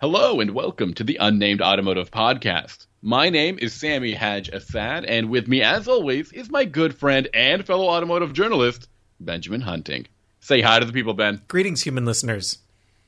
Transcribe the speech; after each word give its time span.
Hello 0.00 0.40
and 0.40 0.52
welcome 0.52 0.94
to 0.94 1.04
the 1.04 1.18
Unnamed 1.20 1.60
Automotive 1.60 2.10
Podcast. 2.10 2.86
My 3.02 3.28
name 3.28 3.58
is 3.58 3.74
Sami 3.74 4.14
Haj-Assaad, 4.14 5.04
and 5.06 5.28
with 5.28 5.46
me, 5.46 5.60
as 5.60 5.88
always, 5.88 6.32
is 6.32 6.48
my 6.48 6.64
good 6.64 6.94
friend 6.94 7.28
and 7.34 7.66
fellow 7.66 7.86
automotive 7.86 8.32
journalist, 8.32 8.88
Benjamin 9.20 9.60
Hunting. 9.60 10.06
Say 10.40 10.62
hi 10.62 10.78
to 10.78 10.86
the 10.86 10.94
people, 10.94 11.12
Ben. 11.12 11.42
Greetings, 11.48 11.82
human 11.82 12.06
listeners. 12.06 12.60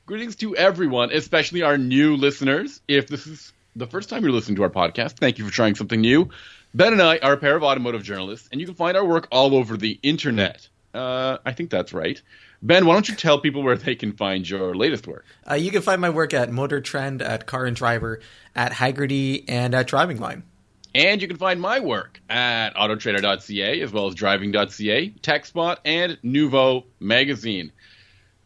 Greetings 0.04 0.36
to 0.36 0.54
everyone, 0.54 1.10
especially 1.12 1.62
our 1.62 1.78
new 1.78 2.14
listeners. 2.14 2.82
If 2.88 3.06
this 3.06 3.26
is 3.26 3.54
the 3.74 3.86
first 3.86 4.10
time 4.10 4.22
you're 4.22 4.30
listening 4.30 4.56
to 4.56 4.62
our 4.62 4.68
podcast, 4.68 5.12
thank 5.12 5.38
you 5.38 5.46
for 5.46 5.50
trying 5.50 5.74
something 5.76 6.02
new. 6.02 6.28
Ben 6.74 6.92
and 6.92 7.00
I 7.00 7.16
are 7.20 7.32
a 7.32 7.38
pair 7.38 7.56
of 7.56 7.62
automotive 7.62 8.02
journalists, 8.02 8.50
and 8.52 8.60
you 8.60 8.66
can 8.66 8.76
find 8.76 8.98
our 8.98 9.06
work 9.06 9.28
all 9.32 9.54
over 9.54 9.78
the 9.78 9.98
internet. 10.02 10.68
Uh, 10.92 11.38
I 11.46 11.52
think 11.52 11.70
that's 11.70 11.94
right. 11.94 12.20
Ben, 12.64 12.86
why 12.86 12.94
don't 12.94 13.08
you 13.08 13.16
tell 13.16 13.40
people 13.40 13.62
where 13.62 13.76
they 13.76 13.96
can 13.96 14.12
find 14.12 14.48
your 14.48 14.74
latest 14.74 15.08
work? 15.08 15.24
Uh, 15.50 15.54
you 15.54 15.72
can 15.72 15.82
find 15.82 16.00
my 16.00 16.10
work 16.10 16.32
at 16.32 16.52
Motor 16.52 16.80
Trend, 16.80 17.20
at 17.20 17.44
Car 17.46 17.66
and 17.66 17.74
Driver, 17.74 18.20
at 18.54 18.70
Hagerty, 18.70 19.44
and 19.48 19.74
at 19.74 19.88
Driving 19.88 20.20
Line. 20.20 20.44
And 20.94 21.20
you 21.20 21.26
can 21.26 21.38
find 21.38 21.60
my 21.60 21.80
work 21.80 22.20
at 22.28 22.74
autotrader.ca 22.74 23.80
as 23.80 23.92
well 23.92 24.06
as 24.06 24.14
driving.ca, 24.14 25.10
TechSpot, 25.10 25.78
and 25.84 26.18
Nuvo 26.22 26.84
Magazine. 27.00 27.72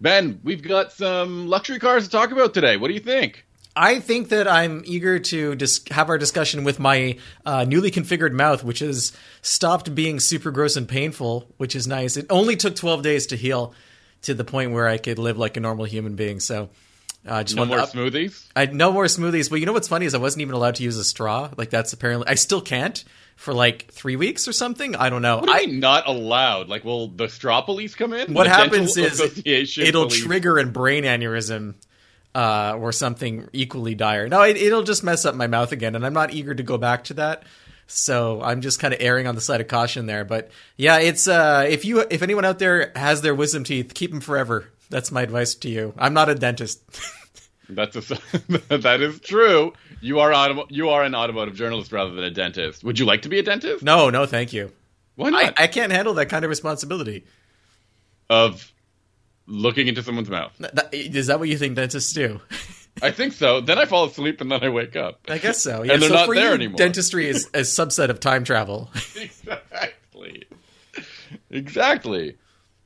Ben, 0.00 0.40
we've 0.42 0.62
got 0.62 0.92
some 0.92 1.48
luxury 1.48 1.78
cars 1.78 2.04
to 2.04 2.10
talk 2.10 2.30
about 2.30 2.54
today. 2.54 2.76
What 2.76 2.88
do 2.88 2.94
you 2.94 3.00
think? 3.00 3.44
I 3.74 4.00
think 4.00 4.30
that 4.30 4.48
I'm 4.48 4.82
eager 4.86 5.18
to 5.18 5.54
dis- 5.54 5.82
have 5.90 6.08
our 6.08 6.16
discussion 6.16 6.64
with 6.64 6.78
my 6.78 7.18
uh, 7.44 7.64
newly 7.64 7.90
configured 7.90 8.32
mouth, 8.32 8.64
which 8.64 8.78
has 8.78 9.12
stopped 9.42 9.94
being 9.94 10.20
super 10.20 10.50
gross 10.50 10.76
and 10.76 10.88
painful, 10.88 11.52
which 11.58 11.76
is 11.76 11.86
nice. 11.86 12.16
It 12.16 12.24
only 12.30 12.56
took 12.56 12.74
12 12.74 13.02
days 13.02 13.26
to 13.26 13.36
heal 13.36 13.74
to 14.26 14.34
the 14.34 14.44
point 14.44 14.70
where 14.72 14.86
I 14.86 14.98
could 14.98 15.18
live 15.18 15.38
like 15.38 15.56
a 15.56 15.60
normal 15.60 15.84
human 15.86 16.14
being. 16.14 16.38
So, 16.38 16.68
uh, 17.26 17.42
just 17.42 17.56
No 17.56 17.64
more 17.64 17.80
up- 17.80 17.90
smoothies? 17.90 18.46
I 18.54 18.66
no 18.66 18.92
more 18.92 19.06
smoothies. 19.06 19.50
But 19.50 19.60
you 19.60 19.66
know 19.66 19.72
what's 19.72 19.88
funny 19.88 20.06
is 20.06 20.14
I 20.14 20.18
wasn't 20.18 20.42
even 20.42 20.54
allowed 20.54 20.76
to 20.76 20.82
use 20.84 20.96
a 20.96 21.04
straw. 21.04 21.50
Like 21.56 21.70
that's 21.70 21.92
apparently 21.92 22.28
I 22.28 22.34
still 22.36 22.60
can't 22.60 23.02
for 23.36 23.52
like 23.52 23.90
three 23.90 24.16
weeks 24.16 24.46
or 24.48 24.52
something. 24.52 24.94
I 24.96 25.10
don't 25.10 25.22
know. 25.22 25.38
What 25.38 25.46
do 25.46 25.52
I, 25.52 25.66
mean 25.66 25.80
not 25.80 26.06
allowed? 26.08 26.68
Like, 26.68 26.84
will 26.84 27.08
the 27.08 27.28
straw 27.28 27.60
police 27.62 27.94
come 27.94 28.12
in? 28.12 28.32
what 28.32 28.44
The 28.44 28.50
happens 28.50 28.96
is 28.96 29.20
it'll 29.44 30.06
police? 30.06 30.24
trigger 30.24 30.58
a 30.58 30.64
brain 30.66 31.04
aneurysm 31.04 31.74
uh, 32.34 32.76
or 32.78 32.92
something 32.92 33.48
equally 33.52 33.94
dire. 33.94 34.28
No, 34.28 34.42
it, 34.42 34.56
it'll 34.56 34.82
just 34.84 35.02
mess 35.04 35.24
up 35.24 35.34
my 35.34 35.46
mouth 35.48 35.72
again, 35.72 35.94
and 35.96 36.04
I'm 36.06 36.14
not 36.14 36.32
eager 36.32 36.54
to 36.54 36.62
go 36.62 36.78
back 36.78 37.04
to 37.04 37.14
that. 37.14 37.42
So 37.86 38.42
I'm 38.42 38.60
just 38.60 38.80
kind 38.80 38.92
of 38.92 39.00
erring 39.00 39.26
on 39.26 39.34
the 39.34 39.40
side 39.40 39.60
of 39.60 39.68
caution 39.68 40.06
there. 40.06 40.24
But 40.24 40.50
yeah, 40.76 40.98
it's 40.98 41.28
uh, 41.28 41.66
if 41.68 41.84
you 41.84 42.00
if 42.10 42.22
anyone 42.22 42.44
out 42.44 42.58
there 42.58 42.92
has 42.96 43.22
their 43.22 43.34
wisdom 43.34 43.64
teeth, 43.64 43.94
keep 43.94 44.10
them 44.10 44.20
forever. 44.20 44.68
That's 44.90 45.12
my 45.12 45.22
advice 45.22 45.54
to 45.56 45.68
you. 45.68 45.94
I'm 45.98 46.14
not 46.14 46.28
a 46.28 46.34
dentist. 46.34 46.82
That's 47.68 47.96
a, 47.96 48.18
that 48.78 49.00
is 49.00 49.18
true. 49.18 49.72
You 50.00 50.20
are 50.20 50.30
automo- 50.30 50.68
you 50.70 50.90
are 50.90 51.02
an 51.02 51.16
automotive 51.16 51.56
journalist 51.56 51.90
rather 51.90 52.12
than 52.12 52.22
a 52.22 52.30
dentist. 52.30 52.84
Would 52.84 52.96
you 53.00 53.06
like 53.06 53.22
to 53.22 53.28
be 53.28 53.40
a 53.40 53.42
dentist? 53.42 53.82
no, 53.82 54.08
no, 54.08 54.24
thank 54.24 54.52
you. 54.52 54.70
Why 55.16 55.28
I, 55.28 55.30
not? 55.30 55.60
I 55.60 55.66
can't 55.66 55.90
handle 55.90 56.14
that 56.14 56.26
kind 56.28 56.44
of 56.44 56.48
responsibility. 56.48 57.24
of 58.30 58.72
looking 59.48 59.88
into 59.88 60.04
someone's 60.04 60.30
mouth. 60.30 60.52
Is 60.92 61.26
that 61.26 61.40
what 61.40 61.48
you 61.48 61.58
think 61.58 61.74
dentists 61.74 62.12
do? 62.12 62.40
I 63.02 63.10
think 63.10 63.32
so. 63.32 63.60
Then 63.60 63.78
I 63.78 63.84
fall 63.84 64.04
asleep 64.04 64.40
and 64.40 64.50
then 64.50 64.64
I 64.64 64.68
wake 64.68 64.96
up. 64.96 65.20
I 65.28 65.38
guess 65.38 65.62
so. 65.62 65.82
Yeah, 65.82 65.94
And 65.94 66.02
they're 66.02 66.08
so 66.08 66.14
not 66.14 66.28
there 66.28 66.48
you, 66.48 66.54
anymore. 66.54 66.76
Dentistry 66.76 67.28
is 67.28 67.46
a 67.46 67.60
subset 67.60 68.08
of 68.08 68.20
time 68.20 68.44
travel. 68.44 68.90
exactly. 69.16 70.44
Exactly. 71.50 72.36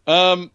Um, 0.06 0.50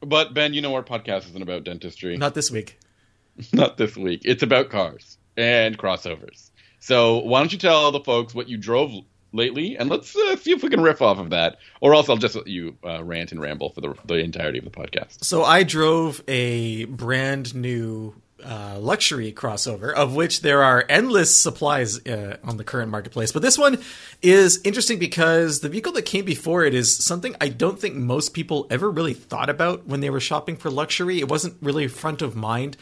but 0.00 0.34
Ben, 0.34 0.54
you 0.54 0.60
know 0.60 0.74
our 0.74 0.82
podcast 0.82 1.28
isn't 1.28 1.42
about 1.42 1.64
dentistry. 1.64 2.16
Not 2.16 2.34
this 2.34 2.50
week. 2.50 2.78
Not 3.52 3.76
this 3.76 3.96
week. 3.96 4.22
It's 4.24 4.42
about 4.42 4.70
cars 4.70 5.16
and 5.36 5.78
crossovers. 5.78 6.50
So 6.80 7.18
why 7.18 7.40
don't 7.40 7.52
you 7.52 7.58
tell 7.58 7.76
all 7.76 7.92
the 7.92 8.00
folks 8.00 8.34
what 8.34 8.48
you 8.48 8.56
drove 8.56 8.92
lately, 9.32 9.76
and 9.76 9.90
let's 9.90 10.16
uh, 10.16 10.36
see 10.36 10.52
if 10.52 10.62
we 10.62 10.70
can 10.70 10.80
riff 10.80 11.02
off 11.02 11.18
of 11.18 11.30
that, 11.30 11.58
or 11.80 11.94
else 11.94 12.08
I'll 12.08 12.16
just 12.16 12.34
let 12.34 12.46
you 12.46 12.76
uh, 12.84 13.02
rant 13.04 13.32
and 13.32 13.40
ramble 13.40 13.70
for 13.70 13.80
the, 13.80 13.94
the 14.06 14.14
entirety 14.14 14.58
of 14.58 14.64
the 14.64 14.70
podcast. 14.70 15.24
So 15.24 15.44
I 15.44 15.64
drove 15.64 16.22
a 16.28 16.86
brand 16.86 17.54
new 17.54 18.14
uh, 18.44 18.78
luxury 18.78 19.32
crossover, 19.32 19.92
of 19.92 20.14
which 20.14 20.42
there 20.42 20.62
are 20.62 20.84
endless 20.88 21.34
supplies 21.34 22.04
uh, 22.06 22.36
on 22.44 22.56
the 22.56 22.64
current 22.64 22.90
marketplace. 22.90 23.32
But 23.32 23.42
this 23.42 23.58
one 23.58 23.82
is 24.22 24.60
interesting 24.64 24.98
because 24.98 25.60
the 25.60 25.68
vehicle 25.68 25.92
that 25.92 26.02
came 26.02 26.24
before 26.24 26.64
it 26.64 26.74
is 26.74 26.96
something 26.96 27.34
I 27.40 27.48
don't 27.48 27.78
think 27.78 27.96
most 27.96 28.34
people 28.34 28.66
ever 28.70 28.90
really 28.90 29.14
thought 29.14 29.50
about 29.50 29.86
when 29.86 30.00
they 30.00 30.10
were 30.10 30.20
shopping 30.20 30.56
for 30.56 30.70
luxury. 30.70 31.18
It 31.18 31.28
wasn't 31.28 31.56
really 31.60 31.88
front 31.88 32.22
of 32.22 32.36
mind. 32.36 32.76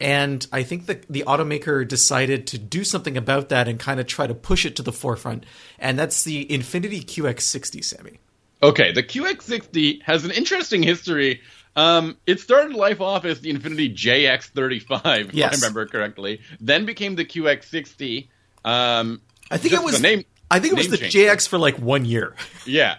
And 0.00 0.46
I 0.52 0.62
think 0.62 0.86
that 0.86 1.06
the 1.08 1.24
automaker 1.26 1.86
decided 1.86 2.46
to 2.48 2.58
do 2.58 2.84
something 2.84 3.16
about 3.16 3.48
that 3.48 3.66
and 3.66 3.78
kind 3.80 3.98
of 3.98 4.06
try 4.06 4.26
to 4.26 4.34
push 4.34 4.64
it 4.64 4.76
to 4.76 4.82
the 4.82 4.92
forefront. 4.92 5.44
And 5.78 5.98
that's 5.98 6.22
the 6.22 6.46
Infiniti 6.46 7.04
QX60, 7.04 7.84
Sami. 7.84 8.20
Okay, 8.62 8.92
the 8.92 9.02
QX60 9.02 10.02
has 10.02 10.24
an 10.24 10.30
interesting 10.30 10.82
history. 10.82 11.40
Um, 11.78 12.16
it 12.26 12.40
started 12.40 12.74
life 12.74 13.00
off 13.00 13.24
as 13.24 13.40
the 13.40 13.52
Infiniti 13.54 13.94
JX35, 13.94 15.28
if 15.28 15.34
Yes. 15.34 15.52
I 15.52 15.56
remember 15.56 15.86
correctly. 15.86 16.40
Then 16.60 16.84
became 16.86 17.14
the 17.14 17.24
QX60. 17.24 18.26
Um, 18.64 19.20
I 19.50 19.58
think 19.58 19.74
it 19.74 19.82
was 19.82 19.96
the 19.96 20.02
name. 20.02 20.24
I 20.50 20.58
think 20.60 20.72
it 20.72 20.76
was 20.76 20.88
the 20.88 20.96
change. 20.98 21.14
JX 21.14 21.48
for 21.48 21.58
like 21.58 21.78
one 21.78 22.04
year. 22.04 22.34
Yeah, 22.66 22.96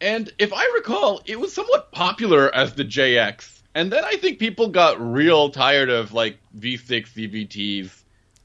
and 0.00 0.30
if 0.38 0.52
I 0.52 0.64
recall, 0.74 1.22
it 1.24 1.38
was 1.40 1.52
somewhat 1.54 1.92
popular 1.92 2.54
as 2.54 2.74
the 2.74 2.84
JX. 2.84 3.60
And 3.74 3.90
then 3.92 4.04
I 4.04 4.16
think 4.16 4.38
people 4.38 4.68
got 4.68 5.00
real 5.00 5.50
tired 5.50 5.88
of 5.88 6.12
like 6.12 6.38
V6 6.58 7.06
CVTs 7.14 7.97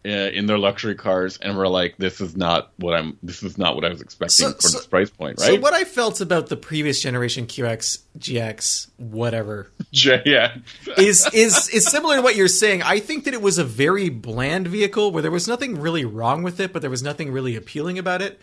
uh, 0.06 0.10
in 0.10 0.46
their 0.48 0.58
luxury 0.58 0.96
cars, 0.96 1.38
and 1.38 1.58
were 1.58 1.68
like, 1.68 1.96
"This 1.98 2.20
is 2.22 2.36
not 2.36 2.72
what 2.78 2.94
I'm. 2.94 3.18
This 3.24 3.42
is 3.44 3.58
not 3.58 3.76
what 3.76 3.86
I 3.86 3.90
was 3.90 4.02
expecting 4.02 4.48
So- 4.48 4.54
for 4.54 4.62
so- 4.62 4.78
this 4.80 4.88
price 4.88 5.10
point, 5.10 5.40
Right. 5.40 5.48
So 5.48 5.60
what 5.60 5.74
I 5.74 5.84
felt 5.86 6.20
about 6.22 6.48
the 6.48 6.58
previous 6.58 7.02
generation 7.02 7.46
QX, 7.48 8.00
GX, 8.20 8.88
whatever, 8.98 9.72
JX. 9.94 10.62
is 10.98 11.28
is 11.34 11.70
is 11.70 11.86
similar 11.86 12.18
to 12.18 12.22
what 12.22 12.36
you're 12.36 12.48
saying. 12.48 12.82
I 12.84 13.00
think 13.00 13.24
that 13.26 13.34
it 13.34 13.42
was 13.42 13.58
a 13.58 13.64
very 13.64 14.10
bland 14.10 14.68
vehicle 14.68 15.12
where 15.12 15.22
there 15.22 15.32
was 15.32 15.48
nothing 15.48 15.80
really 15.80 16.06
wrong 16.06 16.44
with 16.44 16.60
it, 16.60 16.74
but 16.74 16.82
there 16.82 16.92
was 16.92 17.04
nothing 17.04 17.32
really 17.32 17.56
appealing 17.56 17.98
about 17.98 18.22
it. 18.22 18.40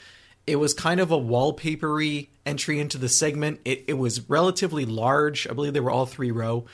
It 0.47 0.57
was 0.57 0.73
kind 0.75 1.01
of 1.01 1.11
a 1.11 1.19
wallpapery 1.19 2.29
entry 2.47 2.81
into 2.81 2.97
the 2.99 3.09
segment. 3.11 3.61
It, 3.65 3.85
it 3.89 3.95
was 3.95 4.29
relatively 4.29 4.87
large. 4.87 5.47
I 5.49 5.53
believe 5.53 5.75
they 5.75 5.81
were 5.81 5.91
all 5.91 6.07
three 6.07 6.31
row, 6.31 6.65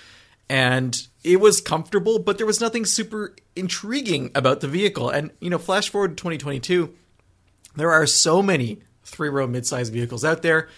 and 0.49 1.07
it 1.25 1.41
was 1.41 1.61
comfortable, 1.61 2.19
but 2.19 2.39
there 2.39 2.47
was 2.47 2.61
nothing 2.61 2.85
super 2.85 3.35
intriguing 3.57 4.31
about 4.35 4.61
the 4.61 4.69
vehicle. 4.69 5.11
And 5.11 5.31
you 5.41 5.51
know, 5.51 5.59
flash 5.59 5.89
forward 5.89 6.17
to 6.17 6.23
2022, 6.23 6.95
there 7.75 7.91
are 7.91 8.07
so 8.07 8.43
many 8.43 8.81
three 9.05 9.29
row 9.29 9.47
midsize 9.47 9.91
vehicles 9.91 10.25
out 10.25 10.43
there. 10.43 10.69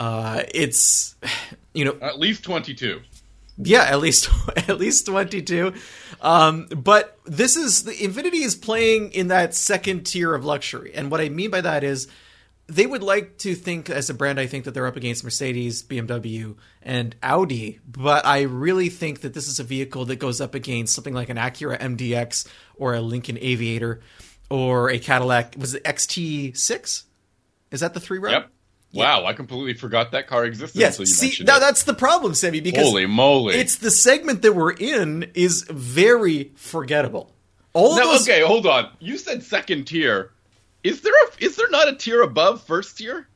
Uh, 0.00 0.42
it's 0.54 1.14
you 1.74 1.84
know 1.84 1.96
At 2.00 2.18
least 2.18 2.44
22. 2.44 3.00
yeah, 3.58 3.82
at 3.84 4.00
least 4.00 4.28
at 4.56 4.78
least 4.78 5.06
twenty 5.06 5.40
two. 5.42 5.72
Um, 6.20 6.66
but 6.66 7.18
this 7.24 7.56
is 7.56 7.84
the 7.84 7.92
Infiniti 7.92 8.44
is 8.44 8.54
playing 8.56 9.12
in 9.12 9.28
that 9.28 9.54
second 9.54 10.04
tier 10.04 10.34
of 10.34 10.44
luxury, 10.44 10.92
and 10.94 11.10
what 11.10 11.20
I 11.20 11.28
mean 11.28 11.50
by 11.50 11.60
that 11.60 11.84
is 11.84 12.08
they 12.66 12.86
would 12.86 13.02
like 13.02 13.38
to 13.38 13.54
think 13.54 13.90
as 13.90 14.08
a 14.08 14.14
brand. 14.14 14.40
I 14.40 14.46
think 14.46 14.64
that 14.64 14.72
they're 14.72 14.86
up 14.86 14.96
against 14.96 15.24
Mercedes, 15.24 15.82
BMW, 15.82 16.56
and 16.82 17.14
Audi, 17.22 17.80
but 17.86 18.24
I 18.24 18.42
really 18.42 18.88
think 18.88 19.20
that 19.20 19.34
this 19.34 19.48
is 19.48 19.58
a 19.60 19.64
vehicle 19.64 20.06
that 20.06 20.16
goes 20.16 20.40
up 20.40 20.54
against 20.54 20.94
something 20.94 21.14
like 21.14 21.28
an 21.28 21.36
Acura 21.36 21.78
MDX 21.78 22.48
or 22.76 22.94
a 22.94 23.00
Lincoln 23.00 23.38
Aviator 23.40 24.00
or 24.48 24.90
a 24.90 24.98
Cadillac. 24.98 25.56
Was 25.58 25.74
it 25.74 25.84
XT6? 25.84 27.04
Is 27.70 27.80
that 27.80 27.92
the 27.92 28.00
three 28.00 28.18
row? 28.18 28.30
Yep. 28.30 28.50
Wow, 28.94 29.24
I 29.26 29.32
completely 29.32 29.74
forgot 29.74 30.12
that 30.12 30.28
car 30.28 30.44
existed 30.44 30.78
Yes. 30.78 30.98
See, 30.98 31.42
now 31.42 31.56
it. 31.56 31.60
that's 31.60 31.82
the 31.82 31.94
problem, 31.94 32.32
Sami. 32.34 32.60
Because 32.60 32.86
Holy 32.86 33.06
moly! 33.06 33.56
it's 33.56 33.76
the 33.76 33.90
segment 33.90 34.42
that 34.42 34.52
we're 34.52 34.72
in 34.72 35.32
is 35.34 35.64
very 35.68 36.52
forgettable. 36.54 37.34
All 37.72 37.96
now, 37.96 38.04
those, 38.04 38.22
okay, 38.22 38.42
hold 38.42 38.66
on. 38.66 38.90
You 39.00 39.18
said 39.18 39.42
second 39.42 39.86
tier. 39.86 40.30
Is 40.84 41.00
there 41.00 41.12
a 41.12 41.44
is 41.44 41.56
there 41.56 41.68
not 41.70 41.88
a 41.88 41.96
tier 41.96 42.22
above 42.22 42.62
first 42.62 42.96
tier? 42.98 43.26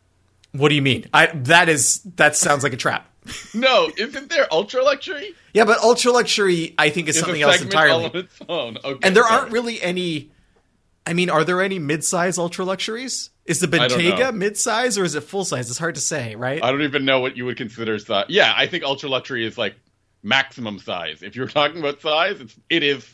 What 0.52 0.68
do 0.68 0.74
you 0.76 0.82
mean? 0.82 1.06
I 1.12 1.26
that 1.34 1.68
is 1.68 2.00
that 2.16 2.36
sounds 2.36 2.62
like 2.62 2.72
a 2.74 2.76
trap. 2.76 3.10
No, 3.54 3.90
isn't 3.96 4.30
there 4.30 4.46
ultra 4.50 4.82
luxury? 4.82 5.34
Yeah, 5.52 5.64
but 5.66 5.78
ultra 5.80 6.12
luxury, 6.12 6.74
I 6.78 6.88
think, 6.88 7.08
is 7.08 7.18
something 7.18 7.42
else 7.42 7.60
entirely. 7.60 8.06
on 8.06 8.16
its 8.16 8.38
own. 8.48 8.78
Okay, 8.82 9.06
And 9.06 9.14
there 9.14 9.22
sorry. 9.24 9.40
aren't 9.40 9.52
really 9.52 9.82
any. 9.82 10.30
I 11.06 11.12
mean, 11.14 11.28
are 11.28 11.44
there 11.44 11.60
any 11.60 11.78
mid-size 11.78 12.38
ultra 12.38 12.64
luxuries? 12.64 13.28
Is 13.44 13.60
the 13.60 13.66
don't. 13.66 13.90
Bentayga 13.90 14.34
mid-size 14.34 14.96
or 14.96 15.04
is 15.04 15.14
it 15.14 15.22
full-size? 15.22 15.68
It's 15.68 15.78
hard 15.78 15.94
to 15.96 16.00
say, 16.00 16.36
right? 16.36 16.62
I 16.62 16.70
don't 16.70 16.82
even 16.82 17.04
know 17.04 17.20
what 17.20 17.36
you 17.36 17.44
would 17.46 17.56
consider 17.58 17.98
size. 17.98 18.26
Yeah, 18.28 18.52
I 18.56 18.66
think 18.66 18.84
ultra 18.84 19.08
luxury 19.10 19.44
is 19.46 19.58
like 19.58 19.74
maximum 20.22 20.78
size. 20.78 21.22
If 21.22 21.36
you're 21.36 21.48
talking 21.48 21.78
about 21.80 22.00
size, 22.00 22.40
it's 22.40 22.56
it 22.70 22.82
is 22.82 23.06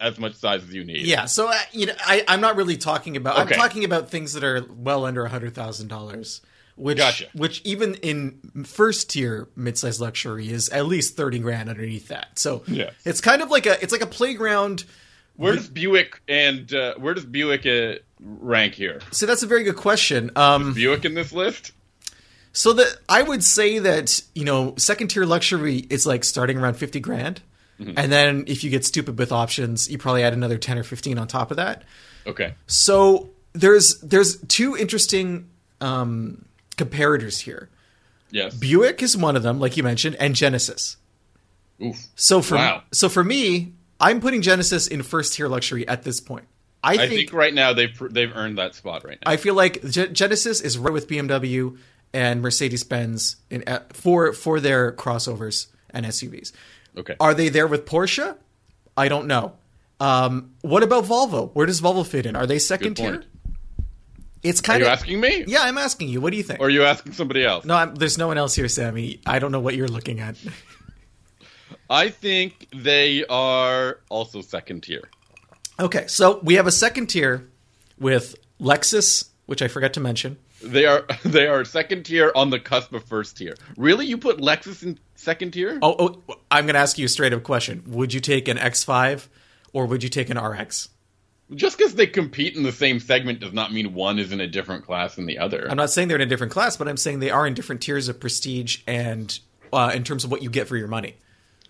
as 0.00 0.18
much 0.18 0.34
size 0.34 0.62
as 0.62 0.72
you 0.74 0.84
need. 0.84 1.06
Yeah, 1.06 1.24
so 1.26 1.48
uh, 1.48 1.54
you 1.72 1.86
know, 1.86 1.94
I, 2.06 2.24
I'm 2.28 2.40
not 2.40 2.56
really 2.56 2.76
talking 2.76 3.16
about. 3.16 3.38
Okay. 3.40 3.54
I'm 3.54 3.60
talking 3.60 3.84
about 3.84 4.10
things 4.10 4.32
that 4.34 4.44
are 4.44 4.64
well 4.68 5.04
under 5.04 5.24
a 5.24 5.28
hundred 5.28 5.54
thousand 5.54 5.88
dollars, 5.88 6.40
which 6.76 6.98
Gotcha. 6.98 7.26
which 7.34 7.60
even 7.64 7.94
in 7.96 8.38
first 8.64 9.10
tier 9.10 9.48
midsize 9.56 10.00
luxury 10.00 10.48
is 10.50 10.68
at 10.70 10.86
least 10.86 11.16
thirty 11.16 11.38
grand 11.38 11.68
underneath 11.68 12.08
that. 12.08 12.38
So 12.38 12.62
Yes. 12.66 12.92
it's 13.04 13.20
kind 13.20 13.42
of 13.42 13.50
like 13.50 13.66
a 13.66 13.82
it's 13.82 13.92
like 13.92 14.02
a 14.02 14.06
playground 14.06 14.84
Where 15.36 15.54
does 15.54 15.68
Buick 15.68 16.20
and 16.28 16.72
uh, 16.74 16.94
where 16.96 17.14
does 17.14 17.24
Buick 17.24 17.66
uh, 17.66 18.00
rank 18.20 18.74
here? 18.74 19.00
So 19.10 19.26
that's 19.26 19.42
a 19.42 19.46
very 19.46 19.64
good 19.64 19.76
question. 19.76 20.30
Um, 20.36 20.74
Buick 20.74 21.04
in 21.04 21.14
this 21.14 21.32
list? 21.32 21.72
so 22.54 22.74
that 22.74 22.98
I 23.08 23.22
would 23.22 23.42
say 23.42 23.78
that 23.78 24.22
you 24.34 24.44
know 24.44 24.74
second 24.76 25.08
tier 25.08 25.24
luxury 25.24 25.78
is 25.90 26.06
like 26.06 26.22
starting 26.22 26.58
around 26.58 26.74
fifty 26.74 27.00
grand, 27.00 27.40
and 27.96 28.12
then 28.12 28.44
if 28.46 28.64
you 28.64 28.70
get 28.70 28.84
stupid 28.84 29.18
with 29.18 29.32
options, 29.32 29.90
you 29.90 29.98
probably 29.98 30.22
add 30.22 30.32
another 30.32 30.58
ten 30.58 30.78
or 30.78 30.82
fifteen 30.82 31.18
on 31.18 31.28
top 31.28 31.50
of 31.50 31.56
that. 31.56 31.84
Okay. 32.26 32.54
So 32.66 33.30
there's 33.52 34.00
there's 34.00 34.40
two 34.42 34.76
interesting 34.76 35.48
um, 35.80 36.44
comparators 36.76 37.40
here. 37.40 37.68
Yes. 38.30 38.54
Buick 38.54 39.02
is 39.02 39.16
one 39.16 39.36
of 39.36 39.42
them, 39.42 39.60
like 39.60 39.76
you 39.76 39.82
mentioned, 39.82 40.16
and 40.18 40.34
Genesis. 40.34 40.96
Oof. 41.82 41.96
So 42.14 42.40
for 42.40 42.54
Wow. 42.56 42.82
so 42.92 43.08
for 43.08 43.22
me, 43.22 43.72
I'm 44.00 44.20
putting 44.20 44.42
Genesis 44.42 44.86
in 44.86 45.02
first 45.02 45.34
tier 45.34 45.48
luxury 45.48 45.86
at 45.86 46.02
this 46.02 46.20
point. 46.20 46.46
I, 46.84 46.94
I 46.94 46.96
think, 46.96 47.10
think 47.12 47.32
right 47.32 47.54
now 47.54 47.72
they've 47.72 47.96
they've 48.10 48.34
earned 48.34 48.58
that 48.58 48.74
spot 48.74 49.04
right 49.04 49.18
now. 49.24 49.30
I 49.30 49.36
feel 49.36 49.54
like 49.54 49.82
Ge- 49.84 50.12
Genesis 50.12 50.60
is 50.60 50.78
right 50.78 50.92
with 50.92 51.08
BMW 51.08 51.76
and 52.12 52.42
Mercedes 52.42 52.82
Benz 52.82 53.36
in 53.50 53.64
for 53.92 54.32
for 54.32 54.58
their 54.60 54.92
crossovers 54.92 55.66
and 55.90 56.06
SUVs. 56.06 56.52
Okay. 56.96 57.16
Are 57.20 57.34
they 57.34 57.48
there 57.48 57.66
with 57.66 57.86
Porsche? 57.86 58.36
I 58.96 59.08
don't 59.08 59.26
know. 59.26 59.54
Um, 60.00 60.52
what 60.62 60.82
about 60.82 61.04
Volvo? 61.04 61.50
Where 61.54 61.66
does 61.66 61.80
Volvo 61.80 62.06
fit 62.06 62.26
in? 62.26 62.36
Are 62.36 62.46
they 62.46 62.58
second 62.58 62.94
tier? 62.96 63.24
It's 64.42 64.58
Are 64.60 64.62
kind 64.64 64.80
you 64.80 64.86
of 64.86 64.92
asking 64.92 65.20
me? 65.20 65.44
yeah. 65.46 65.62
I'm 65.62 65.78
asking 65.78 66.08
you. 66.08 66.20
What 66.20 66.30
do 66.32 66.36
you 66.36 66.42
think? 66.42 66.58
Or 66.60 66.66
are 66.66 66.70
you 66.70 66.82
asking 66.84 67.12
somebody 67.12 67.44
else? 67.44 67.64
no, 67.64 67.74
I'm, 67.76 67.94
there's 67.94 68.18
no 68.18 68.26
one 68.26 68.36
else 68.38 68.54
here, 68.54 68.68
Sami. 68.68 69.20
I 69.24 69.38
don't 69.38 69.52
know 69.52 69.60
what 69.60 69.74
you're 69.76 69.88
looking 69.88 70.18
at. 70.20 70.36
I 71.90 72.08
think 72.08 72.68
they 72.74 73.24
are 73.26 74.00
also 74.08 74.40
second 74.40 74.82
tier. 74.82 75.02
okay, 75.78 76.06
so 76.08 76.40
we 76.42 76.54
have 76.54 76.66
a 76.66 76.72
second 76.72 77.06
tier 77.08 77.48
with 77.98 78.34
Lexus, 78.60 79.28
which 79.46 79.62
I 79.62 79.68
forgot 79.68 79.92
to 79.94 80.00
mention. 80.00 80.38
They 80.62 80.86
are 80.86 81.04
they 81.24 81.46
are 81.46 81.64
second 81.64 82.04
tier 82.04 82.32
on 82.34 82.50
the 82.50 82.60
cusp 82.60 82.92
of 82.92 83.04
first 83.04 83.36
tier. 83.36 83.54
Really, 83.76 84.06
you 84.06 84.18
put 84.18 84.38
Lexus 84.38 84.82
in 84.82 84.98
second 85.14 85.52
tier? 85.52 85.78
Oh, 85.82 85.96
oh 86.28 86.36
I'm 86.50 86.66
going 86.66 86.74
to 86.74 86.80
ask 86.80 86.98
you 86.98 87.06
a 87.06 87.08
straight 87.08 87.32
up 87.32 87.42
question. 87.42 87.82
Would 87.86 88.14
you 88.14 88.20
take 88.20 88.48
an 88.48 88.58
X5 88.58 89.28
or 89.72 89.86
would 89.86 90.02
you 90.02 90.08
take 90.08 90.30
an 90.30 90.38
RX? 90.38 90.88
Just 91.54 91.76
because 91.76 91.94
they 91.94 92.06
compete 92.06 92.56
in 92.56 92.62
the 92.62 92.72
same 92.72 92.98
segment 92.98 93.40
does 93.40 93.52
not 93.52 93.72
mean 93.72 93.92
one 93.92 94.18
is 94.18 94.32
in 94.32 94.40
a 94.40 94.46
different 94.46 94.86
class 94.86 95.16
than 95.16 95.26
the 95.26 95.38
other. 95.38 95.68
I'm 95.68 95.76
not 95.76 95.90
saying 95.90 96.08
they're 96.08 96.16
in 96.16 96.22
a 96.22 96.26
different 96.26 96.52
class, 96.52 96.76
but 96.76 96.88
I'm 96.88 96.96
saying 96.96 97.18
they 97.18 97.30
are 97.30 97.46
in 97.46 97.52
different 97.52 97.82
tiers 97.82 98.08
of 98.08 98.20
prestige 98.20 98.78
and 98.86 99.38
uh, 99.72 99.92
in 99.94 100.04
terms 100.04 100.24
of 100.24 100.30
what 100.30 100.42
you 100.42 100.48
get 100.48 100.66
for 100.66 100.76
your 100.76 100.88
money. 100.88 101.16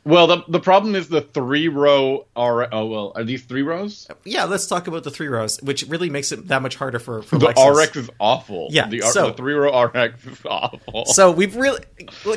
Well, 0.05 0.27
the 0.27 0.45
the 0.49 0.59
problem 0.59 0.97
is 0.97 1.09
the 1.09 1.21
three 1.21 1.69
row 1.69 2.27
are 2.35 2.69
oh 2.75 2.87
well 2.87 3.13
are 3.15 3.23
these 3.23 3.43
three 3.45 3.63
rows? 3.63 4.09
Yeah, 4.25 4.45
let's 4.45 4.67
talk 4.67 4.89
about 4.89 5.05
the 5.05 5.11
three 5.13 5.29
rows, 5.29 5.63
which 5.63 5.85
really 5.85 6.11
makes 6.11 6.33
it 6.33 6.49
that 6.49 6.61
much 6.61 6.75
harder 6.75 6.99
for, 6.99 7.23
for 7.23 7.39
The 7.39 7.47
Lexus. 7.49 7.87
RX 7.87 7.97
is 7.97 8.11
awful. 8.19 8.69
Yeah, 8.73 8.89
the, 8.89 9.01
so- 9.03 9.29
the 9.29 9.35
three 9.35 9.55
row 9.55 9.81
RX 9.85 10.27
is 10.27 10.39
awful. 10.45 11.05
So 11.07 11.31
we've 11.31 11.55
really 11.55 11.81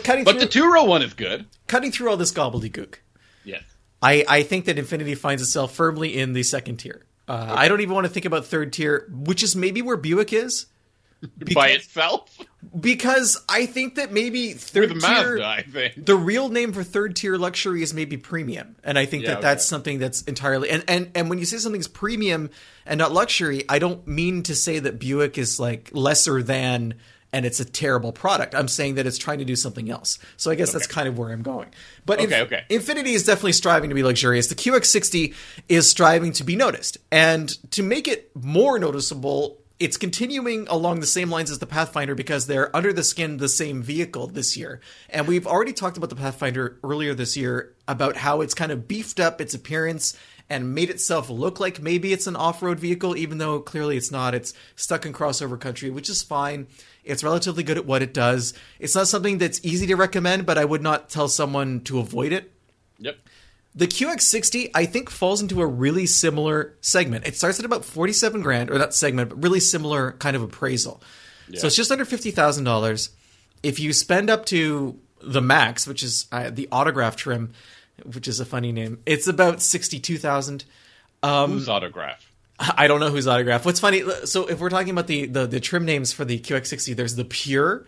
cutting 0.03 0.25
but 0.25 0.33
through, 0.33 0.39
the 0.41 0.45
two 0.47 0.71
row 0.71 0.83
one 0.83 1.01
is 1.01 1.13
good. 1.15 1.47
cutting 1.67 1.91
through 1.91 2.09
all 2.11 2.17
this 2.17 2.31
gobbledygook. 2.31 2.95
Yes. 3.43 3.63
I, 4.01 4.23
I 4.27 4.43
think 4.43 4.65
that 4.65 4.77
Infiniti 4.77 5.17
finds 5.17 5.41
itself 5.41 5.73
firmly 5.73 6.15
in 6.15 6.33
the 6.33 6.43
second 6.43 6.77
tier. 6.77 7.03
Uh, 7.27 7.53
I 7.57 7.67
don't 7.67 7.81
even 7.81 7.95
want 7.95 8.05
to 8.05 8.13
think 8.13 8.25
about 8.27 8.45
third 8.45 8.71
tier, 8.73 9.07
which 9.11 9.41
is 9.41 9.55
maybe 9.55 9.81
where 9.81 9.97
Buick 9.97 10.31
is. 10.33 10.67
By 11.53 11.69
itself? 11.69 12.29
Because 12.79 13.41
I 13.47 13.65
think 13.65 13.95
that 13.95 14.11
maybe 14.11 14.53
third 14.53 14.91
with 14.91 15.01
tier, 15.01 15.09
Mazda, 15.37 15.45
I 15.45 15.61
think. 15.61 16.05
the 16.05 16.15
real 16.15 16.49
name 16.49 16.73
for 16.73 16.83
third 16.83 17.15
tier 17.15 17.37
luxury 17.37 17.81
is 17.83 17.93
maybe 17.93 18.17
premium. 18.17 18.75
And 18.83 18.97
i 18.99 19.05
think 19.05 19.23
Yeah, 19.23 19.35
that 19.35 19.41
that's 19.41 19.65
something 19.65 19.99
that's 19.99 20.23
entirely 20.23 20.69
and, 20.69 20.83
and 20.87 21.11
and 21.15 21.29
when 21.29 21.39
you 21.39 21.45
say 21.45 21.57
something's 21.57 21.87
premium 21.87 22.49
and 22.85 22.97
not 22.97 23.11
luxury 23.11 23.63
i 23.69 23.79
don't 23.79 24.05
mean 24.07 24.43
to 24.43 24.55
say 24.55 24.79
that 24.79 24.99
buick 24.99 25.37
is 25.37 25.59
like 25.59 25.89
lesser 25.93 26.41
than 26.43 26.95
and 27.33 27.45
it's 27.45 27.59
a 27.59 27.65
terrible 27.65 28.13
product. 28.13 28.55
I'm 28.55 28.69
saying 28.69 28.95
that 28.95 29.05
it's 29.05 29.17
trying 29.17 29.39
to 29.39 29.45
do 29.45 29.57
something 29.57 29.89
else. 29.89 30.19
So 30.37 30.51
i 30.51 30.55
guess 30.55 30.71
that's 30.71 30.87
kind 30.87 31.07
of 31.07 31.17
where 31.17 31.31
i'm 31.31 31.41
going. 31.43 31.69
But 32.05 32.19
Okay, 32.19 32.41
Inf- 32.41 32.51
okay. 32.53 32.63
Infiniti 32.69 33.13
is 33.13 33.25
definitely 33.25 33.53
striving 33.53 33.89
to 33.89 33.95
be 33.95 34.03
luxurious. 34.03 34.47
The 34.47 34.55
qx60 34.55 35.33
is 35.69 35.89
striving 35.89 36.31
to 36.33 36.43
be 36.43 36.55
noticed. 36.55 36.97
And 37.11 37.49
to 37.71 37.83
make 37.83 38.07
it 38.07 38.31
more 38.35 38.79
noticeable 38.79 39.59
it's 39.79 39.97
continuing 39.97 40.67
along 40.69 40.99
the 40.99 41.05
same 41.05 41.29
lines 41.29 41.51
as 41.51 41.59
the 41.59 41.65
Pathfinder 41.65 42.15
because 42.15 42.47
they're 42.47 42.73
under 42.75 42.93
the 42.93 43.03
skin 43.03 43.37
the 43.37 43.49
same 43.49 43.83
vehicle 43.83 44.27
this 44.27 44.55
year. 44.55 44.79
And 45.09 45.27
we've 45.27 45.45
already 45.45 45.73
talked 45.73 45.97
about 45.97 46.09
the 46.09 46.15
Pathfinder 46.15 46.79
earlier 46.83 47.13
this 47.13 47.35
year 47.35 47.73
about 47.87 48.17
how 48.17 48.41
it's 48.41 48.53
kind 48.53 48.71
of 48.71 48.87
beefed 48.87 49.19
up 49.19 49.41
its 49.41 49.53
appearance 49.53 50.17
and 50.49 50.73
made 50.73 50.89
itself 50.89 51.29
look 51.29 51.59
like 51.59 51.81
maybe 51.81 52.13
it's 52.13 52.27
an 52.27 52.35
off-road 52.35 52.79
vehicle 52.79 53.17
even 53.17 53.37
though 53.37 53.59
clearly 53.59 53.97
it's 53.97 54.11
not. 54.11 54.33
It's 54.33 54.53
stuck 54.75 55.05
in 55.05 55.11
crossover 55.11 55.59
country, 55.59 55.89
which 55.89 56.09
is 56.09 56.21
fine. 56.21 56.67
It's 57.03 57.23
relatively 57.23 57.63
good 57.63 57.77
at 57.77 57.85
what 57.85 58.01
it 58.01 58.13
does. 58.13 58.53
It's 58.79 58.95
not 58.95 59.07
something 59.07 59.39
that's 59.39 59.63
easy 59.63 59.87
to 59.87 59.95
recommend, 59.95 60.45
but 60.45 60.57
I 60.57 60.65
would 60.65 60.83
not 60.83 61.09
tell 61.09 61.27
someone 61.27 61.81
to 61.81 61.99
avoid 61.99 62.31
it. 62.31 62.51
Yep. 62.99 63.17
The 63.75 63.87
QX60, 63.87 64.71
I 64.73 64.85
think, 64.85 65.09
falls 65.09 65.41
into 65.41 65.61
a 65.61 65.65
really 65.65 66.05
similar 66.05 66.75
segment. 66.79 67.27
It 67.27 67.35
starts 67.35 67.59
at 67.59 67.65
about 67.65 67.83
47 67.83 68.41
grand, 68.41 68.71
or 68.71 68.77
not 68.77 68.93
segment, 68.93 69.29
but 69.29 69.43
really 69.43 69.59
similar 69.59 70.13
kind 70.13 70.35
of 70.35 70.41
appraisal. 70.41 71.01
So 71.53 71.67
it's 71.67 71.75
just 71.75 71.91
under 71.91 72.05
$50,000. 72.05 73.09
If 73.61 73.79
you 73.79 73.93
spend 73.93 74.29
up 74.29 74.45
to 74.47 74.99
the 75.21 75.41
max, 75.41 75.87
which 75.87 76.03
is 76.03 76.27
uh, 76.31 76.49
the 76.49 76.67
autograph 76.71 77.15
trim, 77.15 77.51
which 78.13 78.27
is 78.27 78.39
a 78.39 78.45
funny 78.45 78.71
name, 78.71 78.99
it's 79.05 79.27
about 79.27 79.61
62,000. 79.61 80.65
Um, 81.21 81.51
Whose 81.51 81.69
autograph? 81.69 82.31
I 82.59 82.87
don't 82.87 82.99
know 82.99 83.09
whose 83.09 83.27
autograph. 83.27 83.65
What's 83.65 83.79
funny, 83.79 84.03
so 84.25 84.47
if 84.47 84.59
we're 84.59 84.69
talking 84.69 84.91
about 84.91 85.07
the, 85.07 85.25
the, 85.25 85.45
the 85.45 85.59
trim 85.59 85.85
names 85.85 86.13
for 86.13 86.25
the 86.25 86.39
QX60, 86.39 86.95
there's 86.95 87.15
the 87.15 87.25
Pure, 87.25 87.85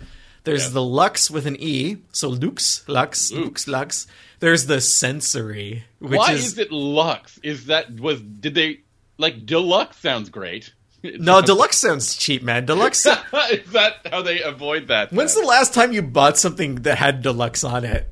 there's 0.47 0.65
Yeah. 0.67 0.73
the 0.73 0.83
Lux 0.83 1.29
with 1.29 1.45
an 1.45 1.55
E, 1.59 1.97
so 2.11 2.29
Lux, 2.29 2.83
Lux, 2.87 3.31
Lux, 3.31 3.67
Lux. 3.67 4.07
There's 4.39 4.65
the 4.65 4.81
Sensory, 4.81 5.83
which 5.99 6.17
Why 6.17 6.31
is, 6.33 6.45
is 6.47 6.57
it 6.57 6.71
Lux? 6.71 7.39
Is 7.43 7.65
that 7.67 7.99
was 7.99 8.21
did 8.21 8.55
they 8.55 8.79
like 9.17 9.45
deluxe 9.45 9.97
sounds 9.97 10.29
great? 10.29 10.73
no 11.03 11.41
Deluxe 11.41 11.77
sounds 11.77 12.15
cheap, 12.15 12.41
man. 12.41 12.65
Deluxe. 12.65 13.05
is 13.51 13.71
that 13.71 13.93
how 14.11 14.23
they 14.23 14.41
avoid 14.41 14.87
that? 14.87 15.11
When's 15.13 15.35
then? 15.35 15.43
the 15.43 15.47
last 15.47 15.73
time 15.73 15.91
you 15.93 16.01
bought 16.01 16.37
something 16.37 16.75
that 16.81 16.97
had 16.97 17.21
Deluxe 17.21 17.63
on 17.63 17.83
it? 17.85 18.11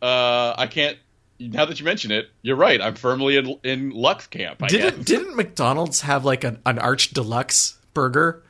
Uh, 0.00 0.54
I 0.56 0.66
can't. 0.68 0.98
Now 1.40 1.64
that 1.64 1.80
you 1.80 1.84
mention 1.84 2.12
it, 2.12 2.28
you're 2.42 2.56
right. 2.56 2.80
I'm 2.80 2.94
firmly 2.94 3.36
in, 3.36 3.58
in 3.64 3.90
Lux 3.90 4.28
camp. 4.28 4.62
I 4.62 4.68
Didn't 4.68 4.98
guess. 4.98 5.04
didn't 5.04 5.36
McDonald's 5.36 6.02
have 6.02 6.24
like 6.24 6.44
an, 6.44 6.60
an 6.64 6.78
Arch 6.78 7.10
Deluxe 7.10 7.76
burger 7.92 8.43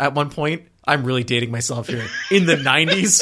at 0.00 0.14
one 0.14 0.30
point? 0.30 0.62
I'm 0.84 1.04
really 1.04 1.22
dating 1.24 1.50
myself 1.52 1.86
here. 1.88 2.06
In 2.30 2.46
the 2.46 2.56
90s, 2.56 3.20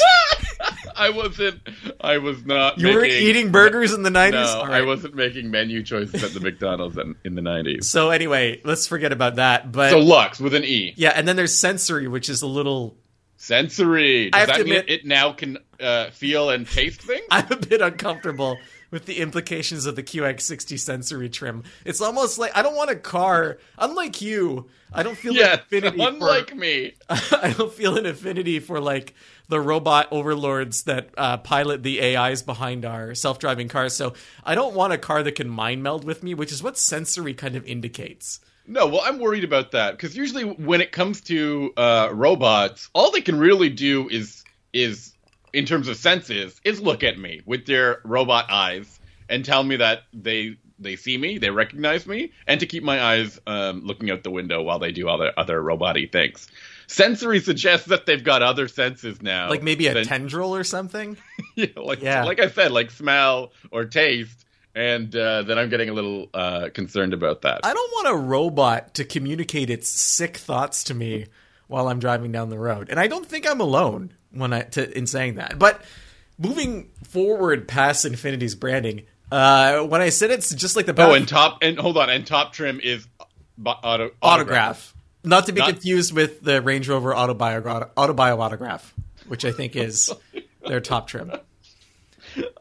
I 0.95 1.11
wasn't. 1.11 1.61
I 2.01 2.17
was 2.17 2.43
not. 2.45 2.79
you 2.79 2.93
were 2.93 3.01
making, 3.01 3.23
eating 3.27 3.51
burgers 3.51 3.93
in 3.93 4.01
the 4.03 4.09
90s. 4.09 4.31
No, 4.31 4.59
All 4.61 4.71
I 4.71 4.81
wasn't 4.81 5.13
making 5.15 5.51
menu 5.51 5.83
choices 5.83 6.23
at 6.23 6.33
the 6.33 6.39
McDonald's 6.39 6.97
in, 6.97 7.15
in 7.23 7.35
the 7.35 7.41
'90s. 7.41 7.83
So 7.85 8.09
anyway, 8.09 8.61
let's 8.65 8.87
forget 8.87 9.11
about 9.11 9.35
that. 9.35 9.71
But 9.71 9.91
So 9.91 9.99
Lux 9.99 10.39
with 10.39 10.53
an 10.55 10.63
E. 10.63 10.93
yeah, 10.97 11.11
and 11.15 11.27
then 11.27 11.35
there's 11.35 11.53
Sensory, 11.57 12.07
which 12.07 12.27
is 12.29 12.41
a 12.41 12.47
little. 12.47 12.97
Sensory. 13.37 14.29
Does 14.31 14.47
that 14.47 14.57
mean 14.65 14.75
admit- 14.75 14.89
it 14.89 15.05
now 15.05 15.31
can 15.31 15.57
uh, 15.79 16.09
feel 16.09 16.49
and 16.49 16.67
taste 16.67 17.01
things? 17.01 17.23
I'm 17.31 17.49
a 17.51 17.55
bit 17.55 17.81
uncomfortable 17.81 18.57
with 18.91 19.05
the 19.05 19.19
implications 19.19 19.85
of 19.85 19.95
the 19.95 20.03
QX60 20.03 20.79
sensory 20.79 21.29
trim. 21.29 21.63
It's 21.85 22.01
almost 22.01 22.37
like 22.37 22.55
I 22.55 22.61
don't 22.61 22.75
want 22.75 22.89
a 22.89 22.95
car. 22.95 23.57
Unlike 23.77 24.21
you, 24.21 24.69
I 24.93 25.03
don't 25.03 25.17
feel 25.17 25.33
yes, 25.33 25.55
an 25.55 25.59
affinity 25.59 26.03
unlike 26.03 26.49
for. 26.49 26.55
me. 26.55 26.93
I 27.09 27.53
don't 27.57 27.73
feel 27.73 27.97
an 27.97 28.05
affinity 28.05 28.59
for 28.59 28.79
like 28.79 29.13
the 29.47 29.59
robot 29.59 30.07
overlords 30.11 30.83
that 30.83 31.09
uh, 31.17 31.37
pilot 31.37 31.83
the 31.83 32.17
AIs 32.17 32.41
behind 32.41 32.85
our 32.85 33.15
self-driving 33.15 33.67
cars. 33.67 33.95
So 33.95 34.13
I 34.43 34.55
don't 34.55 34.75
want 34.75 34.93
a 34.93 34.97
car 34.97 35.23
that 35.23 35.35
can 35.35 35.49
mind 35.49 35.83
meld 35.83 36.03
with 36.03 36.23
me, 36.23 36.33
which 36.33 36.51
is 36.51 36.63
what 36.63 36.77
sensory 36.77 37.33
kind 37.33 37.55
of 37.55 37.65
indicates. 37.65 38.39
No, 38.67 38.85
well, 38.85 39.01
I'm 39.03 39.17
worried 39.17 39.43
about 39.43 39.71
that 39.71 39.91
because 39.91 40.15
usually 40.15 40.43
when 40.43 40.79
it 40.79 40.91
comes 40.91 41.21
to 41.21 41.73
uh, 41.75 42.09
robots, 42.13 42.89
all 42.93 43.09
they 43.09 43.21
can 43.21 43.39
really 43.39 43.69
do 43.69 44.07
is 44.09 44.43
is 44.73 45.08
in 45.53 45.65
terms 45.65 45.87
of 45.87 45.97
senses 45.97 46.59
is 46.63 46.81
look 46.81 47.03
at 47.03 47.17
me 47.17 47.41
with 47.45 47.65
their 47.65 47.99
robot 48.03 48.49
eyes 48.51 48.99
and 49.29 49.43
tell 49.45 49.63
me 49.63 49.77
that 49.77 50.03
they 50.13 50.57
they 50.81 50.95
see 50.95 51.17
me, 51.17 51.37
they 51.37 51.49
recognize 51.49 52.07
me, 52.07 52.31
and 52.47 52.61
to 52.61 52.65
keep 52.65 52.83
my 52.83 53.03
eyes 53.03 53.37
um, 53.45 53.83
looking 53.85 54.09
out 54.11 54.23
the 54.23 54.31
window 54.31 54.61
while 54.61 54.79
they 54.79 54.93
do 54.93 55.09
all 55.09 55.15
other 55.21 55.33
other 55.37 55.61
robot-y 55.61 56.07
things. 56.09 56.47
Sensory 56.87 57.41
suggests 57.41 57.87
that 57.87 58.05
they've 58.05 58.23
got 58.23 58.41
other 58.41 58.67
senses 58.69 59.21
now, 59.21 59.49
Like 59.49 59.61
maybe 59.61 59.87
a 59.87 59.93
than- 59.93 60.05
tendril 60.05 60.55
or 60.55 60.63
something. 60.63 61.17
yeah, 61.55 61.67
like 61.75 62.01
Yeah. 62.01 62.23
like 62.23 62.39
I 62.39 62.47
said, 62.49 62.71
like 62.71 62.91
smell 62.91 63.51
or 63.71 63.85
taste, 63.85 64.45
and 64.73 65.13
uh, 65.15 65.43
then 65.43 65.59
I'm 65.59 65.69
getting 65.69 65.89
a 65.89 65.93
little 65.93 66.29
uh, 66.33 66.69
concerned 66.73 67.13
about 67.13 67.41
that. 67.41 67.59
I 67.65 67.73
don't 67.73 67.91
want 67.91 68.07
a 68.07 68.15
robot 68.17 68.93
to 68.95 69.03
communicate 69.03 69.69
its 69.69 69.89
sick 69.89 70.37
thoughts 70.37 70.85
to 70.85 70.93
me 70.93 71.25
while 71.67 71.89
I'm 71.89 71.99
driving 71.99 72.31
down 72.31 72.49
the 72.49 72.57
road, 72.57 72.87
and 72.89 72.99
I 72.99 73.07
don't 73.07 73.25
think 73.25 73.45
I'm 73.47 73.59
alone 73.59 74.13
when 74.31 74.53
I 74.53 74.61
to, 74.61 74.97
in 74.97 75.07
saying 75.07 75.35
that. 75.35 75.57
But 75.59 75.81
moving 76.37 76.89
forward 77.03 77.67
past 77.67 78.05
Infiniti's 78.05 78.55
branding, 78.55 79.03
Uh, 79.31 79.81
when 79.83 80.01
I 80.01 80.09
said 80.09 80.31
it's 80.31 80.53
just 80.55 80.75
like 80.75 80.85
the 80.87 80.95
Oh, 80.97 81.13
and 81.13 81.27
top 81.27 81.59
and 81.61 81.77
hold 81.77 81.97
on, 81.97 82.09
and 82.09 82.25
top 82.25 82.51
trim 82.53 82.79
is 82.81 83.07
auto, 83.63 84.11
autograph, 84.21 84.93
not 85.23 85.45
to 85.47 85.51
be 85.51 85.59
Not- 85.59 85.69
confused 85.69 86.13
with 86.13 86.41
the 86.41 86.61
Range 86.61 86.87
Rover 86.89 87.13
Autobio 87.13 87.91
Autobio 87.95 88.39
autograph, 88.39 88.93
which 89.27 89.45
I 89.45 89.51
think 89.51 89.75
is 89.75 90.11
their 90.67 90.79
top 90.81 91.07
trim. 91.07 91.31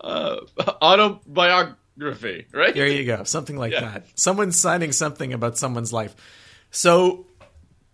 uh, 0.00 0.36
autobiography, 0.82 2.46
right? 2.52 2.74
There 2.74 2.86
you 2.86 3.04
go, 3.04 3.24
something 3.24 3.56
like 3.56 3.72
Yeah. 3.72 3.80
that. 3.80 4.06
Someone's 4.14 4.58
signing 4.58 4.92
something 4.92 5.32
about 5.32 5.56
someone's 5.58 5.92
life. 5.92 6.14
So 6.70 7.26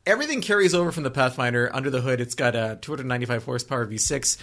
everything 0.06 0.40
carries 0.40 0.74
over 0.74 0.92
from 0.92 1.02
the 1.02 1.10
Pathfinder. 1.10 1.70
Under 1.72 1.90
the 1.90 2.00
hood, 2.00 2.20
it's 2.20 2.34
got 2.34 2.54
a 2.54 2.78
295 2.80 3.44
horsepower 3.44 3.86
V6. 3.86 4.36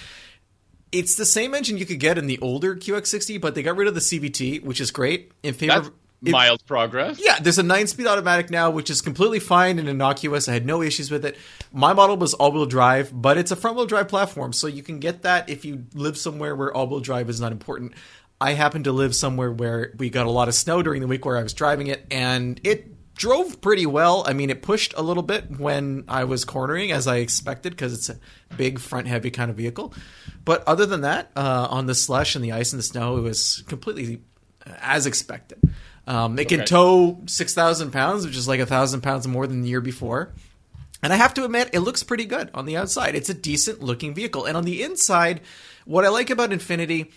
It's 0.91 1.15
the 1.15 1.25
same 1.25 1.53
engine 1.56 1.77
you 1.77 1.86
could 1.86 2.00
get 2.00 2.18
in 2.18 2.27
the 2.27 2.39
older 2.39 2.75
QX60, 2.75 3.39
but 3.39 3.56
they 3.56 3.63
got 3.63 3.77
rid 3.77 3.88
of 3.88 3.94
the 3.94 4.01
CVT, 4.01 4.63
which 4.63 4.82
is 4.82 4.91
great 4.91 5.32
in 5.41 5.53
favor. 5.53 5.74
That's 5.74 5.88
of, 5.88 5.94
it- 6.24 6.32
mild 6.32 6.65
progress. 6.65 7.20
Yeah, 7.24 7.39
there's 7.39 7.58
a 7.58 7.63
nine 7.63 7.88
speed 7.88 8.08
automatic 8.08 8.50
now, 8.50 8.70
which 8.70 8.89
is 8.89 9.01
completely 9.01 9.39
fine 9.39 9.80
and 9.80 9.88
innocuous. 9.88 10.50
I 10.50 10.53
had 10.53 10.65
no 10.65 10.82
issues 10.82 11.10
with 11.10 11.25
it. 11.25 11.38
My 11.72 11.94
model 11.94 12.18
was 12.18 12.34
all 12.34 12.51
wheel 12.51 12.65
drive, 12.65 13.10
but 13.13 13.38
it's 13.38 13.51
a 13.51 13.56
front 13.56 13.77
wheel 13.77 13.86
drive 13.86 14.08
platform, 14.10 14.51
so 14.53 14.68
you 14.68 14.84
can 14.84 15.00
get 15.00 15.22
that 15.24 15.50
if 15.50 15.63
you 15.65 15.86
live 15.94 16.18
somewhere 16.18 16.56
where 16.56 16.74
all 16.75 16.88
wheel 16.88 17.00
drive 17.00 17.30
is 17.30 17.39
not 17.39 17.51
important. 17.53 17.94
I 18.39 18.53
happen 18.53 18.84
to 18.84 18.91
live 18.91 19.15
somewhere 19.15 19.51
where 19.51 19.94
we 19.98 20.10
got 20.10 20.25
a 20.25 20.32
lot 20.32 20.48
of 20.48 20.56
snow 20.56 20.82
during 20.82 21.00
the 21.01 21.08
week 21.08 21.25
where 21.25 21.38
I 21.38 21.44
was 21.44 21.53
driving 21.53 21.88
it, 21.88 22.06
and 22.12 22.60
it 22.63 22.88
drove 23.22 23.62
pretty 23.62 23.86
well. 23.86 24.24
I 24.25 24.34
mean, 24.34 24.50
it 24.50 24.63
pushed 24.63 24.96
a 24.98 25.04
little 25.04 25.22
bit 25.22 25.60
when 25.60 26.06
I 26.08 26.24
was 26.24 26.44
cornering, 26.44 26.92
as 26.92 27.06
I 27.06 27.18
expected, 27.18 27.70
because 27.74 27.94
it's 27.94 28.10
a 28.10 28.18
big 28.58 28.80
front 28.80 29.06
heavy 29.06 29.30
kind 29.30 29.51
of 29.51 29.58
vehicle. 29.58 29.94
But 30.44 30.63
other 30.68 30.88
than 30.88 31.01
that, 31.01 31.30
uh, 31.36 31.68
on 31.70 31.86
the 31.86 31.94
slush 31.94 32.36
and 32.36 32.44
the 32.44 32.54
ice 32.54 32.74
and 32.74 32.80
the 32.80 32.84
snow, 32.84 33.18
it 33.18 33.22
was 33.22 33.63
completely 33.68 34.24
uh, 34.66 34.74
as 34.82 35.06
expected. 35.06 35.60
Um, 36.08 36.40
it 36.40 36.50
can 36.50 36.66
tow 36.66 37.22
6,000 37.28 37.92
pounds, 37.92 38.25
which 38.25 38.36
is 38.36 38.48
like 38.48 38.58
a 38.58 38.63
1,000 38.63 39.01
pounds 39.01 39.28
more 39.28 39.46
than 39.46 39.62
the 39.62 39.70
year 39.70 39.82
before. 39.82 40.34
And 41.04 41.13
I 41.13 41.16
have 41.16 41.36
to 41.36 41.46
admit, 41.46 41.70
it 41.74 41.82
looks 41.82 42.01
pretty 42.01 42.25
good 42.25 42.50
on 42.56 42.66
the 42.66 42.75
outside. 42.75 43.13
It's 43.13 43.30
a 43.30 43.36
decent 43.36 43.84
looking 43.84 44.16
vehicle. 44.16 44.46
And 44.46 44.58
on 44.58 44.63
the 44.63 44.82
inside, 44.82 45.42
what 45.86 46.06
I 46.06 46.10
like 46.10 46.32
about 46.32 46.50
Infiniti 46.50 47.12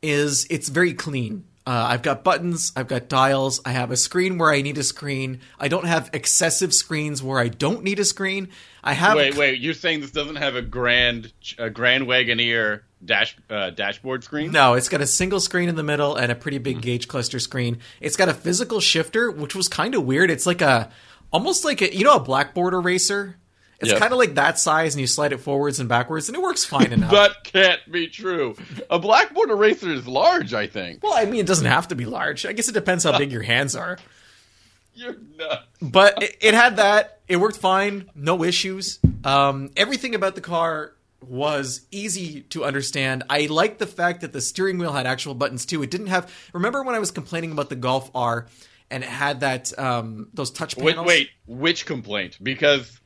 is 0.00 0.46
it's 0.48 0.70
very 0.70 0.94
clean. 0.94 1.44
Uh, 1.66 1.88
I've 1.90 2.02
got 2.02 2.24
buttons, 2.24 2.72
I've 2.74 2.88
got 2.88 3.08
dials, 3.08 3.60
I 3.64 3.72
have 3.72 3.90
a 3.90 3.96
screen 3.96 4.38
where 4.38 4.50
I 4.50 4.62
need 4.62 4.78
a 4.78 4.82
screen. 4.82 5.40
I 5.58 5.68
don't 5.68 5.84
have 5.84 6.08
excessive 6.12 6.72
screens 6.72 7.22
where 7.22 7.38
I 7.38 7.48
don't 7.48 7.84
need 7.84 7.98
a 7.98 8.04
screen. 8.04 8.48
I 8.82 8.94
have 8.94 9.16
Wait, 9.16 9.36
wait. 9.36 9.60
You're 9.60 9.74
saying 9.74 10.00
this 10.00 10.10
doesn't 10.10 10.36
have 10.36 10.56
a 10.56 10.62
grand, 10.62 11.32
a 11.58 11.68
Grand 11.68 12.06
Wagoneer 12.06 12.80
dash 13.04 13.36
uh, 13.48 13.70
dashboard 13.70 14.24
screen? 14.24 14.52
No, 14.52 14.74
it's 14.74 14.88
got 14.88 15.00
a 15.00 15.06
single 15.06 15.40
screen 15.40 15.68
in 15.68 15.76
the 15.76 15.82
middle 15.82 16.16
and 16.16 16.32
a 16.32 16.34
pretty 16.34 16.58
big 16.58 16.80
gauge 16.80 17.08
cluster 17.08 17.38
screen. 17.38 17.78
It's 18.00 18.16
got 18.16 18.28
a 18.28 18.34
physical 18.34 18.80
shifter, 18.80 19.30
which 19.30 19.54
was 19.54 19.68
kind 19.68 19.94
of 19.94 20.04
weird. 20.04 20.30
It's 20.30 20.46
like 20.46 20.62
a 20.62 20.90
almost 21.32 21.64
like 21.64 21.82
a 21.82 21.94
you 21.94 22.04
know 22.04 22.16
a 22.16 22.20
blackboard 22.20 22.74
eraser. 22.74 23.36
It's 23.80 23.90
Yep. 23.90 23.98
kind 23.98 24.12
of 24.12 24.18
like 24.18 24.34
that 24.34 24.58
size, 24.58 24.94
and 24.94 25.00
you 25.00 25.06
slide 25.06 25.32
it 25.32 25.38
forwards 25.38 25.80
and 25.80 25.88
backwards, 25.88 26.28
and 26.28 26.36
it 26.36 26.42
works 26.42 26.64
fine 26.64 26.92
enough. 26.92 27.10
That 27.12 27.44
can't 27.44 27.80
be 27.90 28.08
true. 28.08 28.54
A 28.90 28.98
blackboard 28.98 29.50
eraser 29.50 29.90
is 29.92 30.06
large, 30.06 30.52
I 30.54 30.66
think. 30.66 31.02
well, 31.02 31.14
I 31.14 31.24
mean, 31.24 31.40
it 31.40 31.46
doesn't 31.46 31.66
have 31.66 31.88
to 31.88 31.94
be 31.94 32.04
large. 32.04 32.44
I 32.44 32.52
guess 32.52 32.68
it 32.68 32.72
depends 32.72 33.04
how 33.04 33.16
big 33.16 33.32
your 33.32 33.42
hands 33.42 33.74
are. 33.74 33.98
You're 34.94 35.16
nuts. 35.38 35.62
But 35.80 36.22
it, 36.22 36.36
it 36.40 36.54
had 36.54 36.76
that. 36.76 37.20
It 37.28 37.36
worked 37.36 37.56
fine. 37.56 38.10
No 38.14 38.42
issues. 38.44 38.98
Um, 39.24 39.70
everything 39.76 40.14
about 40.14 40.34
the 40.34 40.40
car 40.40 40.92
was 41.26 41.82
easy 41.90 42.42
to 42.50 42.64
understand. 42.64 43.22
I 43.30 43.46
liked 43.46 43.78
the 43.78 43.86
fact 43.86 44.22
that 44.22 44.32
the 44.32 44.40
steering 44.40 44.78
wheel 44.78 44.92
had 44.92 45.06
actual 45.06 45.34
buttons 45.34 45.64
too. 45.64 45.82
It 45.82 45.90
didn't 45.90 46.08
have. 46.08 46.30
Remember 46.52 46.82
when 46.82 46.94
I 46.94 46.98
was 46.98 47.10
complaining 47.12 47.52
about 47.52 47.70
the 47.70 47.76
Golf 47.76 48.10
R 48.14 48.46
and 48.90 49.04
it 49.04 49.08
had 49.08 49.40
that 49.40 49.78
um, 49.78 50.28
those 50.34 50.50
touch 50.50 50.76
Wait, 50.76 50.90
panels? 50.92 51.06
wait. 51.06 51.30
Which 51.46 51.86
complaint? 51.86 52.36
Because 52.42 52.99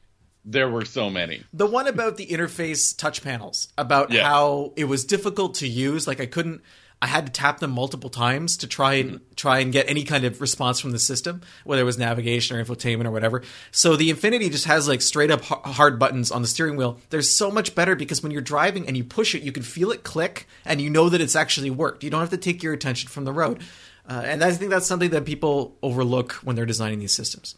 there 0.44 0.68
were 0.68 0.84
so 0.84 1.08
many. 1.10 1.42
The 1.52 1.66
one 1.66 1.86
about 1.86 2.16
the 2.16 2.26
interface 2.26 2.96
touch 2.96 3.22
panels, 3.22 3.68
about 3.78 4.10
Yeah. 4.12 4.24
how 4.28 4.72
it 4.76 4.84
was 4.84 5.04
difficult 5.04 5.54
to 5.56 5.66
use. 5.68 6.06
Like 6.06 6.20
I 6.20 6.26
couldn't, 6.26 6.60
I 7.00 7.06
had 7.06 7.26
to 7.26 7.32
tap 7.32 7.60
them 7.60 7.70
multiple 7.70 8.08
times 8.10 8.56
to 8.58 8.66
try 8.66 8.94
and 8.94 9.20
try 9.36 9.58
and 9.58 9.72
get 9.72 9.88
any 9.90 10.04
kind 10.04 10.24
of 10.24 10.40
response 10.40 10.80
from 10.80 10.92
the 10.92 10.98
system, 10.98 11.42
whether 11.64 11.82
it 11.82 11.84
was 11.84 11.98
navigation 11.98 12.56
or 12.56 12.64
infotainment 12.64 13.04
or 13.06 13.10
whatever. 13.10 13.42
So 13.72 13.96
the 13.96 14.10
Infiniti 14.10 14.50
just 14.50 14.64
has 14.66 14.88
like 14.88 15.02
straight 15.02 15.30
up 15.30 15.42
hard 15.42 15.98
buttons 15.98 16.30
on 16.30 16.40
the 16.42 16.48
steering 16.48 16.76
wheel. 16.76 16.98
They're 17.10 17.20
so 17.22 17.50
much 17.50 17.74
better 17.74 17.94
because 17.96 18.22
when 18.22 18.32
you're 18.32 18.40
driving 18.42 18.86
and 18.86 18.96
you 18.96 19.04
push 19.04 19.34
it, 19.34 19.42
you 19.42 19.52
can 19.52 19.62
feel 19.62 19.90
it 19.92 20.02
click 20.02 20.46
and 20.64 20.80
you 20.80 20.88
know 20.88 21.08
that 21.10 21.20
it's 21.20 21.36
actually 21.36 21.70
worked. 21.70 22.04
You 22.04 22.10
don't 22.10 22.20
have 22.20 22.30
to 22.30 22.36
take 22.38 22.62
your 22.62 22.72
attention 22.72 23.08
from 23.10 23.24
the 23.24 23.32
road. 23.32 23.62
Uh, 24.08 24.22
and 24.24 24.42
I 24.44 24.52
think 24.52 24.70
that's 24.70 24.86
something 24.86 25.10
that 25.10 25.24
people 25.24 25.76
overlook 25.82 26.32
when 26.44 26.56
they're 26.56 26.66
designing 26.66 27.00
these 27.00 27.12
systems. 27.14 27.56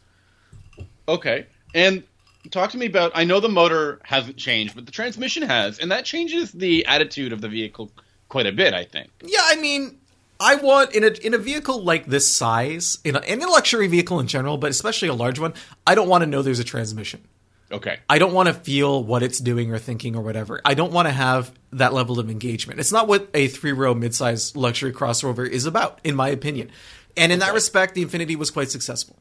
Okay. 1.09 1.47
And 1.75 2.05
talk 2.51 2.71
to 2.71 2.79
me 2.79 2.87
about 2.87 3.13
I 3.15 3.25
know 3.25 3.41
the 3.41 3.49
motor 3.49 4.01
hasn't 4.03 4.37
changed, 4.37 4.75
but 4.75 4.87
the 4.87 4.93
transmission 4.93 5.43
has, 5.43 5.79
and 5.79 5.91
that 5.93 6.05
changes 6.05 6.53
the 6.53 6.87
attitude 6.87 7.33
of 7.33 7.41
the 7.41 7.49
vehicle 7.49 7.91
quite 8.29 8.47
a 8.47 8.53
bit, 8.53 8.75
I 8.75 8.85
think. 8.85 9.11
Yeah, 9.23 9.41
I 9.43 9.57
mean, 9.57 9.99
I 10.39 10.57
want 10.57 10.95
in 10.95 11.05
a 11.05 11.09
in 11.09 11.35
a 11.35 11.39
vehicle 11.39 11.83
like 11.83 12.07
this 12.07 12.33
size, 12.33 12.99
in 13.05 13.17
a, 13.17 13.21
in 13.21 13.43
a 13.43 13.49
luxury 13.49 13.89
vehicle 13.89 14.21
in 14.21 14.27
general, 14.27 14.59
but 14.59 14.71
especially 14.71 15.09
a 15.09 15.15
large 15.15 15.39
one, 15.39 15.55
I 15.87 15.95
don't 15.95 16.09
want 16.09 16.23
to 16.23 16.27
know 16.27 16.43
there's 16.43 16.59
a 16.59 16.65
transmission. 16.65 17.23
Okay. 17.71 17.99
I 18.09 18.19
don't 18.19 18.33
want 18.33 18.49
to 18.49 18.55
feel 18.55 19.03
what 19.03 19.23
it's 19.23 19.41
doing 19.41 19.73
or 19.73 19.79
thinking 19.79 20.15
or 20.15 20.23
whatever. 20.23 20.61
I 20.65 20.75
don't 20.75 20.93
want 20.93 21.09
to 21.09 21.13
have 21.13 21.53
that 21.73 21.93
level 21.93 22.21
of 22.21 22.31
engagement. 22.31 22.79
It's 22.79 22.93
not 22.93 23.09
what 23.09 23.29
a 23.35 23.49
three 23.49 23.73
row 23.73 23.95
midsize 23.95 24.57
luxury 24.57 24.93
crossover 24.93 25.49
is 25.49 25.67
about, 25.67 26.01
in 26.05 26.15
my 26.15 26.29
opinion. 26.29 26.71
And 27.17 27.33
in 27.33 27.41
that 27.41 27.55
respect, 27.55 27.95
the 27.95 28.05
Infiniti 28.05 28.37
was 28.37 28.51
quite 28.51 28.71
successful. 28.71 29.17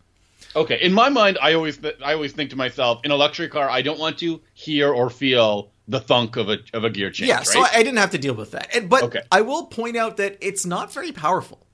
Okay. 0.56 0.80
In 0.82 0.94
my 0.94 1.10
mind, 1.10 1.38
I 1.42 1.54
always 1.54 1.78
th- 1.78 1.98
I 2.04 2.14
always 2.14 2.32
think 2.34 2.50
to 2.52 2.56
myself, 2.56 3.02
in 3.04 3.12
a 3.12 3.16
luxury 3.16 3.50
car, 3.50 3.70
I 3.70 3.82
don't 3.82 4.00
want 4.00 4.18
to 4.20 4.42
hear 4.54 4.94
or 4.94 5.10
feel 5.10 5.72
the 5.88 6.00
thunk 6.00 6.36
of 6.36 6.50
a 6.50 6.60
of 6.74 6.84
a 6.84 6.90
gear 6.90 7.12
change. 7.12 7.30
Yeah, 7.30 7.38
right? 7.38 7.48
so 7.48 7.62
I, 7.62 7.84
didn't 7.84 7.98
have 7.98 8.12
to 8.12 8.18
deal 8.18 8.34
with 8.34 8.52
that. 8.52 8.74
And, 8.76 8.90
but 8.90 9.04
Okay. 9.04 9.22
I 9.32 9.42
will 9.42 9.66
point 9.68 9.98
out 9.98 10.18
that 10.18 10.38
it's 10.42 10.66
not 10.66 10.92
very 10.94 11.12
powerful. 11.12 11.66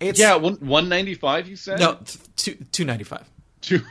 It's 0.00 0.18
yeah, 0.18 0.36
one 0.36 0.54
one 0.56 0.88
ninety 0.88 1.14
five. 1.14 1.48
You 1.48 1.56
said 1.56 1.80
no 1.80 1.98
two 2.36 2.54
two 2.72 2.84
ninety 2.84 3.04
five. 3.04 3.28
Two- 3.60 3.82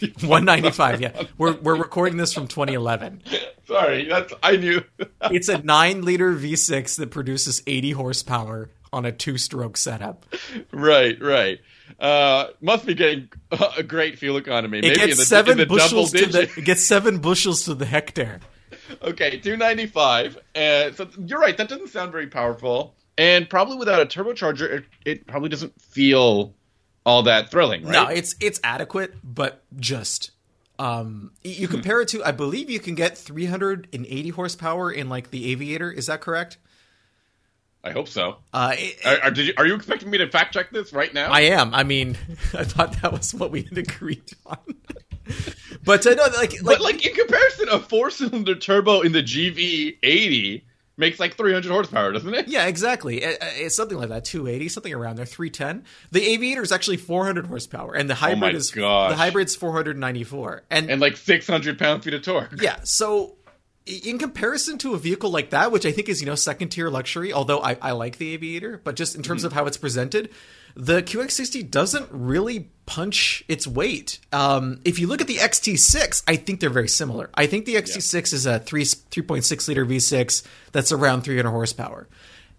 195 0.00 1.02
yeah 1.02 1.24
we're, 1.36 1.52
we're 1.60 1.76
recording 1.76 2.16
this 2.16 2.32
from 2.32 2.48
2011 2.48 3.22
Sorry, 3.66 4.06
that's 4.08 4.32
I 4.42 4.56
knew. 4.56 4.82
it's 5.24 5.50
a 5.50 5.58
9 5.62 6.00
liter 6.02 6.34
v6 6.34 6.96
that 6.96 7.10
produces 7.10 7.62
80 7.66 7.90
horsepower 7.90 8.70
on 8.94 9.04
a 9.04 9.12
two 9.12 9.36
stroke 9.36 9.76
setup 9.76 10.24
right, 10.72 11.20
right. 11.20 11.60
Uh, 11.98 12.48
must 12.60 12.86
be 12.86 12.94
getting 12.94 13.28
a 13.76 13.82
great 13.82 14.18
fuel 14.18 14.36
economy. 14.36 14.78
it 14.78 14.82
Maybe 14.82 15.00
in 15.00 15.06
gets 15.08 15.18
the, 15.18 15.24
seven 15.24 15.52
in 15.52 15.58
the 15.58 15.66
bushels 15.66 16.12
to 16.12 16.26
the 16.26 16.42
it 16.56 16.64
gets 16.64 16.84
seven 16.84 17.18
bushels 17.18 17.64
to 17.64 17.74
the 17.74 17.86
hectare 17.86 18.40
Okay, 19.02 19.38
295. 19.38 20.36
Uh, 20.54 20.92
so 20.92 21.08
you're 21.24 21.38
right. 21.40 21.56
That 21.56 21.68
doesn't 21.68 21.88
sound 21.88 22.10
very 22.12 22.26
powerful, 22.26 22.94
and 23.16 23.48
probably 23.48 23.76
without 23.76 24.00
a 24.00 24.06
turbocharger, 24.06 24.68
it, 24.70 24.84
it 25.04 25.26
probably 25.26 25.48
doesn't 25.48 25.80
feel 25.80 26.54
all 27.06 27.22
that 27.24 27.50
thrilling, 27.50 27.82
right? 27.84 27.92
no 27.92 28.06
it's 28.08 28.34
it's 28.40 28.60
adequate 28.62 29.14
but 29.24 29.62
just 29.78 30.32
um 30.78 31.30
you 31.42 31.66
compare 31.66 32.02
it 32.02 32.08
to 32.08 32.22
i 32.24 32.30
believe 32.30 32.68
you 32.68 32.78
can 32.78 32.94
get 32.94 33.16
380 33.16 34.28
horsepower 34.30 34.92
in 34.92 35.08
like 35.08 35.30
the 35.30 35.50
aviator 35.50 35.90
is 35.90 36.06
that 36.06 36.20
correct 36.20 36.58
I 37.82 37.92
hope 37.92 38.08
so. 38.08 38.36
uh 38.52 38.74
it, 38.76 38.96
Are, 39.06 39.24
are, 39.24 39.30
did 39.30 39.46
you, 39.46 39.54
are 39.56 39.66
you 39.66 39.74
expecting 39.74 40.10
me 40.10 40.18
to 40.18 40.28
fact 40.28 40.52
check 40.52 40.70
this 40.70 40.92
right 40.92 41.12
now? 41.14 41.30
I 41.30 41.40
am. 41.42 41.74
I 41.74 41.82
mean, 41.84 42.16
I 42.54 42.64
thought 42.64 43.00
that 43.02 43.12
was 43.12 43.32
what 43.34 43.50
we 43.50 43.62
had 43.62 43.78
agreed 43.78 44.32
on. 44.46 44.58
but 45.84 46.06
uh, 46.06 46.10
no, 46.10 46.24
like, 46.24 46.52
like, 46.52 46.60
but 46.64 46.80
like 46.80 47.06
in 47.06 47.14
comparison, 47.14 47.68
a 47.70 47.78
four-cylinder 47.78 48.56
turbo 48.56 49.00
in 49.00 49.12
the 49.12 49.22
GV80 49.22 50.62
makes 50.96 51.18
like 51.18 51.34
300 51.36 51.70
horsepower, 51.72 52.12
doesn't 52.12 52.34
it? 52.34 52.48
yeah, 52.48 52.66
exactly. 52.66 53.22
It- 53.22 53.38
it's 53.56 53.74
something 53.76 53.96
like 53.96 54.10
that, 54.10 54.24
280, 54.26 54.68
something 54.68 54.92
around 54.92 55.16
there, 55.16 55.24
310. 55.24 55.84
The 56.10 56.22
Aviator 56.32 56.62
is 56.62 56.72
actually 56.72 56.98
400 56.98 57.46
horsepower, 57.46 57.94
and 57.94 58.10
the 58.10 58.14
hybrid 58.14 58.54
Oh 58.54 58.58
is 58.58 58.70
gosh. 58.70 59.10
the 59.12 59.16
hybrid's 59.16 59.56
494. 59.56 60.64
And, 60.70 60.90
And 60.90 61.00
like 61.00 61.16
600 61.16 61.78
pound-feet 61.78 62.12
of 62.12 62.22
torque. 62.22 62.60
yeah, 62.60 62.80
so 62.84 63.36
in 63.86 64.18
comparison 64.18 64.78
to 64.78 64.94
a 64.94 64.98
vehicle 64.98 65.30
like 65.30 65.50
that, 65.50 65.72
which 65.72 65.86
I 65.86 65.92
think 65.92 66.08
is 66.08 66.20
you 66.20 66.26
know 66.26 66.34
second 66.34 66.68
tier 66.68 66.88
luxury, 66.88 67.32
although 67.32 67.60
I, 67.60 67.76
I 67.80 67.92
like 67.92 68.18
the 68.18 68.34
Aviator, 68.34 68.80
but 68.82 68.96
just 68.96 69.14
in 69.14 69.22
Mm-hmm. 69.22 69.28
terms 69.28 69.44
of 69.44 69.52
how 69.52 69.66
it's 69.66 69.76
presented, 69.76 70.30
the 70.76 71.02
QX60 71.02 71.68
doesn't 71.70 72.08
really 72.12 72.68
punch 72.86 73.42
its 73.48 73.66
weight. 73.66 74.20
Um, 74.32 74.80
if 74.84 74.98
you 74.98 75.06
look 75.08 75.20
at 75.20 75.26
the 75.26 75.36
XT6, 75.36 76.22
I 76.28 76.36
think 76.36 76.60
they're 76.60 76.70
very 76.70 76.88
similar. 76.88 77.30
I 77.34 77.46
think 77.46 77.64
the 77.64 77.74
XT6 77.76 78.32
is 78.32 78.46
a 78.46 78.58
three 78.60 78.84
three 78.84 79.22
point 79.24 79.44
six 79.44 79.66
liter 79.66 79.84
V6 79.84 80.44
that's 80.72 80.92
around 80.92 81.22
300 81.22 81.50
horsepower, 81.50 82.06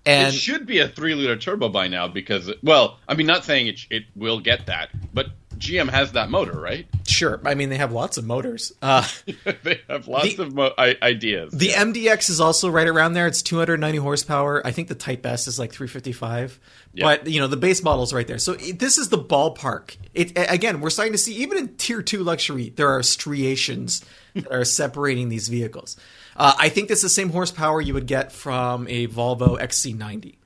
and 0.06 0.34
it 0.34 0.38
should 0.38 0.66
be 0.66 0.80
a 0.80 0.88
three-liter 0.90 1.38
turbo 1.38 1.70
by 1.70 1.88
now 1.88 2.08
because, 2.08 2.51
well, 2.63 3.00
I 3.08 3.13
mean, 3.13 3.28
not 3.28 3.46
saying 3.46 3.68
it, 3.68 3.80
it 3.90 4.04
will 4.16 4.40
get 4.40 4.66
that, 4.66 4.90
but 5.13 5.28
GM 5.62 5.89
has 5.89 6.13
that 6.13 6.30
motor, 6.30 6.60
right? 6.60 6.88
Sure. 7.08 7.39
I 7.46 7.53
mean, 7.53 7.70
they 7.70 7.77
have 7.77 7.91
lots 7.91 8.18
of 8.18 8.25
motors. 8.25 8.74
Uh, 8.82 9.08
they 9.63 9.80
have 9.88 10.08
lots 10.08 10.36
The- 10.36 10.44
of 10.44 10.53
mo- 10.53 10.74
I- 10.77 10.98
ideas. 11.01 11.53
the 11.53 11.70
MDX 11.70 12.30
is 12.32 12.41
also 12.41 12.70
right 12.70 12.88
around 12.88 13.13
there. 13.13 13.27
It's 13.27 13.41
290 13.44 14.00
horsepower. 14.00 14.65
I 14.65 14.72
think 14.72 14.88
the 14.88 14.96
Type 14.96 15.24
S 15.25 15.48
is 15.48 15.60
like 15.60 15.72
355. 15.72 16.60
Yeah. 16.94 17.06
But 17.06 17.27
you 17.27 17.39
know, 17.39 17.48
the 17.48 17.58
base 17.58 17.84
model's 17.84 18.12
right 18.12 18.27
there. 18.27 18.39
So 18.39 18.53
it, 18.53 18.80
this 18.80 18.98
is 18.98 19.10
the 19.10 19.20
ballpark. 19.20 19.96
It 20.13 20.32
again, 20.36 20.82
we're 20.82 20.89
starting 20.89 21.13
to 21.13 21.18
see 21.20 21.36
even 21.36 21.58
in 21.58 21.75
tier 21.77 22.01
two 22.01 22.24
luxury, 22.24 22.70
there 22.75 22.89
are 22.89 23.03
striations 23.03 24.03
that 24.34 24.51
are 24.51 24.65
separating 24.65 25.30
these 25.30 25.48
vehicles. 25.48 25.96
Uh, 26.36 26.53
I 26.58 26.70
think 26.70 26.88
that's 26.89 27.01
the 27.03 27.10
same 27.10 27.30
horsepower 27.30 27.82
you 27.82 27.94
would 27.94 28.08
get 28.08 28.32
from 28.32 28.88
a 28.88 29.06
Volvo 29.08 29.60
XC90. 29.60 30.38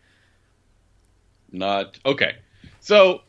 Not 1.52 2.00
okay. 2.06 2.36
So 2.82 3.22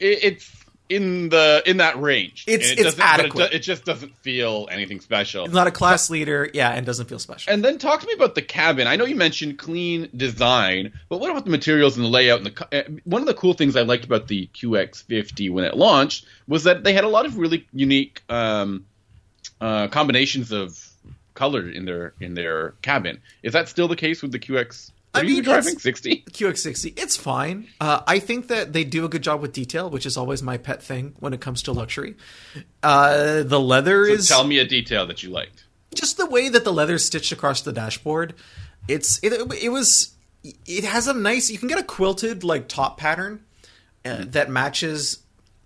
it, 0.00 0.18
it's 0.24 0.61
in 0.94 1.28
the 1.30 1.62
in 1.66 1.78
that 1.78 2.00
range. 2.00 2.44
It's- 2.46 2.70
And 2.70 2.78
it 2.78 2.86
it's 2.86 2.98
adequate. 2.98 3.52
It, 3.52 3.56
it 3.56 3.58
just 3.60 3.84
doesn't 3.84 4.16
feel 4.18 4.68
anything 4.70 5.00
special. 5.00 5.44
It's 5.44 5.54
not 5.54 5.66
a 5.66 5.70
class 5.70 6.10
leader, 6.10 6.50
yeah, 6.52 6.70
and 6.70 6.84
doesn't 6.84 7.06
feel 7.08 7.18
special. 7.18 7.52
And 7.52 7.64
then 7.64 7.78
talk 7.78 8.00
to 8.00 8.06
me 8.06 8.12
about 8.12 8.34
the 8.34 8.42
cabin. 8.42 8.86
I 8.86 8.96
know 8.96 9.04
you 9.04 9.16
mentioned 9.16 9.58
clean 9.58 10.08
design, 10.16 10.92
but 11.08 11.18
what 11.20 11.30
about 11.30 11.44
the 11.44 11.50
materials 11.50 11.96
and 11.96 12.04
the 12.04 12.10
layout? 12.10 12.38
And 12.38 12.46
the 12.48 12.78
uh, 12.86 13.00
one 13.04 13.22
of 13.22 13.26
the 13.26 13.34
cool 13.34 13.54
things 13.54 13.76
I 13.76 13.82
liked 13.82 14.04
about 14.04 14.28
the 14.28 14.48
QX50 14.54 15.50
when 15.50 15.64
it 15.64 15.76
launched 15.76 16.26
was 16.46 16.64
that 16.64 16.84
they 16.84 16.92
had 16.92 17.04
a 17.04 17.08
lot 17.08 17.26
of 17.26 17.38
really 17.38 17.66
unique 17.72 18.22
um, 18.28 18.84
uh, 19.60 19.88
combinations 19.88 20.52
of 20.52 20.78
color 21.34 21.68
in 21.68 21.84
their 21.86 22.12
in 22.20 22.34
their 22.34 22.72
cabin. 22.82 23.20
Is 23.42 23.54
that 23.54 23.68
still 23.68 23.88
the 23.88 23.96
case 23.96 24.22
with 24.22 24.32
the 24.32 24.38
QX? 24.38 24.90
I 25.14 25.22
mean, 25.24 25.42
driving 25.42 25.78
sixty. 25.78 26.24
QX60, 26.30 26.98
it's 26.98 27.16
fine. 27.16 27.68
Uh, 27.80 28.00
I 28.06 28.18
think 28.18 28.48
that 28.48 28.72
they 28.72 28.82
do 28.84 29.04
a 29.04 29.08
good 29.08 29.22
job 29.22 29.40
with 29.42 29.52
detail, 29.52 29.90
which 29.90 30.06
is 30.06 30.16
always 30.16 30.42
my 30.42 30.56
pet 30.56 30.82
thing 30.82 31.14
when 31.20 31.32
it 31.34 31.40
comes 31.40 31.62
to 31.64 31.72
luxury. 31.72 32.14
Uh, 32.82 33.42
the 33.42 33.60
leather 33.60 34.04
is 34.04 34.26
Tell 34.28 34.44
me 34.44 34.58
a 34.58 34.64
detail 34.66 35.06
that 35.06 35.22
you 35.22 35.30
liked. 35.30 35.64
just 35.94 36.16
the 36.16 36.26
way 36.26 36.48
that 36.48 36.64
the 36.64 36.72
leather 36.72 36.94
is 36.94 37.04
stitched 37.04 37.32
across 37.32 37.60
the 37.62 37.72
dashboard. 37.72 38.34
It's 38.88 39.20
it, 39.22 39.32
it 39.62 39.68
was 39.68 40.14
it 40.42 40.84
has 40.84 41.06
a 41.08 41.12
nice. 41.14 41.50
You 41.50 41.58
can 41.58 41.68
get 41.68 41.78
a 41.78 41.84
quilted 41.84 42.42
like 42.42 42.68
top 42.68 42.96
pattern 42.98 43.44
uh, 44.04 44.24
that 44.28 44.50
matches 44.50 45.18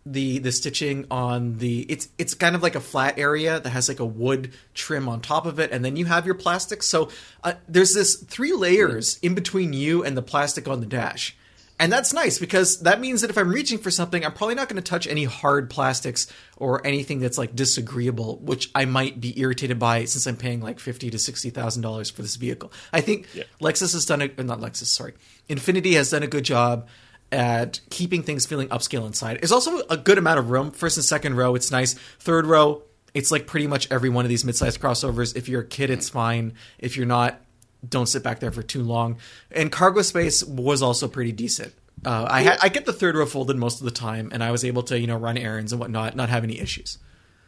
the 0.08 0.38
the 0.38 0.52
stitching 0.52 1.04
on 1.10 1.58
the 1.58 1.80
it's 1.88 2.08
it's 2.16 2.34
kind 2.34 2.54
of 2.54 2.62
like 2.62 2.76
a 2.76 2.80
flat 2.80 3.18
area 3.18 3.58
that 3.60 3.70
has 3.70 3.88
like 3.88 3.98
a 4.00 4.04
wood 4.06 4.52
trim 4.72 5.08
on 5.08 5.20
top 5.20 5.44
of 5.46 5.58
it 5.58 5.72
and 5.72 5.84
then 5.84 5.96
you 5.96 6.04
have 6.04 6.24
your 6.24 6.36
plastic. 6.36 6.82
So 6.82 7.10
uh, 7.42 7.54
there's 7.68 7.92
this 7.92 8.14
three 8.22 8.52
layers 8.52 9.18
in 9.18 9.34
between 9.34 9.72
you 9.72 10.04
and 10.04 10.16
the 10.16 10.22
plastic 10.22 10.68
on 10.68 10.80
the 10.80 10.86
dash. 10.86 11.36
And 11.78 11.92
that's 11.92 12.14
nice 12.14 12.38
because 12.38 12.80
that 12.80 13.00
means 13.00 13.20
that 13.20 13.28
if 13.28 13.36
i'm 13.36 13.50
reaching 13.50 13.76
for 13.76 13.90
something 13.90 14.24
i'm 14.24 14.32
probably 14.32 14.54
not 14.54 14.66
going 14.70 14.82
to 14.82 14.90
touch 14.90 15.06
any 15.06 15.24
hard 15.24 15.68
plastics 15.68 16.26
or 16.56 16.80
anything 16.86 17.20
that's 17.20 17.36
like 17.36 17.54
disagreeable 17.54 18.38
which 18.38 18.70
i 18.74 18.86
might 18.86 19.20
be 19.20 19.38
irritated 19.38 19.78
by 19.78 20.06
since 20.06 20.26
i'm 20.26 20.38
paying 20.38 20.62
like 20.62 20.80
50 20.80 21.10
to 21.10 21.18
60 21.18 21.50
thousand 21.50 21.82
dollars 21.82 22.08
for 22.08 22.22
this 22.22 22.36
vehicle. 22.36 22.72
I 22.94 23.02
think 23.02 23.28
Yeah. 23.34 23.42
lexus 23.60 23.92
has 23.92 24.06
done 24.06 24.22
a 24.22 24.30
uh, 24.38 24.42
not 24.42 24.60
lexus 24.60 24.86
sorry. 24.86 25.12
Infiniti 25.50 25.92
has 25.96 26.08
done 26.10 26.22
a 26.22 26.26
good 26.26 26.44
job 26.44 26.88
at 27.32 27.80
keeping 27.90 28.22
things 28.22 28.46
feeling 28.46 28.68
upscale 28.68 29.06
inside. 29.06 29.40
There's 29.40 29.52
also 29.52 29.80
a 29.90 29.96
good 29.96 30.18
amount 30.18 30.38
of 30.38 30.50
room. 30.50 30.70
First 30.70 30.96
and 30.96 31.04
second 31.04 31.36
row, 31.36 31.54
it's 31.54 31.70
nice. 31.70 31.94
Third 31.94 32.46
row, 32.46 32.82
it's 33.14 33.30
like 33.30 33.46
pretty 33.46 33.66
much 33.66 33.90
every 33.90 34.08
one 34.08 34.24
of 34.24 34.28
these 34.28 34.44
mid-sized 34.44 34.80
crossovers. 34.80 35.36
If 35.36 35.48
you're 35.48 35.62
a 35.62 35.66
kid, 35.66 35.90
it's 35.90 36.08
fine. 36.08 36.54
If 36.78 36.96
you're 36.96 37.06
not, 37.06 37.40
don't 37.86 38.06
sit 38.06 38.22
back 38.22 38.40
there 38.40 38.52
for 38.52 38.62
too 38.62 38.82
long. 38.82 39.18
And 39.50 39.70
cargo 39.72 40.02
space 40.02 40.44
was 40.44 40.82
also 40.82 41.08
pretty 41.08 41.32
decent. 41.32 41.74
Uh, 42.04 42.26
I 42.28 42.42
had 42.42 42.58
I 42.62 42.68
kept 42.68 42.86
the 42.86 42.92
third 42.92 43.16
row 43.16 43.26
folded 43.26 43.56
most 43.56 43.80
of 43.80 43.84
the 43.84 43.90
time, 43.90 44.30
and 44.32 44.44
I 44.44 44.50
was 44.50 44.64
able 44.64 44.82
to 44.84 45.00
you 45.00 45.06
know 45.06 45.16
run 45.16 45.38
errands 45.38 45.72
and 45.72 45.80
whatnot, 45.80 46.14
not 46.14 46.28
have 46.28 46.44
any 46.44 46.60
issues. 46.60 46.98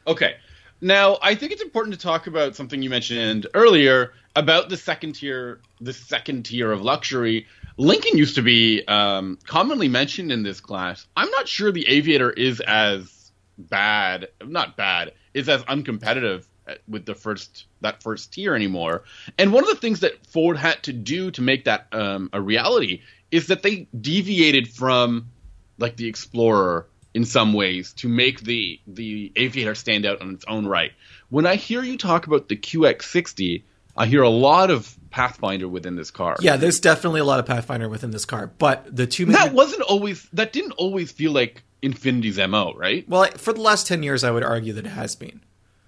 Okay. 0.06 0.36
Now, 0.80 1.18
I 1.22 1.34
think 1.34 1.52
it's 1.52 1.62
important 1.62 1.94
to 1.94 2.00
talk 2.00 2.28
about 2.28 2.54
something 2.54 2.80
you 2.82 2.88
mentioned 2.88 3.48
earlier 3.52 4.12
about 4.36 4.68
the 4.68 4.76
second 4.76 5.14
tier, 5.16 5.60
the 5.80 5.92
second 5.92 6.44
tier 6.44 6.70
of 6.70 6.82
luxury. 6.82 7.46
Lincoln 7.78 8.18
used 8.18 8.34
to 8.34 8.42
be 8.42 8.82
um, 8.86 9.38
commonly 9.46 9.88
mentioned 9.88 10.32
in 10.32 10.42
this 10.42 10.60
class. 10.60 11.06
I'm 11.16 11.30
not 11.30 11.46
sure 11.46 11.70
the 11.70 11.88
Aviator 11.88 12.28
is 12.28 12.60
as 12.60 13.30
bad, 13.56 14.28
not 14.44 14.76
bad, 14.76 15.12
is 15.32 15.48
as 15.48 15.62
uncompetitive 15.62 16.44
with 16.88 17.06
the 17.06 17.14
first 17.14 17.66
that 17.80 18.02
first 18.02 18.32
tier 18.32 18.54
anymore. 18.54 19.04
And 19.38 19.52
one 19.52 19.62
of 19.62 19.70
the 19.70 19.76
things 19.76 20.00
that 20.00 20.26
Ford 20.26 20.56
had 20.56 20.82
to 20.82 20.92
do 20.92 21.30
to 21.30 21.40
make 21.40 21.64
that 21.64 21.86
um, 21.92 22.30
a 22.32 22.40
reality 22.40 23.02
is 23.30 23.46
that 23.46 23.62
they 23.62 23.86
deviated 23.98 24.68
from 24.68 25.30
like 25.78 25.96
the 25.96 26.08
Explorer 26.08 26.88
in 27.14 27.24
some 27.24 27.52
ways 27.52 27.92
to 27.94 28.08
make 28.08 28.40
the 28.40 28.80
the 28.88 29.32
Aviator 29.36 29.76
stand 29.76 30.04
out 30.04 30.20
on 30.20 30.34
its 30.34 30.44
own 30.48 30.66
right. 30.66 30.92
When 31.28 31.46
I 31.46 31.54
hear 31.54 31.82
you 31.84 31.96
talk 31.96 32.26
about 32.26 32.48
the 32.48 32.56
QX60, 32.56 33.62
I 33.96 34.06
hear 34.06 34.22
a 34.22 34.28
lot 34.28 34.70
of 34.70 34.97
Pathfinder 35.10 35.68
within 35.68 35.96
this 35.96 36.10
car. 36.10 36.36
Yeah, 36.40 36.56
there's 36.56 36.80
definitely 36.80 37.20
a 37.20 37.24
lot 37.24 37.40
of 37.40 37.46
Pathfinder 37.46 37.88
within 37.88 38.10
this 38.10 38.24
car, 38.24 38.50
but 38.58 38.94
the 38.94 39.06
two 39.06 39.26
that 39.26 39.52
wasn't 39.52 39.82
always 39.82 40.28
that 40.32 40.52
didn't 40.52 40.72
always 40.72 41.12
feel 41.12 41.32
like 41.32 41.62
Infiniti's 41.82 42.38
mo, 42.48 42.74
right? 42.74 43.08
well 43.08 43.30
for 43.36 43.52
the 43.52 43.60
last 43.60 43.86
ten 43.86 44.02
years, 44.02 44.24
I 44.24 44.30
would 44.30 44.42
argue 44.44 44.72
that 44.74 44.86
it 44.86 44.90
has 44.90 45.16
been. 45.16 45.40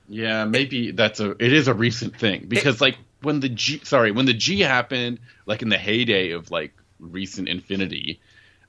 Yeah, 0.08 0.44
maybe 0.44 0.90
that's 0.90 1.20
a 1.20 1.30
it 1.32 1.52
is 1.52 1.68
a 1.68 1.74
recent 1.74 2.16
thing 2.18 2.46
because 2.48 2.80
like 2.80 2.96
when 3.22 3.40
the 3.40 3.48
G 3.48 3.80
sorry 3.84 4.10
when 4.10 4.26
the 4.26 4.34
G 4.34 4.60
happened, 4.60 5.20
like 5.46 5.62
in 5.62 5.68
the 5.68 5.78
heyday 5.78 6.30
of 6.30 6.50
like 6.50 6.72
recent 6.98 7.48
Infiniti, 7.48 8.18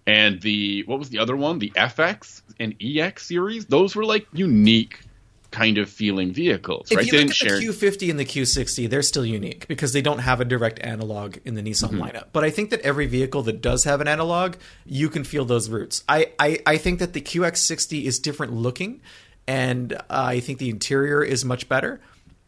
and 0.05 0.41
the 0.41 0.83
what 0.83 0.99
was 0.99 1.09
the 1.09 1.19
other 1.19 1.35
one, 1.35 1.59
the 1.59 1.71
FX 1.71 2.41
and 2.59 2.75
EX 2.81 3.25
series, 3.25 3.65
those 3.65 3.95
were 3.95 4.05
like 4.05 4.27
unique 4.33 4.99
kind 5.51 5.77
of 5.77 5.89
feeling 5.89 6.31
vehicles, 6.31 6.87
If 6.91 6.97
right? 6.97 7.05
you 7.05 7.11
They 7.11 7.17
look 7.25 7.27
didn't 7.35 7.41
at 7.51 7.59
the 7.59 7.71
share. 7.73 7.91
Q50 7.91 8.09
and 8.09 8.19
the 8.19 8.25
Q60, 8.25 8.89
they're 8.89 9.01
still 9.01 9.25
unique 9.25 9.67
because 9.67 9.91
they 9.93 10.01
don't 10.01 10.19
have 10.19 10.39
a 10.39 10.45
direct 10.45 10.79
analog 10.81 11.37
in 11.45 11.55
the 11.55 11.61
Nissan 11.61 11.89
Mm-hmm. 11.89 12.01
lineup. 12.01 12.25
But 12.31 12.43
I 12.45 12.49
think 12.49 12.69
that 12.69 12.79
every 12.81 13.05
vehicle 13.05 13.43
that 13.43 13.61
does 13.61 13.83
have 13.83 13.99
an 14.01 14.07
analog, 14.07 14.55
you 14.85 15.09
can 15.09 15.23
feel 15.25 15.43
those 15.45 15.69
roots. 15.69 16.03
I, 16.07 16.31
I, 16.39 16.59
I 16.65 16.77
think 16.77 16.99
that 16.99 17.11
the 17.13 17.21
QX60 17.21 18.03
is 18.05 18.19
different 18.19 18.53
looking, 18.53 19.01
and 19.47 20.01
I 20.09 20.39
think 20.39 20.59
the 20.59 20.69
interior 20.69 21.21
is 21.23 21.43
much 21.43 21.67
better. 21.67 21.99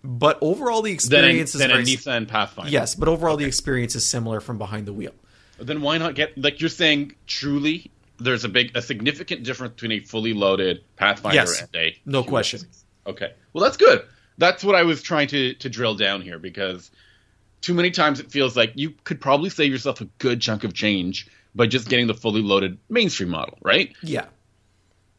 But 0.05 0.37
overall, 0.41 0.81
the 0.81 0.95
Than 0.95 1.23
a, 1.23 1.27
experience 1.27 1.55
is 1.55 1.61
than 1.61 1.69
very 1.71 1.83
Nissan 1.83 2.27
Pathfinder. 2.27 2.71
yes. 2.71 2.95
But 2.95 3.07
overall, 3.09 3.37
the 3.37 3.45
experience 3.45 3.95
is 3.95 4.05
similar 4.05 4.39
from 4.41 4.57
behind 4.57 4.85
the 4.85 4.93
wheel. 4.93 5.11
Then 5.59 5.81
why 5.81 5.97
not 5.97 6.15
get 6.15 6.37
like 6.37 6.59
you're 6.59 6.69
saying? 6.69 7.15
Truly, 7.27 7.89
there's 8.19 8.43
a 8.43 8.49
big, 8.49 8.75
a 8.75 8.81
significant 8.81 9.43
difference 9.43 9.73
between 9.75 9.93
a 9.93 9.99
fully 9.99 10.33
loaded 10.33 10.83
Pathfinder 10.97 11.35
Yes. 11.35 11.61
and 11.61 11.69
a 11.75 11.95
No 12.05 12.21
QX. 12.23 12.27
question. 12.27 12.59
Okay, 13.05 13.33
well 13.53 13.63
that's 13.63 13.77
good. 13.77 14.03
That's 14.37 14.63
what 14.63 14.75
I 14.75 14.83
was 14.83 15.01
trying 15.01 15.27
to 15.29 15.53
to 15.55 15.69
drill 15.69 15.95
down 15.95 16.21
here 16.21 16.39
because 16.39 16.91
too 17.61 17.73
many 17.73 17.91
times 17.91 18.19
it 18.19 18.31
feels 18.31 18.55
like 18.55 18.73
you 18.75 18.93
could 19.03 19.21
probably 19.21 19.49
save 19.49 19.71
yourself 19.71 20.01
a 20.01 20.05
good 20.17 20.41
chunk 20.41 20.63
of 20.63 20.73
change 20.73 21.27
by 21.55 21.67
just 21.67 21.87
getting 21.87 22.07
the 22.07 22.13
fully 22.13 22.41
loaded 22.41 22.77
mainstream 22.89 23.29
model, 23.29 23.57
right? 23.61 23.95
Yeah. 24.01 24.25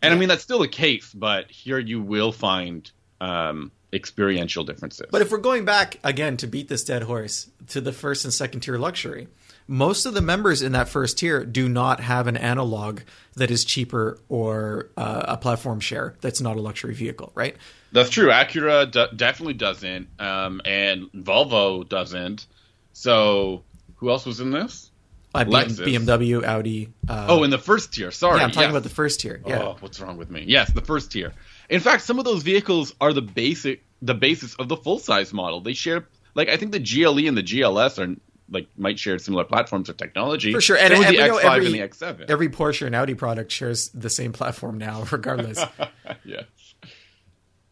And 0.02 0.12
I 0.12 0.16
mean 0.16 0.28
that's 0.28 0.42
still 0.42 0.58
the 0.58 0.68
case, 0.68 1.12
but 1.12 1.50
here 1.50 1.78
you 1.78 2.02
will 2.02 2.32
find 2.32 2.90
um, 3.20 3.72
experiential 3.92 4.64
differences. 4.64 5.06
But 5.10 5.22
if 5.22 5.30
we're 5.30 5.38
going 5.38 5.64
back 5.64 5.98
again 6.04 6.36
to 6.38 6.46
beat 6.46 6.68
this 6.68 6.84
dead 6.84 7.04
horse 7.04 7.50
to 7.68 7.80
the 7.80 7.92
first 7.92 8.24
and 8.24 8.34
second 8.34 8.60
tier 8.60 8.76
luxury, 8.76 9.28
most 9.66 10.06
of 10.06 10.14
the 10.14 10.20
members 10.20 10.62
in 10.62 10.72
that 10.72 10.88
first 10.88 11.18
tier 11.18 11.44
do 11.44 11.68
not 11.68 12.00
have 12.00 12.26
an 12.26 12.36
analog 12.36 13.00
that 13.36 13.50
is 13.50 13.64
cheaper 13.64 14.18
or 14.28 14.90
uh, 14.96 15.24
a 15.28 15.36
platform 15.36 15.80
share 15.80 16.14
that's 16.20 16.40
not 16.40 16.56
a 16.56 16.60
luxury 16.60 16.94
vehicle, 16.94 17.32
right? 17.34 17.56
That's 17.92 18.10
true. 18.10 18.28
Acura 18.28 18.90
d- 18.90 19.06
definitely 19.16 19.54
doesn't, 19.54 20.08
um, 20.20 20.60
and 20.64 21.04
Volvo 21.12 21.88
doesn't. 21.88 22.46
So 22.92 23.62
who 23.96 24.10
else 24.10 24.26
was 24.26 24.40
in 24.40 24.50
this? 24.50 24.90
Uh, 25.34 25.44
Lexus. 25.44 25.84
BMW, 25.84 26.44
Audi. 26.44 26.92
Uh, 27.08 27.26
Oh, 27.28 27.42
in 27.42 27.50
the 27.50 27.58
first 27.58 27.92
tier. 27.92 28.10
Sorry, 28.12 28.38
yeah, 28.38 28.44
I'm 28.44 28.50
talking 28.50 28.68
yes. 28.68 28.70
about 28.70 28.82
the 28.84 28.88
first 28.88 29.20
tier. 29.20 29.42
Yeah. 29.44 29.62
Oh, 29.62 29.76
what's 29.80 30.00
wrong 30.00 30.16
with 30.16 30.30
me? 30.30 30.44
Yes, 30.46 30.70
the 30.72 30.80
first 30.80 31.10
tier. 31.10 31.32
In 31.68 31.80
fact, 31.80 32.04
some 32.04 32.18
of 32.20 32.24
those 32.24 32.42
vehicles 32.44 32.94
are 33.00 33.12
the 33.12 33.22
basic, 33.22 33.82
the 34.00 34.14
basis 34.14 34.54
of 34.56 34.68
the 34.68 34.76
full 34.76 34.98
size 35.00 35.32
model. 35.32 35.60
They 35.60 35.72
share, 35.72 36.06
like 36.36 36.48
I 36.48 36.56
think 36.56 36.70
the 36.70 36.78
GLE 36.78 37.26
and 37.26 37.36
the 37.36 37.42
GLS 37.42 37.98
are 37.98 38.14
like 38.50 38.66
might 38.76 38.98
share 38.98 39.18
similar 39.18 39.44
platforms 39.44 39.88
or 39.88 39.94
technology 39.94 40.52
For 40.52 40.60
sure. 40.60 40.76
And- 40.76 40.92
and 40.92 41.02
the 41.04 41.18
X5 41.18 41.44
every- 41.44 41.66
and 41.66 41.74
the 41.74 41.78
X7. 41.80 42.30
Every 42.30 42.48
Porsche 42.48 42.86
and 42.86 42.94
Audi 42.94 43.14
product 43.14 43.50
shares 43.50 43.88
the 43.90 44.10
same 44.10 44.32
platform 44.32 44.78
now, 44.78 45.04
regardless. 45.10 45.62
yes, 46.24 46.44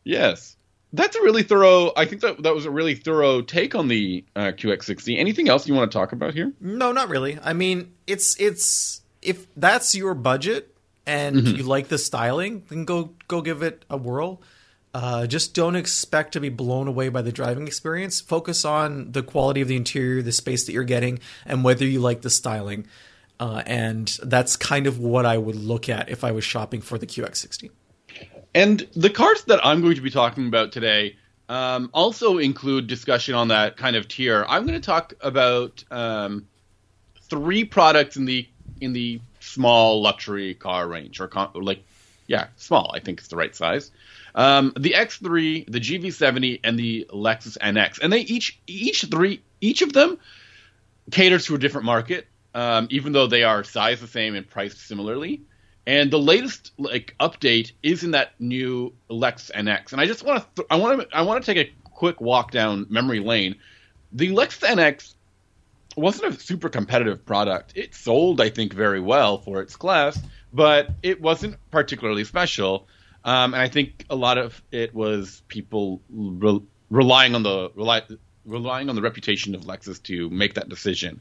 yes. 0.04 0.56
That's 0.94 1.16
a 1.16 1.22
really 1.22 1.42
thorough. 1.42 1.90
I 1.96 2.04
think 2.04 2.20
that 2.20 2.42
that 2.42 2.54
was 2.54 2.66
a 2.66 2.70
really 2.70 2.94
thorough 2.94 3.40
take 3.40 3.74
on 3.74 3.88
the 3.88 4.24
uh, 4.36 4.52
QX60. 4.52 5.18
Anything 5.18 5.48
else 5.48 5.66
you 5.66 5.72
want 5.74 5.90
to 5.90 5.96
talk 5.98 6.12
about 6.12 6.34
here? 6.34 6.52
No, 6.60 6.92
not 6.92 7.08
really. 7.08 7.38
I 7.42 7.54
mean, 7.54 7.94
it's 8.06 8.38
it's 8.38 9.00
if 9.22 9.46
that's 9.56 9.94
your 9.94 10.12
budget 10.14 10.74
and 11.06 11.48
you 11.48 11.62
like 11.62 11.88
the 11.88 11.96
styling, 11.96 12.64
then 12.68 12.84
go 12.84 13.14
go 13.26 13.40
give 13.40 13.62
it 13.62 13.86
a 13.88 13.96
whirl. 13.96 14.42
Uh, 14.94 15.26
just 15.26 15.54
don't 15.54 15.76
expect 15.76 16.32
to 16.32 16.40
be 16.40 16.50
blown 16.50 16.86
away 16.86 17.08
by 17.08 17.22
the 17.22 17.32
driving 17.32 17.66
experience. 17.66 18.20
Focus 18.20 18.64
on 18.64 19.12
the 19.12 19.22
quality 19.22 19.62
of 19.62 19.68
the 19.68 19.76
interior, 19.76 20.20
the 20.20 20.32
space 20.32 20.66
that 20.66 20.72
you're 20.72 20.84
getting, 20.84 21.18
and 21.46 21.64
whether 21.64 21.86
you 21.86 22.00
like 22.00 22.20
the 22.22 22.30
styling. 22.30 22.86
Uh, 23.40 23.62
and 23.66 24.18
that's 24.22 24.56
kind 24.56 24.86
of 24.86 24.98
what 24.98 25.24
I 25.24 25.38
would 25.38 25.56
look 25.56 25.88
at 25.88 26.10
if 26.10 26.24
I 26.24 26.30
was 26.30 26.44
shopping 26.44 26.80
for 26.80 26.98
the 26.98 27.06
QX60. 27.06 27.70
And 28.54 28.86
the 28.94 29.08
cars 29.08 29.44
that 29.44 29.64
I'm 29.64 29.80
going 29.80 29.94
to 29.94 30.02
be 30.02 30.10
talking 30.10 30.46
about 30.46 30.72
today 30.72 31.16
um, 31.48 31.90
also 31.92 32.38
include 32.38 32.86
discussion 32.86 33.34
on 33.34 33.48
that 33.48 33.76
kind 33.76 33.96
of 33.96 34.08
tier. 34.08 34.44
I'm 34.48 34.66
going 34.66 34.80
to 34.80 34.84
talk 34.84 35.14
about 35.22 35.82
um, 35.90 36.46
three 37.30 37.64
products 37.64 38.16
in 38.16 38.26
the 38.26 38.46
in 38.80 38.92
the 38.92 39.20
small 39.40 40.02
luxury 40.02 40.54
car 40.54 40.86
range, 40.88 41.20
or 41.20 41.28
con- 41.28 41.50
like, 41.54 41.82
yeah, 42.26 42.48
small. 42.56 42.92
I 42.94 43.00
think 43.00 43.20
is 43.20 43.28
the 43.28 43.36
right 43.36 43.54
size. 43.54 43.90
Um, 44.34 44.72
the 44.78 44.94
X3, 44.96 45.70
the 45.70 45.80
GV70, 45.80 46.60
and 46.64 46.78
the 46.78 47.06
Lexus 47.10 47.58
NX, 47.58 48.00
and 48.00 48.12
they 48.12 48.20
each 48.20 48.58
each 48.66 49.04
three 49.04 49.42
each 49.60 49.82
of 49.82 49.92
them 49.92 50.18
caters 51.10 51.46
to 51.46 51.54
a 51.54 51.58
different 51.58 51.84
market, 51.84 52.26
um, 52.54 52.88
even 52.90 53.12
though 53.12 53.26
they 53.26 53.42
are 53.42 53.64
size 53.64 54.00
the 54.00 54.06
same 54.06 54.34
and 54.34 54.48
priced 54.48 54.78
similarly. 54.78 55.42
And 55.86 56.10
the 56.10 56.18
latest 56.18 56.72
like 56.78 57.14
update 57.18 57.72
is 57.82 58.04
in 58.04 58.12
that 58.12 58.32
new 58.38 58.94
Lexus 59.10 59.50
NX, 59.50 59.92
and 59.92 60.00
I 60.00 60.06
just 60.06 60.22
want 60.22 60.40
to 60.40 60.62
th- 60.62 60.68
I 60.70 60.76
want 60.76 61.00
to 61.00 61.16
I 61.16 61.22
want 61.22 61.44
to 61.44 61.54
take 61.54 61.68
a 61.68 61.90
quick 61.90 62.20
walk 62.20 62.52
down 62.52 62.86
memory 62.88 63.20
lane. 63.20 63.56
The 64.12 64.28
Lexus 64.28 64.66
NX 64.66 65.14
wasn't 65.96 66.34
a 66.34 66.40
super 66.40 66.68
competitive 66.68 67.24
product. 67.24 67.72
It 67.74 67.94
sold, 67.94 68.40
I 68.40 68.48
think, 68.48 68.72
very 68.72 69.00
well 69.00 69.38
for 69.38 69.60
its 69.60 69.76
class, 69.76 70.18
but 70.52 70.90
it 71.02 71.20
wasn't 71.20 71.56
particularly 71.70 72.24
special. 72.24 72.86
Um, 73.24 73.54
and 73.54 73.62
I 73.62 73.68
think 73.68 74.04
a 74.10 74.16
lot 74.16 74.38
of 74.38 74.60
it 74.72 74.94
was 74.94 75.42
people 75.48 76.00
re- 76.10 76.62
relying 76.90 77.34
on 77.34 77.42
the 77.42 77.70
rely, 77.74 78.02
relying 78.44 78.88
on 78.88 78.96
the 78.96 79.02
reputation 79.02 79.54
of 79.54 79.62
Lexus 79.62 80.02
to 80.04 80.28
make 80.30 80.54
that 80.54 80.68
decision. 80.68 81.20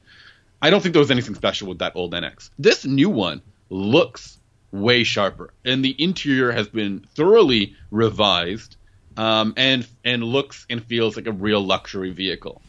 I 0.62 0.70
don't 0.70 0.82
think 0.82 0.94
there 0.94 1.00
was 1.00 1.12
anything 1.12 1.36
special 1.36 1.68
with 1.68 1.80
that 1.80 1.94
old 1.96 2.14
NX. 2.14 2.52
This 2.60 2.86
new 2.86 3.10
one 3.10 3.42
looks 3.70 4.38
way 4.72 5.04
sharper, 5.04 5.54
and 5.66 5.84
the 5.84 5.96
interior 5.98 6.52
has 6.52 6.68
been 6.68 7.06
thoroughly 7.16 7.76
revised, 7.90 8.78
um, 9.18 9.54
and 9.58 9.88
and 10.04 10.24
looks 10.24 10.66
and 10.70 10.84
feels 10.84 11.16
like 11.16 11.28
a 11.28 11.32
real 11.32 11.64
luxury 11.64 12.12
vehicle. 12.12 12.62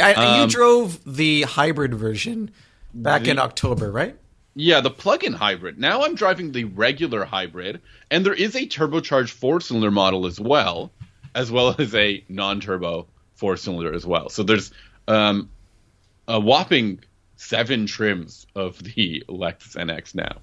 I, 0.00 0.14
um, 0.14 0.40
you 0.40 0.46
drove 0.48 1.00
the 1.04 1.42
hybrid 1.42 1.94
version 1.94 2.50
back 2.94 3.24
the, 3.24 3.30
in 3.30 3.38
October, 3.38 3.90
right? 3.90 4.16
Yeah, 4.54 4.80
the 4.80 4.90
plug-in 4.90 5.32
hybrid. 5.32 5.78
Now 5.78 6.02
I'm 6.02 6.14
driving 6.14 6.52
the 6.52 6.64
regular 6.64 7.24
hybrid, 7.24 7.80
and 8.10 8.26
there 8.26 8.34
is 8.34 8.56
a 8.56 8.66
turbocharged 8.66 9.30
four-cylinder 9.30 9.90
model 9.90 10.26
as 10.26 10.40
well, 10.40 10.90
as 11.34 11.50
well 11.50 11.74
as 11.78 11.94
a 11.94 12.24
non-turbo 12.28 13.06
four-cylinder 13.34 13.92
as 13.94 14.04
well. 14.04 14.28
So 14.28 14.42
there's 14.42 14.72
um, 15.06 15.50
a 16.26 16.40
whopping 16.40 17.00
seven 17.36 17.86
trims 17.86 18.46
of 18.54 18.82
the 18.82 19.24
Lexus 19.28 19.76
NX 19.76 20.14
now. 20.14 20.38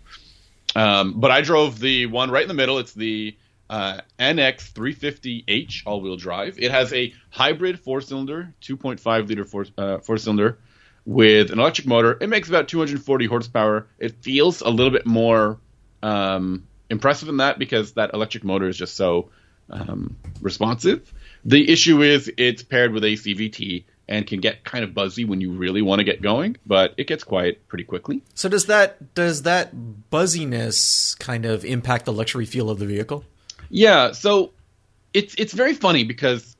Um, 0.75 1.19
but 1.19 1.31
I 1.31 1.41
drove 1.41 1.79
the 1.79 2.05
one 2.05 2.31
right 2.31 2.41
in 2.41 2.47
the 2.47 2.53
middle. 2.53 2.79
It's 2.79 2.93
the 2.93 3.35
uh, 3.69 4.01
NX 4.19 4.71
350H 4.71 5.83
all-wheel 5.85 6.17
drive. 6.17 6.57
It 6.59 6.71
has 6.71 6.93
a 6.93 7.13
hybrid 7.29 7.79
four-cylinder, 7.79 8.53
2.5 8.61 9.27
liter 9.27 9.43
four, 9.43 9.65
uh, 9.77 9.97
four-cylinder 9.99 10.57
with 11.07 11.51
an 11.51 11.59
electric 11.59 11.87
motor. 11.87 12.17
It 12.19 12.27
makes 12.27 12.49
about 12.49 12.67
240 12.67 13.25
horsepower. 13.25 13.87
It 13.97 14.21
feels 14.21 14.61
a 14.61 14.69
little 14.69 14.91
bit 14.91 15.05
more 15.05 15.57
um, 16.03 16.67
impressive 16.89 17.27
than 17.27 17.37
that 17.37 17.57
because 17.57 17.93
that 17.93 18.13
electric 18.13 18.43
motor 18.43 18.67
is 18.67 18.77
just 18.77 18.95
so 18.95 19.29
um, 19.69 20.17
responsive. 20.41 21.11
The 21.45 21.71
issue 21.71 22.03
is 22.03 22.29
it's 22.37 22.61
paired 22.61 22.91
with 22.91 23.05
a 23.05 23.13
CVT, 23.13 23.85
and 24.07 24.25
can 24.25 24.39
get 24.39 24.63
kind 24.63 24.83
of 24.83 24.93
buzzy 24.93 25.25
when 25.25 25.41
you 25.41 25.51
really 25.51 25.81
want 25.81 25.99
to 25.99 26.03
get 26.03 26.21
going, 26.21 26.57
but 26.65 26.93
it 26.97 27.07
gets 27.07 27.23
quiet 27.23 27.67
pretty 27.67 27.83
quickly. 27.83 28.21
So 28.35 28.47
does 28.49 28.65
that 28.67 29.13
does 29.13 29.43
that 29.43 30.09
buzziness 30.09 31.15
kind 31.15 31.45
of 31.45 31.65
impact 31.65 32.05
the 32.05 32.13
luxury 32.13 32.45
feel 32.45 32.69
of 32.69 32.79
the 32.79 32.85
vehicle? 32.85 33.25
Yeah, 33.69 34.13
so 34.13 34.51
it's 35.13 35.35
it's 35.37 35.53
very 35.53 35.73
funny 35.73 36.03
because 36.03 36.55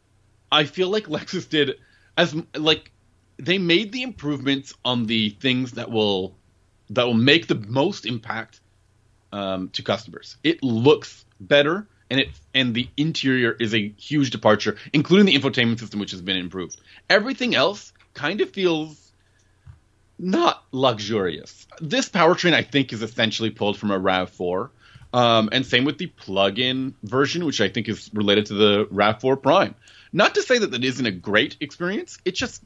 I 0.52 0.66
feel 0.66 0.90
like 0.90 1.06
Lexus 1.08 1.48
did 1.48 1.78
as 2.18 2.36
like 2.56 2.92
they 3.40 3.58
made 3.58 3.92
the 3.92 4.04
improvements 4.04 4.74
on 4.84 5.06
the 5.06 5.30
things 5.30 5.74
that 5.74 5.92
will 5.92 6.36
that 6.90 7.06
will 7.06 7.14
make 7.14 7.48
the 7.48 7.56
most 7.56 8.06
impact 8.06 8.62
um, 9.32 9.70
to 9.70 9.84
customers. 9.84 10.38
It 10.44 10.64
looks 10.64 11.26
better 11.40 11.88
and 12.10 12.22
it 12.22 12.30
and 12.54 12.74
the 12.74 12.88
interior 12.98 13.52
is 13.52 13.74
a 13.74 13.90
huge 13.98 14.32
departure, 14.32 14.78
including 14.94 15.26
the 15.26 15.38
infotainment 15.38 15.80
system, 15.80 16.00
which 16.00 16.12
has 16.12 16.22
been 16.22 16.38
improved. 16.38 16.78
Everything 17.10 17.56
else 17.56 17.94
kind 18.14 18.42
of 18.42 18.50
feels 18.52 19.12
not 20.18 20.64
luxurious. 20.72 21.68
This 21.80 22.10
powertrain, 22.10 22.54
I 22.54 22.64
think, 22.64 22.92
is 22.92 23.04
essentially 23.04 23.52
pulled 23.52 23.78
from 23.78 23.92
a 23.92 24.00
Rav4, 24.00 24.70
um, 25.14 25.50
and 25.52 25.66
same 25.66 25.86
with 25.86 26.00
the 26.00 26.08
plug-in 26.08 26.96
version, 27.04 27.46
which 27.46 27.62
I 27.62 27.70
think 27.70 27.88
is 27.88 28.10
related 28.14 28.48
to 28.48 28.56
the 28.56 28.86
Rav4 28.86 29.42
Prime. 29.42 29.76
Not 30.12 30.36
to 30.36 30.42
say 30.42 30.58
that 30.58 30.72
that 30.72 30.84
isn't 30.84 31.06
a 31.06 31.12
great 31.12 31.58
experience, 31.60 32.18
it 32.26 32.34
just 32.34 32.64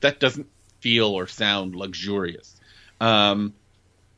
that 0.00 0.20
doesn't 0.20 0.46
feel 0.80 1.08
or 1.08 1.26
sound 1.26 1.76
luxurious. 1.76 2.56
Um, 3.00 3.54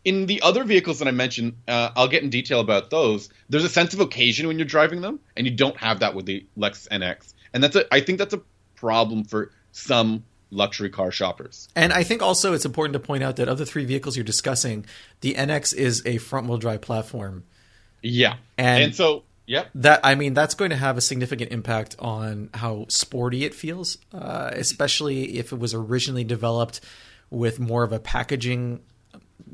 in 0.05 0.27
the 0.27 0.43
other 0.43 0.65
vehicles 0.65 0.99
that 0.99 1.09
I 1.09 1.13
mentioned, 1.13 1.55
uh, 1.69 1.91
I'll 1.95 2.09
get 2.09 2.23
in 2.23 2.31
detail 2.31 2.61
about 2.61 2.91
those. 2.91 3.29
There's 3.49 3.65
a 3.65 3.69
sense 3.69 3.95
of 3.95 4.01
occasion 4.01 4.49
when 4.49 4.59
you're 4.59 4.67
driving 4.67 5.01
them, 5.01 5.21
and 5.37 5.47
you 5.47 5.55
don't 5.55 5.77
have 5.77 6.01
that 6.01 6.15
with 6.15 6.27
the 6.27 6.45
Lexus 6.59 6.89
NX, 6.89 7.35
and 7.53 7.63
that's 7.63 7.77
a 7.77 7.93
I 7.95 8.01
think 8.01 8.19
that's 8.19 8.35
a 8.35 8.41
problem 8.75 9.25
for 9.25 9.53
some 9.71 10.25
luxury 10.51 10.91
car 10.91 11.11
shoppers. 11.11 11.69
And 11.75 11.93
I 11.93 12.03
think 12.03 12.21
also 12.21 12.53
it's 12.53 12.65
important 12.65 12.95
to 12.95 13.01
point 13.01 13.23
out 13.23 13.37
that 13.37 13.49
of 13.49 13.59
the 13.59 13.67
three 13.67 13.85
vehicles 13.85 14.17
you're 14.17 14.25
discussing, 14.25 14.85
the 15.21 15.35
NX 15.35 15.75
is 15.75 16.03
a 16.05 16.19
front 16.19 16.49
wheel 16.49 16.59
drive 16.59 16.81
platform. 16.83 17.45
Yeah, 18.03 18.37
and, 18.59 18.85
and 18.85 18.95
so 18.95 19.23
Yep. 19.53 19.71
That 19.75 20.01
I 20.03 20.15
mean, 20.15 20.33
that's 20.33 20.55
going 20.55 20.71
to 20.71 20.77
have 20.77 20.97
a 20.97 21.03
significant 21.03 21.53
impact 21.53 21.95
on 21.99 22.49
how 22.55 22.87
sporty 22.89 23.45
it 23.45 23.55
feels, 23.55 23.99
uh, 24.15 24.51
especially 24.55 25.37
if 25.37 25.53
it 25.53 25.59
was 25.59 25.75
originally 25.75 26.25
developed 26.25 26.81
with 27.29 27.61
more 27.61 27.83
of 27.83 27.93
a 27.93 27.99
packaging 27.99 28.81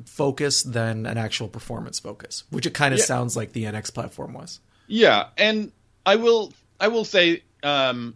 focus 0.04 0.62
than 0.62 1.04
an 1.04 1.18
actual 1.18 1.48
performance 1.48 1.98
focus, 1.98 2.44
which 2.50 2.64
it 2.64 2.74
kind 2.74 2.94
of 2.94 3.00
yeah. 3.00 3.06
sounds 3.06 3.36
like 3.36 3.50
the 3.50 3.64
NX 3.64 3.92
platform 3.92 4.34
was. 4.34 4.60
Yeah, 4.86 5.30
and 5.36 5.72
I 6.06 6.14
will 6.14 6.52
I 6.78 6.86
will 6.86 7.04
say 7.04 7.42
um, 7.64 8.14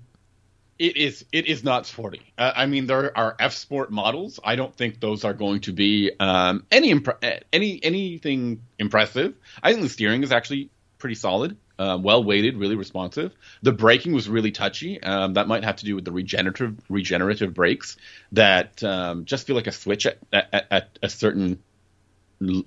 it 0.78 0.96
is 0.96 1.24
it 1.32 1.46
is 1.46 1.64
not 1.64 1.86
sporty. 1.86 2.22
Uh, 2.38 2.52
I 2.54 2.66
mean, 2.66 2.86
there 2.86 3.10
are 3.18 3.34
F 3.40 3.54
Sport 3.54 3.90
models. 3.90 4.38
I 4.44 4.54
don't 4.54 4.72
think 4.72 5.00
those 5.00 5.24
are 5.24 5.34
going 5.34 5.62
to 5.62 5.72
be 5.72 6.12
um, 6.20 6.64
any 6.70 6.94
impre- 6.94 7.42
any 7.52 7.80
anything 7.82 8.62
impressive. 8.78 9.34
I 9.60 9.72
think 9.72 9.82
the 9.82 9.88
steering 9.88 10.22
is 10.22 10.30
actually 10.30 10.70
pretty 11.02 11.16
solid. 11.16 11.56
Uh, 11.78 11.98
well 12.00 12.22
weighted, 12.22 12.56
really 12.58 12.76
responsive. 12.76 13.32
The 13.62 13.72
braking 13.72 14.12
was 14.12 14.28
really 14.28 14.52
touchy. 14.52 15.02
Um, 15.02 15.34
that 15.34 15.48
might 15.48 15.64
have 15.64 15.76
to 15.76 15.84
do 15.84 15.94
with 15.94 16.04
the 16.04 16.12
regenerative 16.12 16.78
regenerative 16.88 17.54
brakes 17.54 17.96
that 18.32 18.84
um, 18.84 19.24
just 19.24 19.46
feel 19.46 19.56
like 19.56 19.66
a 19.66 19.72
switch 19.72 20.06
at, 20.06 20.18
at, 20.32 20.66
at 20.70 20.98
a 21.02 21.08
certain 21.08 21.62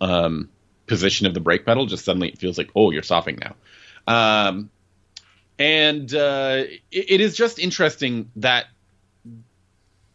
um, 0.01 0.49
position 0.87 1.27
of 1.27 1.33
the 1.33 1.39
brake 1.39 1.65
pedal. 1.65 1.85
Just 1.85 2.03
suddenly 2.03 2.29
it 2.29 2.39
feels 2.39 2.57
like, 2.57 2.71
oh, 2.75 2.91
you're 2.91 3.03
stopping 3.03 3.39
now. 3.39 3.55
Um, 4.07 4.69
and 5.57 6.13
uh, 6.13 6.63
it, 6.91 7.11
it 7.11 7.21
is 7.21 7.35
just 7.35 7.59
interesting 7.59 8.31
that 8.37 8.65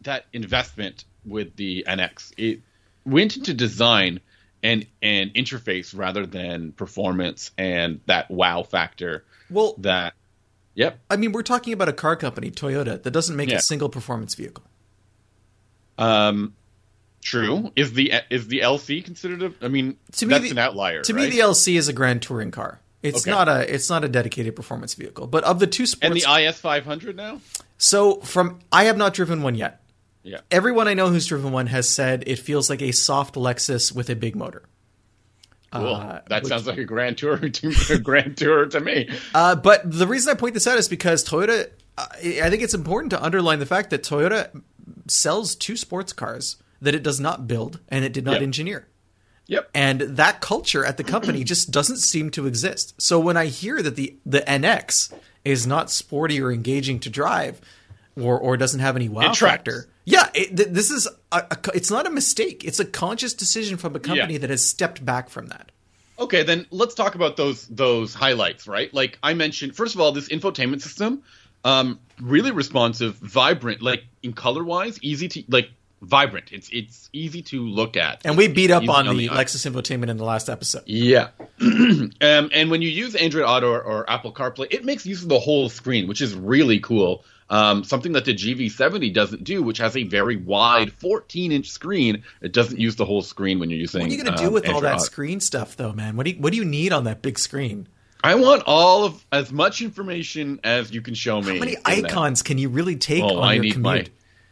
that 0.01 0.25
investment 0.33 1.05
with 1.25 1.55
the 1.55 1.85
NX 1.87 2.33
it 2.37 2.61
went 3.05 3.37
into 3.37 3.53
design 3.53 4.19
and 4.63 4.85
and 5.01 5.33
interface 5.33 5.97
rather 5.97 6.25
than 6.25 6.71
performance 6.71 7.51
and 7.57 8.01
that 8.05 8.29
wow 8.29 8.63
factor. 8.63 9.25
Well, 9.49 9.75
that 9.79 10.13
yep. 10.75 10.99
I 11.09 11.17
mean, 11.17 11.31
we're 11.31 11.43
talking 11.43 11.73
about 11.73 11.89
a 11.89 11.93
car 11.93 12.15
company, 12.15 12.51
Toyota, 12.51 13.01
that 13.01 13.11
doesn't 13.11 13.35
make 13.35 13.49
yeah. 13.49 13.57
a 13.57 13.61
single 13.61 13.89
performance 13.89 14.35
vehicle. 14.35 14.63
Um, 15.97 16.55
true. 17.21 17.71
Is 17.75 17.93
the 17.93 18.13
is 18.29 18.47
the 18.47 18.59
LC 18.59 19.03
considered 19.03 19.43
a? 19.43 19.53
I 19.65 19.67
mean, 19.67 19.97
to 20.13 20.25
me, 20.25 20.33
that's 20.33 20.45
the, 20.45 20.51
an 20.51 20.57
outlier. 20.57 21.01
To 21.03 21.13
right? 21.13 21.23
me, 21.23 21.29
the 21.29 21.39
LC 21.39 21.77
is 21.77 21.87
a 21.87 21.93
grand 21.93 22.21
touring 22.21 22.51
car. 22.51 22.79
It's 23.03 23.23
okay. 23.23 23.31
not 23.31 23.49
a 23.49 23.73
it's 23.73 23.89
not 23.89 24.03
a 24.03 24.07
dedicated 24.07 24.55
performance 24.55 24.93
vehicle. 24.93 25.27
But 25.27 25.43
of 25.43 25.59
the 25.59 25.67
two 25.67 25.85
sports, 25.85 26.05
and 26.05 26.15
the 26.15 26.47
IS 26.47 26.59
500 26.59 27.15
now. 27.15 27.41
So 27.77 28.17
from 28.17 28.59
I 28.71 28.85
have 28.85 28.97
not 28.97 29.13
driven 29.13 29.41
one 29.41 29.55
yet. 29.55 29.80
Yeah. 30.23 30.41
Everyone 30.49 30.87
I 30.87 30.93
know 30.93 31.09
who's 31.09 31.25
driven 31.25 31.51
one 31.51 31.67
has 31.67 31.89
said 31.89 32.23
it 32.27 32.37
feels 32.39 32.69
like 32.69 32.81
a 32.81 32.91
soft 32.91 33.35
Lexus 33.35 33.93
with 33.93 34.09
a 34.09 34.15
big 34.15 34.35
motor. 34.35 34.63
Cool. 35.71 35.95
Uh, 35.95 36.19
that 36.27 36.43
which, 36.43 36.49
sounds 36.49 36.67
like 36.67 36.77
a 36.77 36.83
grand 36.83 37.17
tour 37.17 37.37
to 37.49 37.73
a 37.89 37.97
grand 37.97 38.37
tour 38.37 38.65
to 38.65 38.79
me. 38.79 39.09
Uh, 39.33 39.55
but 39.55 39.89
the 39.89 40.05
reason 40.05 40.31
I 40.31 40.35
point 40.37 40.53
this 40.53 40.67
out 40.67 40.77
is 40.77 40.87
because 40.87 41.23
Toyota. 41.23 41.69
I 41.97 42.49
think 42.49 42.63
it's 42.63 42.73
important 42.73 43.11
to 43.11 43.21
underline 43.21 43.59
the 43.59 43.65
fact 43.65 43.89
that 43.91 44.01
Toyota 44.01 44.49
sells 45.07 45.55
two 45.55 45.75
sports 45.75 46.13
cars 46.13 46.55
that 46.81 46.95
it 46.95 47.03
does 47.03 47.19
not 47.19 47.47
build 47.47 47.79
and 47.89 48.03
it 48.03 48.13
did 48.13 48.25
not 48.25 48.35
yep. 48.35 48.41
engineer. 48.41 48.87
Yep. 49.47 49.69
And 49.73 50.01
that 50.01 50.39
culture 50.41 50.85
at 50.85 50.97
the 50.97 51.03
company 51.03 51.43
just 51.43 51.69
doesn't 51.69 51.97
seem 51.97 52.31
to 52.31 52.47
exist. 52.47 52.99
So 52.99 53.19
when 53.19 53.37
I 53.37 53.47
hear 53.47 53.81
that 53.81 53.95
the 53.95 54.17
the 54.25 54.41
NX 54.41 55.13
is 55.43 55.67
not 55.67 55.91
sporty 55.91 56.41
or 56.41 56.51
engaging 56.51 56.99
to 57.01 57.09
drive, 57.09 57.61
or 58.19 58.39
or 58.39 58.57
doesn't 58.57 58.79
have 58.79 58.95
any 58.95 59.09
wow 59.09 59.33
factor. 59.33 59.87
Yeah, 60.05 60.29
it, 60.33 60.55
th- 60.55 60.69
this 60.69 60.91
is 60.91 61.07
a, 61.31 61.37
a, 61.37 61.57
it's 61.73 61.91
not 61.91 62.07
a 62.07 62.09
mistake. 62.09 62.63
It's 62.65 62.79
a 62.79 62.85
conscious 62.85 63.33
decision 63.33 63.77
from 63.77 63.95
a 63.95 63.99
company 63.99 64.33
yeah. 64.33 64.39
that 64.39 64.49
has 64.49 64.65
stepped 64.65 65.05
back 65.05 65.29
from 65.29 65.47
that. 65.47 65.71
Okay, 66.19 66.43
then 66.43 66.65
let's 66.71 66.93
talk 66.93 67.15
about 67.15 67.37
those 67.37 67.67
those 67.67 68.13
highlights, 68.13 68.67
right? 68.67 68.93
Like 68.93 69.17
I 69.23 69.33
mentioned, 69.33 69.75
first 69.75 69.95
of 69.95 70.01
all, 70.01 70.11
this 70.11 70.29
infotainment 70.29 70.81
system, 70.81 71.23
um, 71.63 71.99
really 72.19 72.51
responsive, 72.51 73.15
vibrant, 73.15 73.81
like 73.81 74.03
in 74.21 74.33
color 74.33 74.63
wise, 74.63 74.99
easy 75.01 75.27
to 75.29 75.43
like 75.47 75.69
vibrant. 76.01 76.51
It's 76.51 76.69
it's 76.71 77.09
easy 77.13 77.41
to 77.43 77.61
look 77.61 77.97
at. 77.97 78.21
And 78.25 78.37
we 78.37 78.47
beat 78.47 78.71
up 78.71 78.87
on 78.87 79.07
on 79.07 79.17
the 79.17 79.27
the. 79.27 79.35
Lexus 79.35 79.69
infotainment 79.69 80.09
in 80.09 80.17
the 80.17 80.23
last 80.23 80.49
episode. 80.49 80.83
Yeah. 80.85 81.29
um, 81.61 82.11
and 82.21 82.71
when 82.71 82.81
you 82.81 82.89
use 82.89 83.15
Android 83.15 83.45
Auto 83.45 83.71
or, 83.71 83.81
or 83.81 84.09
Apple 84.09 84.33
CarPlay, 84.33 84.67
it 84.71 84.83
makes 84.83 85.05
use 85.05 85.23
of 85.23 85.29
the 85.29 85.39
whole 85.39 85.69
screen, 85.69 86.07
which 86.07 86.21
is 86.21 86.33
really 86.33 86.79
cool. 86.79 87.23
Um, 87.51 87.83
something 87.83 88.13
that 88.13 88.23
the 88.25 88.33
GV70 88.33 89.13
doesn't 89.13 89.43
do, 89.43 89.61
which 89.61 89.77
has 89.79 89.97
a 89.97 90.03
very 90.03 90.37
wide 90.37 90.93
14 90.93 91.51
inch 91.51 91.69
screen. 91.69 92.23
It 92.41 92.53
doesn't 92.53 92.79
use 92.79 92.95
the 92.95 93.03
whole 93.05 93.21
screen 93.21 93.59
when 93.59 93.69
you're 93.69 93.77
using. 93.79 94.01
What 94.01 94.09
are 94.09 94.13
you 94.15 94.23
going 94.23 94.33
to 94.35 94.41
do 94.41 94.47
um, 94.47 94.53
with 94.53 94.69
all 94.69 94.79
that 94.81 95.01
screen 95.01 95.41
stuff, 95.41 95.75
though, 95.75 95.91
man? 95.91 96.15
What 96.15 96.23
do 96.25 96.31
you, 96.31 96.39
what 96.39 96.51
do 96.53 96.57
you 96.57 96.63
need 96.65 96.93
on 96.93 97.03
that 97.03 97.21
big 97.21 97.37
screen? 97.37 97.87
I 98.23 98.35
want 98.35 98.63
all 98.67 99.03
of 99.03 99.25
as 99.33 99.51
much 99.51 99.81
information 99.81 100.61
as 100.63 100.93
you 100.93 101.01
can 101.01 101.13
show 101.13 101.41
me. 101.41 101.53
How 101.53 101.59
many 101.59 101.73
in 101.73 101.81
that. 101.83 102.05
icons 102.11 102.41
can 102.41 102.57
you 102.57 102.69
really 102.69 102.95
take 102.95 103.21
Oh, 103.23 103.39
on 103.39 103.43
I 103.49 103.53
your 103.55 103.63
need 103.63 103.73
commute? 103.73 104.11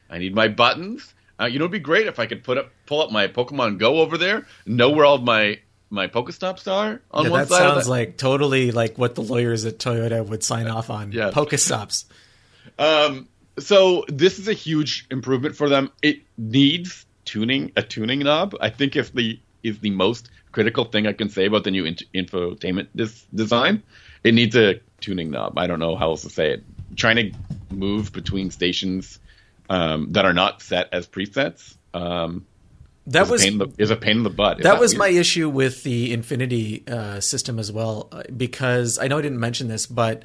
my, 0.10 0.16
I 0.16 0.18
need 0.18 0.36
my 0.36 0.48
buttons. 0.50 1.14
Uh, 1.40 1.46
you 1.46 1.58
know, 1.58 1.66
it'd 1.66 1.72
be 1.72 1.80
great 1.80 2.08
if 2.08 2.20
I 2.20 2.26
could 2.26 2.44
put 2.44 2.58
up, 2.58 2.70
pull 2.86 3.02
up 3.02 3.12
my 3.12 3.28
Pokemon 3.30 3.78
Go 3.78 4.00
over 4.02 4.18
there, 4.18 4.46
know 4.66 4.90
where 4.90 5.06
all 5.06 5.16
of 5.16 5.24
my 5.24 5.60
my 5.90 6.08
Pokestops 6.08 6.70
are 6.70 7.02
on 7.12 7.24
Yeah, 7.26 7.30
one 7.32 7.40
that 7.40 7.48
side. 7.50 7.62
of 7.66 7.72
sounds 7.74 7.86
that. 7.86 7.90
like 7.92 8.18
totally 8.18 8.72
like 8.72 8.98
what 8.98 9.16
the 9.16 9.22
lawyers 9.24 9.66
at 9.66 9.78
Toyota 9.80 10.26
would 10.26 10.44
sign 10.44 10.68
off 10.68 10.90
on. 10.90 11.12
Yeah. 11.14 11.32
Pokestops. 11.32 12.04
Um, 12.78 13.28
so 13.58 14.06
this 14.08 14.40
is 14.40 14.48
a 14.48 14.54
huge 14.54 15.06
improvement 15.12 15.56
for 15.56 15.70
them. 15.70 15.92
It 16.02 16.22
needs 16.38 17.06
tuning, 17.26 17.72
a 17.76 17.82
tuning 17.82 18.20
knob. 18.20 18.56
I 18.60 18.70
think 18.70 18.96
if 18.96 19.14
the 19.14 19.40
is 19.62 19.80
the 19.80 19.90
most 19.90 20.30
critical 20.52 20.86
thing 20.86 21.06
I 21.06 21.14
can 21.14 21.30
say 21.30 21.46
about 21.46 21.64
the 21.64 21.72
new 21.72 21.86
int- 21.86 22.04
infotainment 22.14 22.88
dis- 22.96 23.26
design. 23.34 23.84
It 24.24 24.34
needs 24.34 24.56
a 24.56 24.80
tuning 25.02 25.32
knob. 25.32 25.58
I 25.58 25.68
don't 25.68 25.80
know 25.80 25.96
how 25.96 26.12
else 26.12 26.24
to 26.24 26.30
say 26.30 26.54
it. 26.54 26.64
Trying 26.96 27.16
to 27.18 27.32
move 27.70 28.12
between 28.12 28.50
stations 28.52 29.20
um, 29.70 30.14
that 30.14 30.26
are 30.26 30.34
not 30.34 30.62
set 30.62 30.90
as 30.92 31.08
presets 31.08 31.76
um, 31.94 32.46
That 33.08 33.24
is, 33.24 33.32
was 33.32 33.42
a 33.42 33.46
pain 33.46 33.54
in 33.54 33.60
the, 33.60 33.74
is 33.78 33.92
a 33.92 33.96
pain 33.96 34.18
in 34.18 34.24
the 34.24 34.30
butt. 34.30 34.60
Is 34.60 34.64
that 34.64 34.80
was 34.80 34.94
weird? 34.94 35.00
my 35.00 35.20
issue 35.20 35.50
with 35.50 35.84
the 35.84 36.16
Infiniti 36.16 36.90
uh, 36.90 37.22
system 37.22 37.60
as 37.60 37.72
well, 37.72 38.10
uh, 38.12 38.24
because 38.36 38.98
I 38.98 39.08
know 39.08 39.20
I 39.20 39.22
didn't 39.22 39.40
mention 39.40 39.68
this, 39.68 39.86
but 39.86 40.24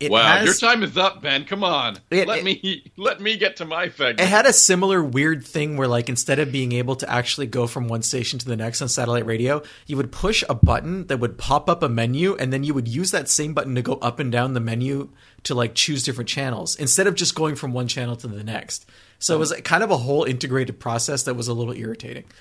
it 0.00 0.10
Wow, 0.10 0.22
has, 0.38 0.44
your 0.44 0.54
time 0.70 0.82
is 0.82 0.96
up, 0.96 1.22
Ben. 1.22 1.44
Come 1.44 1.62
on, 1.64 1.98
It- 2.10 2.26
let 2.28 2.38
it- 2.38 2.44
me 2.44 2.90
let 2.96 3.20
me 3.20 3.36
get 3.36 3.56
to 3.56 3.64
my 3.64 3.88
segment. 3.88 4.20
It 4.20 4.28
had 4.28 4.46
a 4.46 4.52
similar 4.52 5.02
weird 5.02 5.44
thing 5.46 5.76
where, 5.76 5.88
like, 5.88 6.08
instead 6.08 6.38
of 6.38 6.50
being 6.52 6.72
able 6.72 6.96
to 6.96 7.10
actually 7.10 7.46
go 7.46 7.66
from 7.66 7.88
one 7.88 8.02
station 8.02 8.38
to 8.38 8.46
the 8.46 8.56
next 8.56 8.80
on 8.82 8.88
satellite 8.88 9.26
radio, 9.26 9.62
you 9.86 9.96
would 9.96 10.12
push 10.12 10.42
a 10.48 10.54
button 10.54 11.06
that 11.08 11.18
would 11.20 11.38
pop 11.38 11.68
up 11.68 11.82
a 11.82 11.88
menu, 11.88 12.34
and 12.36 12.52
then 12.52 12.64
you 12.64 12.74
would 12.74 12.88
use 12.88 13.10
that 13.10 13.28
same 13.28 13.54
button 13.54 13.74
to 13.74 13.82
go 13.82 13.94
up 13.94 14.18
and 14.20 14.30
down 14.32 14.54
the 14.54 14.60
menu 14.60 15.10
to 15.44 15.54
like 15.54 15.74
choose 15.74 16.02
different 16.02 16.28
channels 16.28 16.76
instead 16.76 17.06
of 17.06 17.14
just 17.14 17.34
going 17.34 17.54
from 17.54 17.72
one 17.72 17.86
channel 17.88 18.16
to 18.16 18.26
the 18.26 18.42
next. 18.44 18.86
So 19.18 19.34
it 19.34 19.38
was 19.38 19.52
kind 19.64 19.82
of 19.82 19.90
a 19.90 19.96
whole 19.98 20.24
integrated 20.24 20.80
process 20.80 21.22
that 21.24 21.34
was 21.34 21.48
a 21.48 21.54
little 21.54 21.74
irritating. 21.74 22.24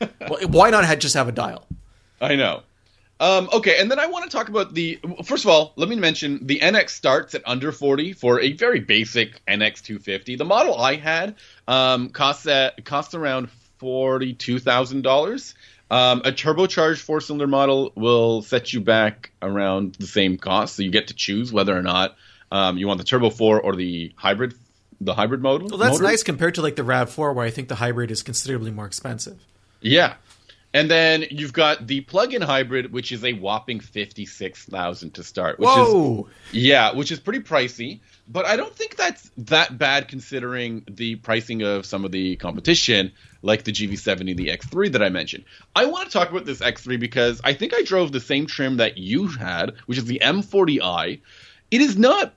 Well, 0.00 0.38
Why 0.48 0.70
not 0.70 0.84
have, 0.84 0.98
just 0.98 1.14
have 1.14 1.28
a 1.28 1.32
dial? 1.32 1.66
I 2.20 2.34
know. 2.36 2.62
Um, 3.24 3.48
okay, 3.54 3.80
and 3.80 3.90
then 3.90 3.98
I 3.98 4.08
want 4.08 4.30
to 4.30 4.36
talk 4.36 4.50
about 4.50 4.74
the. 4.74 5.00
First 5.24 5.46
of 5.46 5.50
all, 5.50 5.72
let 5.76 5.88
me 5.88 5.96
mention 5.96 6.46
the 6.46 6.58
NX 6.58 6.90
starts 6.90 7.34
at 7.34 7.40
under 7.46 7.72
forty 7.72 8.12
for 8.12 8.38
a 8.38 8.52
very 8.52 8.80
basic 8.80 9.42
NX 9.46 9.80
two 9.80 9.98
fifty. 9.98 10.36
The 10.36 10.44
model 10.44 10.76
I 10.76 10.96
had 10.96 11.36
um, 11.66 12.10
costs 12.10 12.46
at, 12.46 12.84
costs 12.84 13.14
around 13.14 13.48
forty 13.78 14.34
two 14.34 14.58
thousand 14.58 15.02
dollars. 15.02 15.54
Um, 15.90 16.20
a 16.26 16.32
turbocharged 16.32 17.00
four 17.00 17.22
cylinder 17.22 17.46
model 17.46 17.92
will 17.94 18.42
set 18.42 18.74
you 18.74 18.82
back 18.82 19.30
around 19.40 19.94
the 19.94 20.06
same 20.06 20.36
cost, 20.36 20.76
so 20.76 20.82
you 20.82 20.90
get 20.90 21.08
to 21.08 21.14
choose 21.14 21.50
whether 21.50 21.74
or 21.74 21.82
not 21.82 22.16
um, 22.52 22.76
you 22.76 22.86
want 22.86 22.98
the 22.98 23.04
turbo 23.04 23.30
four 23.30 23.58
or 23.58 23.74
the 23.74 24.12
hybrid, 24.16 24.52
the 25.00 25.14
hybrid 25.14 25.40
model. 25.40 25.68
Well, 25.68 25.78
that's 25.78 25.92
motor. 25.92 26.04
nice 26.04 26.22
compared 26.22 26.56
to 26.56 26.62
like 26.62 26.76
the 26.76 26.84
Rav 26.84 27.08
Four, 27.08 27.32
where 27.32 27.46
I 27.46 27.50
think 27.50 27.68
the 27.68 27.76
hybrid 27.76 28.10
is 28.10 28.22
considerably 28.22 28.70
more 28.70 28.84
expensive. 28.84 29.40
Yeah. 29.80 30.14
And 30.74 30.90
then 30.90 31.24
you've 31.30 31.52
got 31.52 31.86
the 31.86 32.00
plug-in 32.00 32.42
hybrid, 32.42 32.92
which 32.92 33.12
is 33.12 33.24
a 33.24 33.32
whopping 33.32 33.78
fifty-six 33.78 34.64
thousand 34.64 35.14
to 35.14 35.22
start. 35.22 35.60
Which 35.60 35.68
Whoa! 35.68 36.28
Is, 36.52 36.54
yeah, 36.54 36.92
which 36.92 37.12
is 37.12 37.20
pretty 37.20 37.40
pricey, 37.40 38.00
but 38.28 38.44
I 38.44 38.56
don't 38.56 38.74
think 38.74 38.96
that's 38.96 39.30
that 39.38 39.78
bad 39.78 40.08
considering 40.08 40.84
the 40.90 41.14
pricing 41.14 41.62
of 41.62 41.86
some 41.86 42.04
of 42.04 42.10
the 42.10 42.34
competition, 42.36 43.12
like 43.40 43.62
the 43.62 43.70
GV70, 43.70 44.36
the 44.36 44.48
X3 44.48 44.90
that 44.92 45.02
I 45.02 45.10
mentioned. 45.10 45.44
I 45.76 45.86
want 45.86 46.06
to 46.06 46.12
talk 46.12 46.30
about 46.30 46.44
this 46.44 46.58
X3 46.58 46.98
because 46.98 47.40
I 47.44 47.52
think 47.52 47.72
I 47.72 47.82
drove 47.82 48.10
the 48.10 48.20
same 48.20 48.46
trim 48.46 48.78
that 48.78 48.98
you 48.98 49.28
had, 49.28 49.74
which 49.86 49.98
is 49.98 50.06
the 50.06 50.22
M40i. 50.24 51.20
It 51.70 51.80
is 51.80 51.96
not 51.96 52.34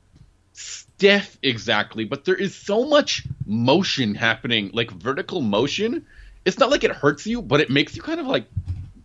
stiff 0.53 1.39
exactly, 1.41 2.05
but 2.05 2.25
there 2.25 2.35
is 2.35 2.53
so 2.53 2.85
much 2.85 3.23
motion 3.47 4.13
happening, 4.13 4.69
like 4.73 4.91
vertical 4.91 5.41
motion. 5.41 6.05
It's 6.47 6.57
not 6.57 6.69
like 6.71 6.85
it 6.85 6.91
hurts 6.91 7.27
you, 7.27 7.41
but 7.41 7.59
it 7.59 7.69
makes 7.69 7.93
you 7.95 8.01
kind 8.01 8.21
of 8.21 8.25
like 8.25 8.47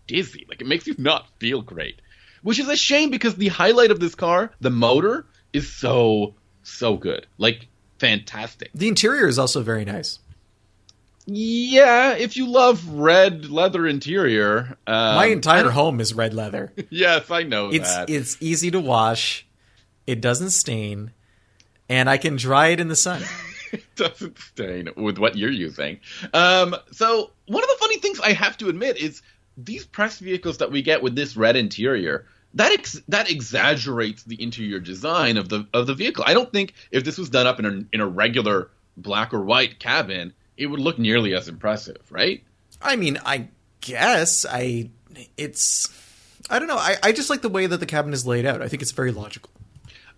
dizzy. 0.07 0.47
Like 0.49 0.61
it 0.61 0.67
makes 0.69 0.87
you 0.87 0.95
not 0.97 1.27
feel 1.41 1.61
great. 1.61 2.01
Which 2.43 2.61
is 2.61 2.69
a 2.69 2.77
shame 2.77 3.11
because 3.11 3.35
the 3.35 3.49
highlight 3.49 3.91
of 3.91 3.99
this 3.99 4.15
car, 4.15 4.53
the 4.61 4.71
motor, 4.71 5.27
is 5.53 5.69
so 5.71 6.35
so 6.63 6.97
good. 6.97 7.27
Like 7.39 7.67
fantastic. 7.99 8.71
The 8.77 8.87
interior 8.87 9.27
is 9.27 9.41
also 9.41 9.61
very 9.63 9.85
nice. 9.85 10.21
Yeah, 11.27 12.15
if 12.15 12.37
you 12.37 12.47
love 12.49 12.87
red 12.89 13.51
leather 13.51 13.87
interior, 13.89 14.77
um, 14.87 15.17
My 15.17 15.27
entire 15.27 15.71
home 15.71 16.01
is 16.01 16.15
red 16.15 16.35
leather. 16.35 16.73
Yes, 16.91 17.31
I 17.31 17.43
know 17.43 17.71
It's 17.71 17.93
that. 17.93 18.11
it's 18.11 18.37
easy 18.41 18.71
to 18.73 18.81
wash, 18.81 19.47
it 20.07 20.21
doesn't 20.21 20.51
stain, 20.51 21.13
and 21.89 22.09
I 22.11 22.19
can 22.19 22.37
dry 22.37 22.69
it 22.69 22.81
in 22.81 22.89
the 22.89 22.97
sun. 22.97 23.23
doesn't 23.97 24.39
stain 24.39 24.89
with 24.97 25.19
what 25.19 25.37
you're 25.37 25.51
using. 25.51 26.01
Um, 26.33 26.77
so 26.91 27.31
one 27.47 27.63
of 27.63 27.69
the 27.69 27.77
funny 27.79 27.99
things 27.99 28.21
I 28.21 28.33
have 28.33 28.57
to 28.59 28.69
admit 28.69 28.97
is 28.97 29.23
these 29.57 29.85
press 29.85 30.19
vehicles 30.19 30.59
that 30.59 30.71
we 30.71 30.83
get 30.83 31.03
with 31.03 31.15
this 31.15 31.37
red 31.37 31.57
interior 31.57 32.27
that 32.55 32.73
ex- 32.73 33.01
that 33.09 33.31
exaggerates 33.31 34.25
the 34.25 34.41
interior 34.43 34.79
design 34.79 35.37
of 35.37 35.49
the 35.49 35.67
of 35.73 35.87
the 35.87 35.95
vehicle. 35.95 36.25
I 36.27 36.35
don't 36.35 36.53
think 36.53 36.75
if 36.91 37.05
this 37.05 37.19
was 37.19 37.31
done 37.31 37.47
up 37.47 37.59
in 37.59 37.67
a 37.67 37.95
in 37.95 38.01
a 38.01 38.07
regular 38.07 38.71
black 38.97 39.33
or 39.33 39.41
white 39.41 39.79
cabin, 39.79 40.35
it 40.57 40.67
would 40.67 40.81
look 40.81 40.99
nearly 40.99 41.35
as 41.35 41.49
impressive, 41.49 42.01
right? 42.11 42.45
I 42.81 42.97
mean, 42.97 43.19
I 43.25 43.49
guess 43.81 44.45
I 44.45 44.91
it's 45.37 45.89
I 46.51 46.59
don't 46.59 46.69
know. 46.69 46.77
I, 46.77 46.97
I 47.03 47.13
just 47.13 47.31
like 47.31 47.43
the 47.43 47.49
way 47.49 47.67
that 47.67 47.79
the 47.79 47.87
cabin 47.87 48.13
is 48.13 48.27
laid 48.27 48.45
out. 48.45 48.61
I 48.61 48.69
think 48.69 48.83
it's 48.83 48.93
very 48.93 49.13
logical. 49.13 49.51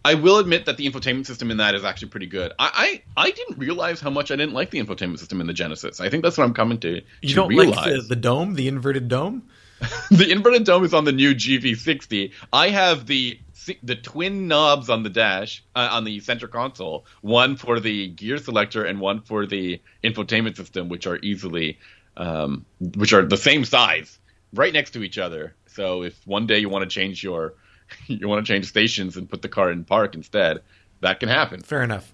I 0.04 0.14
will 0.14 0.38
admit 0.38 0.66
that 0.66 0.76
the 0.76 0.88
infotainment 0.88 1.26
system 1.26 1.50
in 1.50 1.56
that 1.56 1.74
is 1.74 1.82
actually 1.82 2.08
pretty 2.08 2.26
good. 2.26 2.52
I, 2.58 3.02
I, 3.16 3.26
I 3.26 3.30
didn't 3.30 3.58
realize 3.58 4.00
how 4.00 4.10
much 4.10 4.30
I 4.30 4.36
didn't 4.36 4.52
like 4.52 4.70
the 4.70 4.78
infotainment 4.78 5.18
system 5.18 5.40
in 5.40 5.46
the 5.46 5.54
Genesis. 5.54 5.98
I 5.98 6.10
think 6.10 6.22
that's 6.22 6.36
what 6.36 6.44
I'm 6.44 6.52
coming 6.52 6.78
to. 6.80 7.00
You 7.22 7.28
to 7.28 7.34
don't 7.34 7.48
realize. 7.48 7.76
like 7.76 7.86
the, 7.86 8.02
the 8.08 8.16
dome, 8.16 8.54
the 8.54 8.68
inverted 8.68 9.08
dome? 9.08 9.48
the 10.10 10.30
inverted 10.30 10.64
dome 10.64 10.84
is 10.84 10.92
on 10.92 11.04
the 11.04 11.12
new 11.12 11.34
GV60. 11.34 12.32
I 12.52 12.68
have 12.68 13.06
the 13.06 13.38
the 13.82 13.96
twin 13.96 14.46
knobs 14.46 14.90
on 14.90 15.02
the 15.04 15.08
dash 15.08 15.64
uh, 15.74 15.88
on 15.92 16.04
the 16.04 16.20
center 16.20 16.48
console, 16.48 17.06
one 17.22 17.56
for 17.56 17.80
the 17.80 18.08
gear 18.08 18.36
selector 18.36 18.84
and 18.84 19.00
one 19.00 19.22
for 19.22 19.46
the 19.46 19.80
infotainment 20.02 20.56
system, 20.56 20.90
which 20.90 21.06
are 21.06 21.18
easily 21.22 21.78
um, 22.16 22.66
which 22.78 23.14
are 23.14 23.24
the 23.24 23.38
same 23.38 23.64
size, 23.64 24.18
right 24.52 24.72
next 24.72 24.90
to 24.92 25.02
each 25.02 25.16
other. 25.16 25.54
So 25.66 26.02
if 26.02 26.14
one 26.26 26.46
day 26.46 26.58
you 26.58 26.68
want 26.68 26.88
to 26.88 26.94
change 26.94 27.24
your 27.24 27.54
you 28.06 28.28
want 28.28 28.44
to 28.44 28.52
change 28.52 28.66
stations 28.66 29.16
and 29.16 29.28
put 29.28 29.42
the 29.42 29.48
car 29.48 29.70
in 29.70 29.84
park 29.84 30.14
instead, 30.14 30.62
that 31.00 31.20
can 31.20 31.28
happen. 31.28 31.62
Fair 31.62 31.82
enough. 31.82 32.12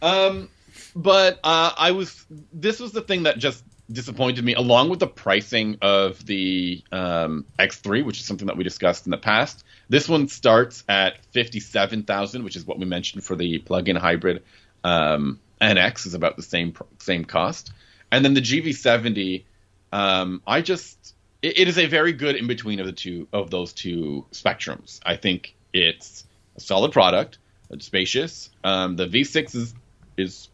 Um, 0.00 0.48
but 0.94 1.38
uh, 1.44 1.72
I 1.76 1.92
was. 1.92 2.24
This 2.52 2.80
was 2.80 2.92
the 2.92 3.02
thing 3.02 3.24
that 3.24 3.38
just 3.38 3.64
disappointed 3.90 4.44
me, 4.44 4.54
along 4.54 4.88
with 4.88 5.00
the 5.00 5.06
pricing 5.06 5.76
of 5.82 6.24
the 6.24 6.82
um, 6.92 7.44
X3, 7.58 8.04
which 8.04 8.18
is 8.20 8.26
something 8.26 8.46
that 8.46 8.56
we 8.56 8.64
discussed 8.64 9.06
in 9.06 9.10
the 9.10 9.18
past. 9.18 9.64
This 9.88 10.08
one 10.08 10.28
starts 10.28 10.84
at 10.88 11.24
fifty-seven 11.26 12.04
thousand, 12.04 12.44
which 12.44 12.56
is 12.56 12.66
what 12.66 12.78
we 12.78 12.84
mentioned 12.84 13.24
for 13.24 13.36
the 13.36 13.58
plug-in 13.58 13.96
hybrid. 13.96 14.42
Um, 14.84 15.38
NX 15.60 16.06
is 16.06 16.14
about 16.14 16.36
the 16.36 16.42
same 16.42 16.74
same 16.98 17.24
cost, 17.24 17.72
and 18.10 18.24
then 18.24 18.34
the 18.34 18.40
GV70. 18.40 19.44
Um, 19.92 20.40
I 20.46 20.62
just 20.62 21.14
it, 21.42 21.58
it 21.60 21.68
is 21.68 21.78
a 21.78 21.86
very 21.86 22.12
good 22.12 22.36
in 22.36 22.46
between 22.46 22.80
of 22.80 22.86
the 22.86 22.92
two 22.92 23.28
of 23.32 23.50
those 23.50 23.72
two 23.72 24.24
spectrums. 24.32 25.00
I 25.04 25.16
think 25.16 25.54
it's 25.72 26.24
a 26.56 26.60
solid 26.60 26.92
product. 26.92 27.38
It's 27.70 27.86
spacious. 27.86 28.50
Um, 28.64 28.96
the 28.96 29.06
V6 29.06 29.54
is 29.54 29.74
is 30.16 30.48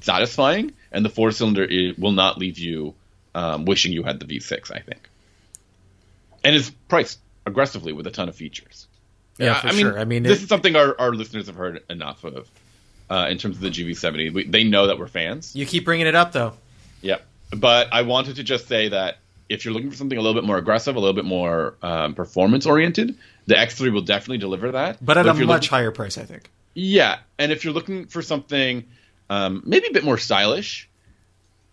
satisfying, 0.00 0.72
and 0.92 1.04
the 1.04 1.10
four 1.10 1.30
cylinder 1.30 1.64
it 1.64 1.98
will 1.98 2.12
not 2.12 2.38
leave 2.38 2.58
you 2.58 2.94
um, 3.34 3.64
wishing 3.64 3.92
you 3.92 4.02
had 4.02 4.20
the 4.20 4.26
V6. 4.26 4.70
I 4.74 4.80
think, 4.80 5.08
and 6.42 6.54
is 6.54 6.70
priced 6.88 7.18
aggressively 7.46 7.92
with 7.92 8.06
a 8.06 8.10
ton 8.10 8.28
of 8.28 8.34
features. 8.36 8.86
Yeah, 9.38 9.60
for 9.60 9.68
I 9.68 9.72
mean. 9.72 9.86
I 9.88 10.04
mean, 10.04 10.22
this 10.22 10.38
it- 10.38 10.44
is 10.44 10.48
something 10.48 10.76
our, 10.76 10.98
our 10.98 11.12
listeners 11.12 11.46
have 11.46 11.56
heard 11.56 11.82
enough 11.90 12.24
of 12.24 12.48
uh, 13.10 13.26
in 13.30 13.38
terms 13.38 13.56
of 13.56 13.62
the 13.62 13.70
GV70. 13.70 14.32
We, 14.32 14.44
they 14.48 14.64
know 14.64 14.86
that 14.86 14.98
we're 14.98 15.08
fans. 15.08 15.54
You 15.54 15.66
keep 15.66 15.84
bringing 15.84 16.06
it 16.06 16.14
up 16.14 16.32
though. 16.32 16.54
Yep. 17.02 17.22
But 17.50 17.92
I 17.92 18.02
wanted 18.02 18.36
to 18.36 18.42
just 18.42 18.66
say 18.66 18.88
that 18.88 19.18
if 19.48 19.64
you're 19.64 19.74
looking 19.74 19.90
for 19.90 19.96
something 19.96 20.16
a 20.18 20.20
little 20.20 20.40
bit 20.40 20.46
more 20.46 20.56
aggressive, 20.56 20.96
a 20.96 20.98
little 21.00 21.14
bit 21.14 21.24
more 21.24 21.74
um, 21.82 22.14
performance 22.14 22.66
oriented, 22.66 23.16
the 23.46 23.54
X3 23.54 23.92
will 23.92 24.02
definitely 24.02 24.38
deliver 24.38 24.72
that. 24.72 25.04
But 25.04 25.18
at 25.18 25.26
if 25.26 25.36
a 25.36 25.38
much 25.40 25.46
looking- 25.46 25.68
higher 25.68 25.90
price, 25.90 26.18
I 26.18 26.24
think. 26.24 26.50
yeah, 26.74 27.18
and 27.38 27.52
if 27.52 27.64
you're 27.64 27.74
looking 27.74 28.06
for 28.06 28.22
something 28.22 28.84
um, 29.30 29.62
maybe 29.64 29.88
a 29.88 29.92
bit 29.92 30.04
more 30.04 30.18
stylish, 30.18 30.88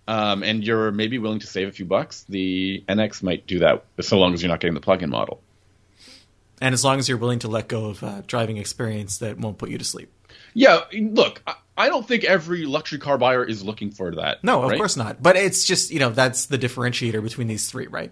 um, 0.07 0.43
and 0.43 0.63
you're 0.63 0.91
maybe 0.91 1.17
willing 1.17 1.39
to 1.39 1.47
save 1.47 1.67
a 1.67 1.71
few 1.71 1.85
bucks, 1.85 2.25
the 2.27 2.83
NX 2.89 3.23
might 3.23 3.47
do 3.47 3.59
that, 3.59 3.85
so 4.01 4.17
long 4.19 4.33
as 4.33 4.41
you're 4.41 4.49
not 4.49 4.59
getting 4.59 4.73
the 4.73 4.81
plug-in 4.81 5.09
model. 5.09 5.41
And 6.59 6.73
as 6.73 6.83
long 6.83 6.99
as 6.99 7.09
you're 7.09 7.17
willing 7.17 7.39
to 7.39 7.47
let 7.47 7.67
go 7.67 7.85
of 7.85 8.03
uh, 8.03 8.21
driving 8.27 8.57
experience 8.57 9.17
that 9.19 9.37
won't 9.37 9.57
put 9.57 9.69
you 9.69 9.77
to 9.77 9.83
sleep. 9.83 10.11
Yeah, 10.53 10.81
look, 10.93 11.41
I, 11.77 11.87
don't 11.89 12.07
think 12.07 12.23
every 12.23 12.65
luxury 12.65 12.99
car 12.99 13.17
buyer 13.17 13.43
is 13.43 13.63
looking 13.63 13.91
for 13.91 14.15
that. 14.15 14.43
No, 14.43 14.63
of 14.63 14.69
right? 14.71 14.77
course 14.77 14.97
not. 14.97 15.21
But 15.23 15.35
it's 15.37 15.65
just, 15.65 15.91
you 15.91 15.99
know, 15.99 16.09
that's 16.09 16.47
the 16.47 16.57
differentiator 16.57 17.23
between 17.23 17.47
these 17.47 17.69
three, 17.69 17.87
right? 17.87 18.11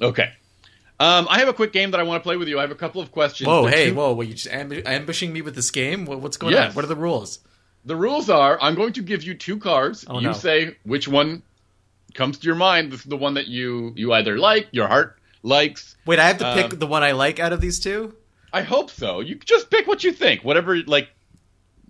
Okay. 0.00 0.30
Um, 1.00 1.28
I 1.30 1.38
have 1.38 1.48
a 1.48 1.52
quick 1.52 1.72
game 1.72 1.92
that 1.92 2.00
I 2.00 2.02
want 2.02 2.20
to 2.20 2.24
play 2.24 2.36
with 2.36 2.48
you. 2.48 2.58
I 2.58 2.62
have 2.62 2.72
a 2.72 2.76
couple 2.76 3.00
of 3.00 3.12
questions. 3.12 3.46
Whoa, 3.46 3.62
They're 3.62 3.70
hey, 3.70 3.88
two- 3.90 3.94
whoa, 3.94 4.14
were 4.14 4.24
you 4.24 4.34
just 4.34 4.48
ambu- 4.48 4.84
ambushing 4.84 5.32
me 5.32 5.42
with 5.42 5.54
this 5.54 5.70
game? 5.70 6.06
What's 6.06 6.36
going 6.36 6.54
Yes. 6.54 6.70
on? 6.70 6.74
What 6.74 6.84
are 6.84 6.88
the 6.88 6.96
rules? 6.96 7.38
The 7.84 7.94
rules 7.94 8.28
are: 8.28 8.58
I'm 8.60 8.74
going 8.74 8.92
to 8.94 9.02
give 9.02 9.22
you 9.22 9.34
two 9.34 9.58
cards. 9.58 10.04
Oh, 10.08 10.18
you 10.18 10.26
no. 10.28 10.32
say 10.32 10.76
which 10.82 11.06
one 11.06 11.42
comes 12.14 12.38
to 12.38 12.46
your 12.46 12.56
mind. 12.56 12.90
This 12.90 13.00
is 13.00 13.06
the 13.06 13.16
one 13.16 13.34
that 13.34 13.46
you 13.46 13.92
you 13.96 14.12
either 14.12 14.36
like, 14.38 14.66
your 14.72 14.88
heart 14.88 15.18
likes. 15.44 15.96
Wait, 16.04 16.18
I 16.18 16.26
have 16.26 16.38
to 16.38 16.48
Um, 16.48 16.54
pick 16.58 16.78
the 16.80 16.86
one 16.88 17.04
I 17.04 17.12
like 17.12 17.38
out 17.38 17.52
of 17.52 17.60
these 17.60 17.78
two? 17.78 18.14
I 18.52 18.62
hope 18.62 18.90
so. 18.90 19.20
You 19.20 19.36
just 19.36 19.70
pick 19.70 19.86
what 19.86 20.02
you 20.02 20.10
think, 20.12 20.42
whatever 20.42 20.76
like 20.82 21.08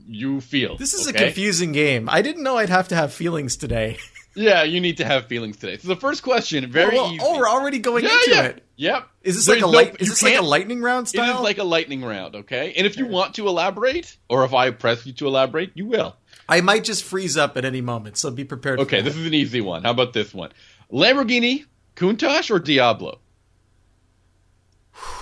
you 0.08 0.40
feel. 0.40 0.76
This 0.76 0.94
is 0.94 1.06
a 1.06 1.12
confusing 1.12 1.72
game. 1.72 2.08
I 2.08 2.22
didn't 2.22 2.42
know 2.42 2.56
I'd 2.56 2.68
have 2.70 2.88
to 2.88 2.96
have 2.96 3.12
feelings 3.12 3.56
today. 3.56 3.98
Yeah, 4.34 4.62
you 4.62 4.80
need 4.80 4.98
to 4.98 5.04
have 5.04 5.26
feelings 5.26 5.56
today. 5.56 5.78
So 5.78 5.88
the 5.88 5.96
first 5.96 6.22
question, 6.22 6.70
very 6.70 6.96
oh, 6.96 7.10
easy. 7.10 7.18
oh, 7.20 7.38
we're 7.38 7.48
already 7.48 7.80
going 7.80 8.04
yeah, 8.04 8.12
into 8.12 8.30
yeah. 8.30 8.42
it. 8.44 8.64
Yep. 8.76 9.08
Is 9.22 9.34
this 9.34 9.46
There's 9.46 9.62
like 9.62 9.68
a 9.68 9.72
no- 9.72 9.76
light, 9.76 10.00
is 10.00 10.08
this 10.10 10.22
like 10.22 10.36
a 10.36 10.42
lightning 10.42 10.80
round 10.80 11.08
style? 11.08 11.38
is 11.38 11.40
like 11.40 11.58
a 11.58 11.64
lightning 11.64 12.04
round, 12.04 12.36
okay? 12.36 12.72
And 12.76 12.86
if 12.86 12.96
you 12.96 13.06
want 13.06 13.34
to 13.34 13.48
elaborate, 13.48 14.16
or 14.28 14.44
if 14.44 14.54
I 14.54 14.70
press 14.70 15.04
you 15.04 15.12
to 15.14 15.26
elaborate, 15.26 15.72
you 15.74 15.86
will. 15.86 16.14
I 16.48 16.60
might 16.60 16.84
just 16.84 17.02
freeze 17.02 17.36
up 17.36 17.56
at 17.56 17.64
any 17.64 17.80
moment, 17.80 18.16
so 18.16 18.30
be 18.30 18.44
prepared. 18.44 18.78
Okay, 18.80 19.00
this 19.00 19.16
is 19.16 19.26
an 19.26 19.34
easy 19.34 19.60
one. 19.60 19.82
How 19.82 19.90
about 19.90 20.12
this 20.12 20.32
one? 20.32 20.52
Lamborghini, 20.92 21.64
Countach, 21.96 22.50
or 22.54 22.60
Diablo? 22.60 23.18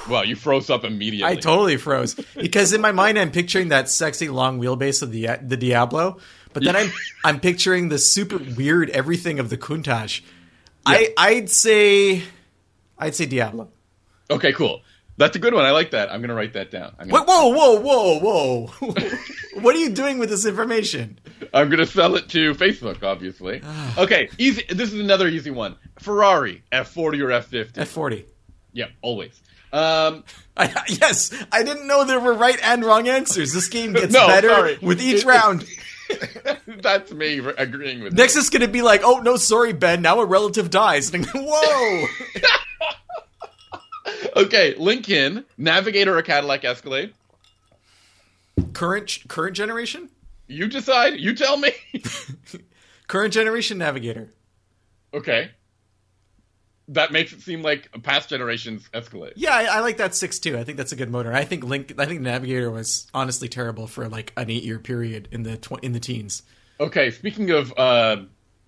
Well, 0.08 0.24
you 0.24 0.36
froze 0.36 0.70
up 0.70 0.84
immediately. 0.84 1.30
I 1.30 1.34
totally 1.36 1.76
froze 1.76 2.14
because 2.36 2.72
in 2.72 2.80
my 2.80 2.92
mind 2.92 3.18
I'm 3.18 3.32
picturing 3.32 3.68
that 3.70 3.88
sexy 3.88 4.28
long 4.28 4.60
wheelbase 4.60 5.02
of 5.02 5.10
the 5.10 5.28
the 5.42 5.56
Diablo, 5.56 6.18
but 6.52 6.62
then 6.62 6.76
I'm 6.76 6.92
I'm 7.24 7.40
picturing 7.40 7.88
the 7.88 7.98
super 7.98 8.38
weird 8.38 8.90
everything 8.90 9.38
of 9.38 9.50
the 9.50 9.58
Countach. 9.58 10.22
I 10.84 11.12
I'd 11.16 11.50
say 11.50 12.22
I'd 12.98 13.14
say 13.14 13.26
Diablo. 13.26 13.68
Okay, 14.30 14.52
cool. 14.52 14.82
That's 15.18 15.34
a 15.34 15.38
good 15.38 15.54
one. 15.54 15.64
I 15.64 15.70
like 15.70 15.90
that. 15.92 16.12
I'm 16.12 16.20
gonna 16.20 16.34
write 16.34 16.52
that 16.52 16.70
down. 16.70 16.94
Gonna, 16.98 17.12
Wait, 17.12 17.26
whoa, 17.26 17.48
whoa, 17.48 17.80
whoa, 17.80 18.18
whoa! 18.18 18.90
what 19.60 19.74
are 19.74 19.78
you 19.78 19.90
doing 19.90 20.18
with 20.18 20.28
this 20.28 20.44
information? 20.44 21.18
I'm 21.54 21.70
gonna 21.70 21.86
sell 21.86 22.14
it 22.16 22.28
to 22.30 22.54
Facebook, 22.54 23.02
obviously. 23.02 23.60
Ah. 23.64 24.02
okay, 24.02 24.28
easy. 24.38 24.64
This 24.68 24.92
is 24.92 25.00
another 25.00 25.26
easy 25.26 25.50
one. 25.50 25.76
Ferrari, 25.98 26.62
F40 26.70 26.96
or 27.22 27.28
F50? 27.28 27.78
F 27.78 27.88
forty. 27.88 28.26
yeah, 28.72 28.86
always. 29.00 29.40
Um, 29.72 30.24
I, 30.56 30.72
yes, 30.88 31.32
I 31.52 31.62
didn't 31.62 31.86
know 31.86 32.04
there 32.04 32.20
were 32.20 32.32
right 32.34 32.58
and 32.62 32.84
wrong 32.84 33.08
answers. 33.08 33.52
This 33.52 33.68
game 33.68 33.92
gets 33.92 34.12
No, 34.12 34.26
better 34.26 34.48
sorry. 34.48 34.78
with 34.80 35.00
each 35.02 35.24
round. 35.24 35.66
that's 36.66 37.12
me 37.12 37.38
agreeing 37.58 38.02
with 38.02 38.12
Next 38.14 38.36
is 38.36 38.48
going 38.48 38.62
to 38.62 38.68
be 38.68 38.80
like, 38.80 39.00
oh 39.04 39.18
no, 39.18 39.36
sorry, 39.36 39.72
Ben. 39.72 40.02
Now 40.02 40.20
a 40.20 40.24
relative 40.24 40.70
dies. 40.70 41.12
And 41.12 41.26
I'm, 41.34 41.44
Whoa! 41.44 42.06
Okay, 44.36 44.74
Lincoln, 44.78 45.44
Navigator 45.58 46.16
or 46.16 46.22
Cadillac 46.22 46.64
Escalade? 46.64 47.12
current 48.72 49.18
current 49.28 49.56
generation, 49.56 50.08
You 50.46 50.68
decide. 50.68 51.14
You 51.18 51.34
tell 51.34 51.56
me. 51.56 51.72
current 53.08 53.32
generation 53.34 53.78
Navigator. 53.78 54.28
okay. 55.12 55.50
That 56.88 57.10
makes 57.10 57.32
it 57.32 57.40
seem 57.42 57.62
like 57.62 57.90
a 57.94 57.98
past 57.98 58.28
generation's 58.28 58.88
Escalade. 58.94 59.32
Yeah, 59.34 59.52
I, 59.54 59.64
I 59.64 59.80
like 59.80 59.96
that 59.96 60.14
six 60.14 60.38
too. 60.38 60.56
I 60.56 60.62
think 60.62 60.78
that's 60.78 60.92
a 60.92 60.96
good 60.96 61.10
motor. 61.10 61.32
I 61.32 61.44
think 61.44 61.64
Link. 61.64 61.94
I 61.98 62.06
think 62.06 62.20
Navigator 62.20 62.70
was 62.70 63.08
honestly 63.12 63.48
terrible 63.48 63.88
for 63.88 64.08
like 64.08 64.32
an 64.36 64.50
eight 64.50 64.62
year 64.62 64.78
period 64.78 65.28
in 65.32 65.42
the 65.42 65.56
tw- 65.56 65.82
in 65.82 65.92
the 65.92 66.00
teens. 66.00 66.42
Okay, 66.78 67.10
speaking 67.10 67.50
of 67.50 67.72
uh, 67.76 68.18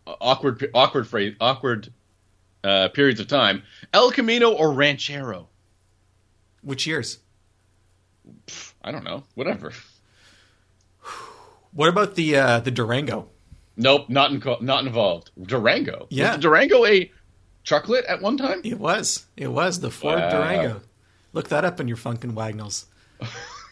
awkward, 0.07 0.69
awkward 0.75 1.07
phrase, 1.07 1.37
awkward 1.41 1.93
uh, 2.65 2.89
periods 2.89 3.21
of 3.21 3.29
time, 3.29 3.63
El 3.93 4.11
Camino 4.11 4.51
or 4.53 4.73
Ranchero? 4.73 5.49
Which 6.63 6.87
years? 6.87 7.19
I 8.83 8.91
don't 8.91 9.05
know. 9.05 9.23
Whatever. 9.35 9.73
What 11.73 11.89
about 11.89 12.15
the 12.17 12.37
uh, 12.37 12.61
the 12.61 12.71
Durango? 12.71 13.29
Nope, 13.77 14.09
not 14.09 14.33
in, 14.33 14.43
not 14.61 14.85
involved. 14.85 15.31
Durango. 15.41 16.09
Yeah. 16.11 16.37
Durango 16.37 16.85
a 16.85 17.13
chocolate 17.69 18.05
at 18.07 18.23
one 18.23 18.37
time? 18.39 18.63
It 18.65 18.79
was. 18.79 19.27
It 19.37 19.49
was 19.49 19.81
the 19.81 19.91
Ford 19.91 20.19
Wow. 20.19 20.31
Durango. 20.31 20.81
Look 21.33 21.49
that 21.51 21.65
up 21.65 21.79
in 21.79 21.87
your 21.87 21.99
Funk 21.99 22.25
& 22.25 22.35
Wagnalls. 22.35 22.87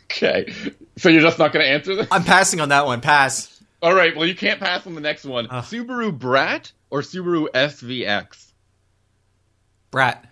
Okay, 0.08 0.52
so 0.96 1.08
you're 1.08 1.20
just 1.20 1.36
not 1.36 1.52
going 1.52 1.64
to 1.64 1.68
answer 1.68 1.96
this? 1.96 2.06
I'm 2.12 2.22
passing 2.22 2.60
on 2.60 2.68
that 2.68 2.86
one. 2.86 3.00
Pass. 3.00 3.60
All 3.82 3.92
right. 3.92 4.14
Well, 4.16 4.24
you 4.24 4.36
can't 4.36 4.60
pass 4.60 4.86
on 4.86 4.94
the 4.94 5.00
next 5.00 5.24
one. 5.24 5.48
Ugh. 5.50 5.64
Subaru 5.64 6.16
Brat 6.16 6.70
or 6.90 7.00
Subaru 7.00 7.48
SVX? 7.50 8.52
Brat. 9.90 10.24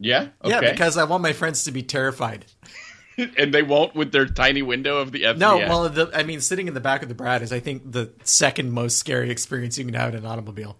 Yeah. 0.00 0.30
Okay. 0.44 0.50
Yeah, 0.50 0.72
because 0.72 0.96
I 0.96 1.04
want 1.04 1.22
my 1.22 1.32
friends 1.32 1.62
to 1.64 1.72
be 1.72 1.84
terrified. 1.84 2.46
and 3.36 3.54
they 3.54 3.62
won't 3.62 3.94
with 3.94 4.10
their 4.10 4.26
tiny 4.26 4.62
window 4.62 4.98
of 4.98 5.12
the 5.12 5.22
SVX. 5.22 5.38
No, 5.38 5.58
well, 5.58 5.88
the, 5.88 6.10
I 6.12 6.24
mean, 6.24 6.40
sitting 6.40 6.66
in 6.66 6.74
the 6.74 6.80
back 6.80 7.04
of 7.04 7.08
the 7.08 7.14
Brat 7.14 7.42
is, 7.42 7.52
I 7.52 7.60
think, 7.60 7.90
the 7.90 8.10
second 8.24 8.72
most 8.72 8.98
scary 8.98 9.30
experience 9.30 9.78
you 9.78 9.84
can 9.84 9.94
have 9.94 10.12
in 10.12 10.18
an 10.18 10.26
automobile. 10.26 10.76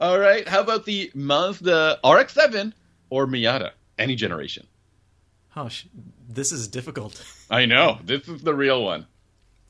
All 0.00 0.18
right. 0.18 0.46
How 0.48 0.60
about 0.60 0.84
the 0.84 1.10
Mazda 1.14 1.98
RX-7 2.04 2.72
or 3.10 3.26
Miata? 3.26 3.70
Any 3.98 4.14
generation. 4.14 4.66
Oh, 5.56 5.68
sh- 5.68 5.86
this 6.28 6.52
is 6.52 6.68
difficult. 6.68 7.22
I 7.50 7.66
know. 7.66 7.98
This 8.04 8.28
is 8.28 8.42
the 8.42 8.54
real 8.54 8.84
one. 8.84 9.06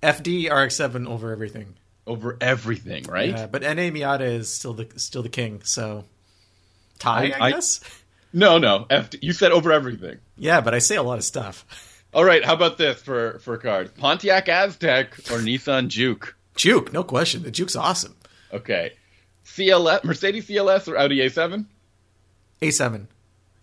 FD 0.02 0.50
RX-7 0.50 1.06
over 1.06 1.32
everything. 1.32 1.74
Over 2.06 2.36
everything, 2.40 3.04
right? 3.04 3.30
Yeah, 3.30 3.46
but 3.46 3.62
NA 3.62 3.90
Miata 3.90 4.22
is 4.22 4.50
still 4.52 4.72
the 4.74 4.88
still 4.96 5.22
the 5.22 5.28
king. 5.28 5.60
So 5.64 6.04
tie, 6.98 7.32
I, 7.34 7.38
I- 7.38 7.46
I- 7.46 7.50
guess. 7.52 7.80
No, 8.30 8.58
no. 8.58 8.84
FD, 8.90 9.20
you 9.22 9.32
said 9.32 9.52
over 9.52 9.72
everything. 9.72 10.18
Yeah, 10.36 10.60
but 10.60 10.74
I 10.74 10.80
say 10.80 10.96
a 10.96 11.02
lot 11.02 11.16
of 11.16 11.24
stuff. 11.24 11.64
All 12.14 12.24
right. 12.26 12.44
How 12.44 12.52
about 12.52 12.76
this 12.76 13.00
for 13.00 13.38
for 13.38 13.56
cars? 13.56 13.88
Pontiac 13.96 14.46
Aztek 14.46 15.30
or 15.30 15.38
Nissan 15.38 15.88
Juke? 15.88 16.36
Juke, 16.54 16.92
no 16.92 17.02
question. 17.02 17.42
The 17.42 17.50
Juke's 17.50 17.74
awesome. 17.74 18.14
Okay. 18.52 18.92
CLS, 19.56 20.04
Mercedes 20.04 20.46
CLS 20.46 20.88
or 20.88 20.96
Audi 20.96 21.18
A7? 21.18 21.64
A7. 22.62 23.06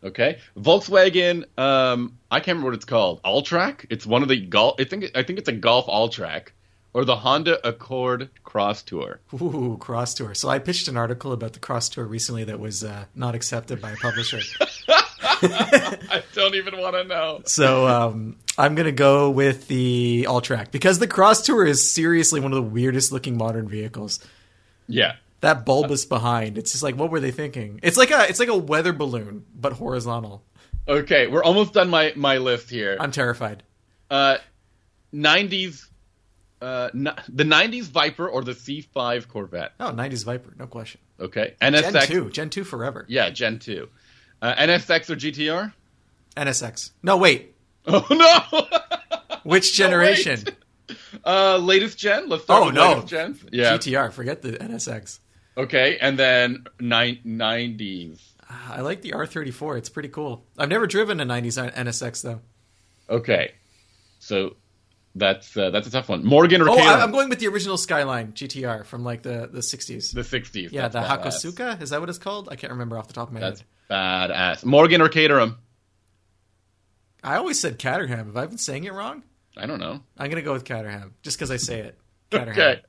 Okay. 0.03 0.39
Volkswagen. 0.57 1.45
Um, 1.57 2.17
I 2.29 2.39
can't 2.39 2.49
remember 2.49 2.69
what 2.69 2.75
it's 2.75 2.85
called. 2.85 3.21
Alltrack. 3.23 3.85
It's 3.89 4.05
one 4.05 4.21
of 4.21 4.29
the 4.29 4.39
golf. 4.39 4.75
I 4.79 4.83
think. 4.83 5.05
I 5.15 5.23
think 5.23 5.39
it's 5.39 5.49
a 5.49 5.53
Golf 5.53 5.87
Alltrack, 5.87 6.49
or 6.93 7.05
the 7.05 7.15
Honda 7.15 7.65
Accord 7.67 8.29
Crosstour. 8.43 9.19
Ooh, 9.33 9.77
Crosstour. 9.79 10.35
So 10.35 10.47
I 10.49 10.59
pitched 10.59 10.87
an 10.87 10.95
article 10.95 11.31
about 11.31 11.53
the 11.53 11.59
Crosstour 11.59 12.05
recently 12.05 12.43
that 12.43 12.59
was 12.59 12.83
uh, 12.83 13.05
not 13.15 13.33
accepted 13.33 13.81
by 13.81 13.91
a 13.91 13.95
publisher. 13.95 14.41
I 15.19 16.23
don't 16.33 16.55
even 16.55 16.77
want 16.79 16.95
to 16.95 17.03
know. 17.03 17.41
so 17.45 17.87
um, 17.87 18.37
I'm 18.57 18.75
gonna 18.75 18.91
go 18.91 19.31
with 19.31 19.67
the 19.67 20.27
Alltrack 20.29 20.71
because 20.71 20.99
the 20.99 21.07
Crosstour 21.07 21.65
is 21.65 21.91
seriously 21.91 22.39
one 22.39 22.51
of 22.51 22.57
the 22.57 22.69
weirdest 22.69 23.11
looking 23.11 23.37
modern 23.37 23.67
vehicles. 23.67 24.19
Yeah. 24.87 25.15
That 25.45 25.65
bulbous 25.65 26.05
behind, 26.05 26.57
it's 26.57 26.71
just 26.71 26.83
like, 26.83 26.95
what 26.95 27.11
were 27.11 27.19
they 27.19 27.31
thinking? 27.31 27.79
It's 27.83 27.97
like 27.97 28.09
a 28.11 28.27
it's 28.27 28.39
like 28.39 28.49
a 28.49 28.57
weather 28.57 28.93
balloon 28.93 29.45
but 29.55 29.73
horizontal. 29.73 30.43
Okay, 30.87 31.27
we're 31.27 31.43
almost 31.43 31.73
done 31.73 31.89
my 31.89 32.13
my 32.15 32.37
list 32.39 32.69
here. 32.69 32.97
I'm 32.99 33.11
terrified. 33.11 33.61
Uh, 34.09 34.37
90s. 35.13 35.85
Uh, 36.61 36.89
n- 36.93 37.13
the 37.29 37.43
90s 37.43 37.83
Viper 37.85 38.27
or 38.27 38.41
the 38.43 38.53
C5 38.53 39.27
Corvette. 39.27 39.73
Oh, 39.79 39.91
90s 39.91 40.23
Viper, 40.25 40.53
no 40.57 40.65
question. 40.67 40.99
Okay. 41.19 41.53
Gen 41.61 41.73
NSX. 41.73 42.05
two, 42.07 42.29
Gen 42.31 42.49
two 42.49 42.63
forever. 42.63 43.05
Yeah, 43.07 43.29
Gen 43.29 43.59
2. 43.59 43.87
Uh, 44.41 44.53
NSX 44.55 45.09
or 45.09 45.15
GTR? 45.15 45.73
NSX. 46.37 46.91
No, 47.03 47.17
wait. 47.17 47.53
Oh 47.87 48.03
no! 48.09 48.65
Which 49.43 49.73
generation? 49.75 50.43
uh, 51.23 51.57
latest 51.57 51.99
gen. 51.99 52.29
Let's 52.29 52.43
start 52.45 52.63
Oh, 52.63 52.65
with 52.67 52.75
no. 52.75 52.89
latest 52.93 53.07
gens. 53.07 53.45
Yeah. 53.51 53.73
GTR. 53.77 54.11
Forget 54.11 54.41
the 54.41 54.53
NSX. 54.53 55.19
Okay, 55.57 55.97
and 55.99 56.19
then 56.19 56.65
nine, 56.79 57.19
90s. 57.25 58.19
I 58.49 58.81
like 58.81 59.01
the 59.01 59.11
R34. 59.11 59.77
It's 59.77 59.89
pretty 59.89 60.09
cool. 60.09 60.45
I've 60.57 60.69
never 60.69 60.85
driven 60.87 61.19
a 61.19 61.25
90s 61.25 61.71
NSX 61.73 62.21
though. 62.21 62.41
Okay, 63.09 63.53
so 64.19 64.55
that's 65.15 65.55
uh, 65.55 65.69
that's 65.69 65.87
a 65.87 65.91
tough 65.91 66.09
one. 66.09 66.25
Morgan 66.25 66.61
or 66.61 66.69
Oh, 66.69 66.77
I'm 66.77 67.11
going 67.11 67.29
with 67.29 67.39
the 67.39 67.47
original 67.47 67.77
Skyline 67.77 68.33
GTR 68.33 68.85
from 68.85 69.03
like 69.03 69.21
the 69.21 69.47
the 69.51 69.59
60s. 69.61 70.13
the 70.13 70.21
'60s. 70.21 70.71
yeah, 70.71 70.87
the 70.89 70.99
That's 70.99 71.45
badass. 71.45 71.53
Hakosuka 71.55 71.81
is 71.81 71.91
that 71.91 71.99
what 72.01 72.09
it's 72.09 72.17
called? 72.17 72.49
I 72.51 72.55
can't 72.55 72.71
remember 72.73 72.97
off 72.97 73.07
the 73.07 73.13
top 73.13 73.29
of 73.29 73.33
my 73.33 73.39
That's 73.39 73.61
head. 73.61 73.67
badass. 73.89 74.65
Morgan 74.65 75.01
or 75.01 75.07
Caterham? 75.09 75.57
I 77.23 77.37
always 77.37 77.59
said 77.59 77.79
Caterham. 77.79 78.27
Have 78.27 78.37
I 78.37 78.45
been 78.45 78.57
saying 78.57 78.83
it 78.83 78.93
wrong? 78.93 79.23
I 79.57 79.65
don't 79.67 79.79
know. 79.79 80.01
I'm 80.17 80.29
gonna 80.29 80.41
go 80.41 80.53
with 80.53 80.65
Caterham 80.65 81.13
just 81.23 81.37
because 81.37 81.49
I 81.49 81.57
say 81.57 81.79
it. 81.79 81.97
Okay, 82.33 82.81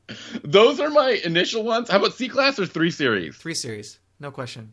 those 0.42 0.80
are 0.80 0.90
my 0.90 1.10
initial 1.24 1.62
ones. 1.62 1.88
How 1.88 1.98
about 1.98 2.14
C 2.14 2.28
class 2.28 2.58
or 2.58 2.66
three 2.66 2.90
series? 2.90 3.36
Three 3.36 3.54
series, 3.54 3.98
no 4.18 4.30
question. 4.30 4.72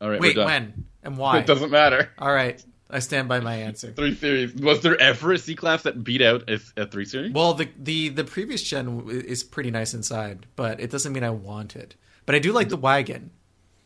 All 0.00 0.10
right, 0.10 0.20
Wait, 0.20 0.36
when 0.36 0.86
and 1.02 1.16
why? 1.16 1.38
It 1.38 1.46
doesn't 1.46 1.70
matter. 1.70 2.10
All 2.18 2.32
right, 2.32 2.62
I 2.90 2.98
stand 2.98 3.28
by 3.28 3.40
my 3.40 3.54
answer. 3.54 3.92
Three 3.96 4.14
series. 4.14 4.54
Was 4.54 4.80
there 4.82 5.00
ever 5.00 5.32
a 5.32 5.38
C 5.38 5.54
class 5.54 5.82
that 5.84 6.04
beat 6.04 6.20
out 6.22 6.48
a, 6.50 6.60
a 6.76 6.86
three 6.86 7.04
series? 7.04 7.32
Well, 7.32 7.54
the 7.54 7.68
the 7.78 8.10
the 8.10 8.24
previous 8.24 8.62
gen 8.62 9.08
is 9.08 9.42
pretty 9.42 9.70
nice 9.70 9.94
inside, 9.94 10.46
but 10.56 10.80
it 10.80 10.90
doesn't 10.90 11.12
mean 11.12 11.24
I 11.24 11.30
want 11.30 11.74
it. 11.76 11.94
But 12.26 12.34
I 12.34 12.38
do 12.38 12.52
like 12.52 12.68
the 12.68 12.76
wagon. 12.76 13.30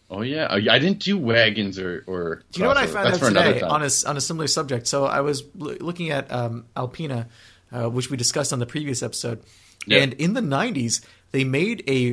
Oh 0.09 0.23
yeah, 0.23 0.47
I 0.51 0.79
didn't 0.79 1.01
do 1.01 1.19
wagons 1.19 1.79
or 1.79 2.05
or. 2.07 2.43
Do 2.53 2.61
you 2.61 2.63
know 2.63 2.69
what 2.69 2.77
I 2.77 2.87
found 2.87 3.07
That's 3.07 3.17
out 3.17 3.21
for 3.21 3.29
another 3.29 3.55
today 3.55 3.67
on 3.67 3.83
a 3.83 3.89
on 4.07 4.17
a 4.17 4.21
similar 4.21 4.47
subject? 4.47 4.87
So 4.87 5.05
I 5.05 5.21
was 5.21 5.43
l- 5.61 5.77
looking 5.81 6.11
at 6.11 6.31
um, 6.31 6.67
Alpina, 6.77 7.29
uh, 7.73 7.89
which 7.91 8.11
we 8.11 8.17
discussed 8.17 8.53
on 8.53 8.59
the 8.61 8.67
previous 8.67 9.03
episode, 9.03 9.43
And 9.91 10.13
in 10.15 10.35
the 10.35 10.41
'90s 10.41 11.05
they 11.33 11.45
made 11.45 11.83
a 11.89 12.13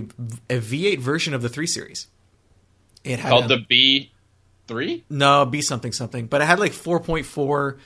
a 0.50 0.60
V8 0.60 1.00
version 1.00 1.34
of 1.34 1.42
the 1.42 1.50
three 1.50 1.68
series. 1.68 2.08
It 3.04 3.20
had 3.20 3.30
called 3.30 3.46
a- 3.46 3.58
the 3.58 3.66
B 3.68 4.12
three. 4.68 5.04
no 5.10 5.46
B 5.46 5.62
something 5.62 5.92
something, 5.92 6.28
but 6.28 6.42
it 6.42 6.46
had 6.46 6.60
like 6.60 6.72
4.4 6.72 7.78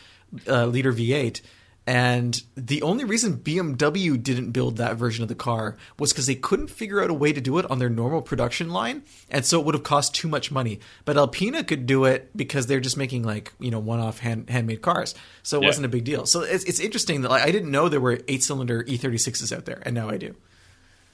uh, 0.47 0.65
liter 0.65 0.93
V8. 0.93 1.41
And 1.87 2.43
the 2.55 2.81
only 2.81 3.05
reason 3.05 3.37
BMW 3.37 4.21
didn't 4.21 4.51
build 4.51 4.75
that 4.75 4.97
version 4.97 5.23
of 5.23 5.29
the 5.29 5.35
car 5.35 5.77
was 5.97 6.11
because 6.11 6.25
they 6.27 6.35
couldn't 6.35 6.67
figure 6.67 7.01
out 7.01 7.09
a 7.09 7.13
way 7.13 7.31
to 7.31 7.39
do 7.39 7.57
it 7.59 7.71
on 7.71 7.79
their 7.79 7.87
normal 7.89 8.21
production 8.21 8.69
line, 8.71 9.03
and 9.31 9.45
so 9.45 9.57
it 9.57 9.65
would 9.65 9.73
have 9.73 9.85
cost 9.85 10.13
too 10.13 10.27
much 10.27 10.51
money. 10.51 10.81
But 11.05 11.15
Alpina 11.15 11.63
could 11.63 11.85
do 11.85 12.03
it 12.03 12.29
because 12.35 12.67
they're 12.67 12.81
just 12.81 12.97
making 12.97 13.23
like 13.23 13.53
you 13.57 13.71
know 13.71 13.79
one-off 13.79 14.19
hand, 14.19 14.49
handmade 14.49 14.81
cars, 14.81 15.15
so 15.43 15.59
it 15.59 15.61
Yeah. 15.61 15.67
wasn't 15.69 15.85
a 15.85 15.89
big 15.89 16.03
deal. 16.03 16.25
So 16.25 16.41
it's, 16.41 16.65
it's 16.65 16.81
interesting 16.81 17.21
that 17.21 17.31
like, 17.31 17.43
I 17.43 17.51
didn't 17.51 17.71
know 17.71 17.87
there 17.87 18.01
were 18.01 18.19
eight-cylinder 18.27 18.83
E36s 18.83 19.55
out 19.55 19.63
there, 19.63 19.81
and 19.85 19.95
now 19.95 20.09
I 20.09 20.17
do. 20.17 20.35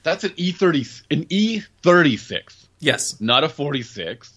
That's 0.02 0.24
an 0.24 0.32
E 0.36 0.50
thirty, 0.50 0.84
an 1.08 1.24
E 1.30 1.60
thirty 1.84 2.16
six, 2.16 2.66
Yes. 2.80 3.20
not 3.20 3.44
a 3.44 3.48
forty 3.48 3.82
six, 3.82 4.32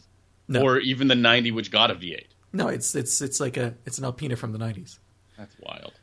No. 0.47 0.61
or 0.61 0.77
even 0.77 1.07
the 1.07 1.15
ninety, 1.15 1.49
which 1.51 1.71
got 1.71 1.89
a 1.89 1.95
V 1.95 2.13
eight. 2.13 2.27
No, 2.53 2.67
it's 2.67 2.93
it's 2.93 3.23
it's 3.23 3.39
like 3.39 3.57
a 3.57 3.73
it's 3.87 3.97
an 3.97 4.05
Alpina 4.05 4.35
from 4.35 4.51
the 4.51 4.59
'90s. 4.59 4.99
That's 5.35 5.55
wild. 5.59 5.93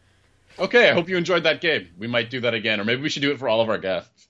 Okay, 0.58 0.88
I 0.90 0.92
hope 0.94 1.08
you 1.08 1.16
enjoyed 1.16 1.42
that 1.44 1.60
game. 1.60 1.88
We 1.98 2.06
might 2.06 2.30
do 2.30 2.40
that 2.40 2.54
again, 2.54 2.80
or 2.80 2.84
maybe 2.84 3.02
we 3.02 3.08
should 3.08 3.22
do 3.22 3.32
it 3.32 3.38
for 3.38 3.48
all 3.48 3.60
of 3.60 3.68
our 3.68 3.78
guests. 3.78 4.28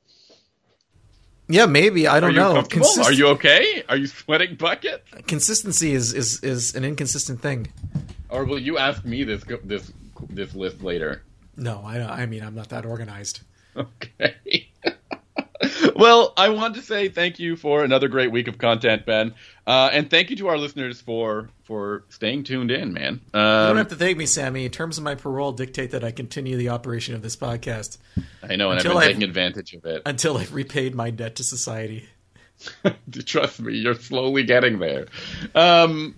Yeah, 1.49 1.67
maybe 1.67 2.09
I 2.09 2.21
don't 2.21 2.35
know. 2.35 2.63
Consist- 2.63 3.07
Are 3.07 3.13
you 3.13 3.27
okay? 3.29 3.83
Are 3.89 3.97
you 3.97 4.07
sweating 4.07 4.55
bucket? 4.57 5.05
consistency 5.27 5.93
is, 5.93 6.15
is 6.15 6.43
is 6.43 6.75
an 6.75 6.85
inconsistent 6.85 7.41
thing. 7.43 7.69
Or 8.31 8.45
will 8.45 8.59
you 8.59 8.79
ask 8.79 9.05
me 9.05 9.25
this 9.25 9.45
this 9.63 9.93
this 10.31 10.55
list 10.55 10.83
later? 10.83 11.23
No, 11.57 11.83
I 11.85 12.23
I 12.23 12.27
mean 12.27 12.43
I'm 12.43 12.55
not 12.55 12.69
that 12.71 12.85
organized. 12.87 13.41
Okay. 13.77 14.69
well, 15.97 16.33
I 16.37 16.51
want 16.51 16.75
to 16.77 16.83
say 16.83 17.09
thank 17.09 17.39
you 17.39 17.57
for 17.57 17.85
another 17.85 18.09
great 18.09 18.31
week 18.31 18.49
of 18.49 18.59
content, 18.59 19.07
Ben, 19.07 19.35
uh, 19.67 19.91
and 19.93 20.11
thank 20.11 20.31
you 20.31 20.37
to 20.37 20.49
our 20.49 20.59
listeners 20.59 21.01
for 21.01 21.49
for 21.65 22.05
staying 22.11 22.45
tuned 22.45 22.71
in, 22.71 22.93
man. 22.93 23.15
You 23.27 23.31
don't 23.33 23.71
Um, 23.71 23.77
have 23.79 23.89
to 23.89 23.95
thank 23.97 24.19
me, 24.19 24.27
Sami. 24.27 24.69
Terms 24.69 24.99
of 24.99 25.05
my 25.05 25.15
parole 25.15 25.53
dictate 25.53 25.93
that 25.93 26.05
I 26.05 26.11
continue 26.11 26.57
the 26.57 26.69
operation 26.69 27.15
of 27.15 27.23
this 27.23 27.37
podcast 27.37 27.97
I 28.43 28.57
know, 28.57 28.71
and 28.71 28.79
I've 28.79 28.85
been 28.85 28.97
I've- 28.97 29.07
taking 29.07 29.23
advantage 29.23 29.73
of 29.75 29.85
it. 29.87 30.03
until 30.07 30.37
I've 30.37 30.53
repaid 30.53 30.95
my 30.95 31.11
debt 31.11 31.37
to 31.37 31.45
society. 31.45 32.09
Trust 33.27 33.61
me, 33.61 33.75
you're 33.75 33.95
slowly 33.95 34.43
getting 34.45 34.79
there. 34.79 35.07
Um, 35.55 36.15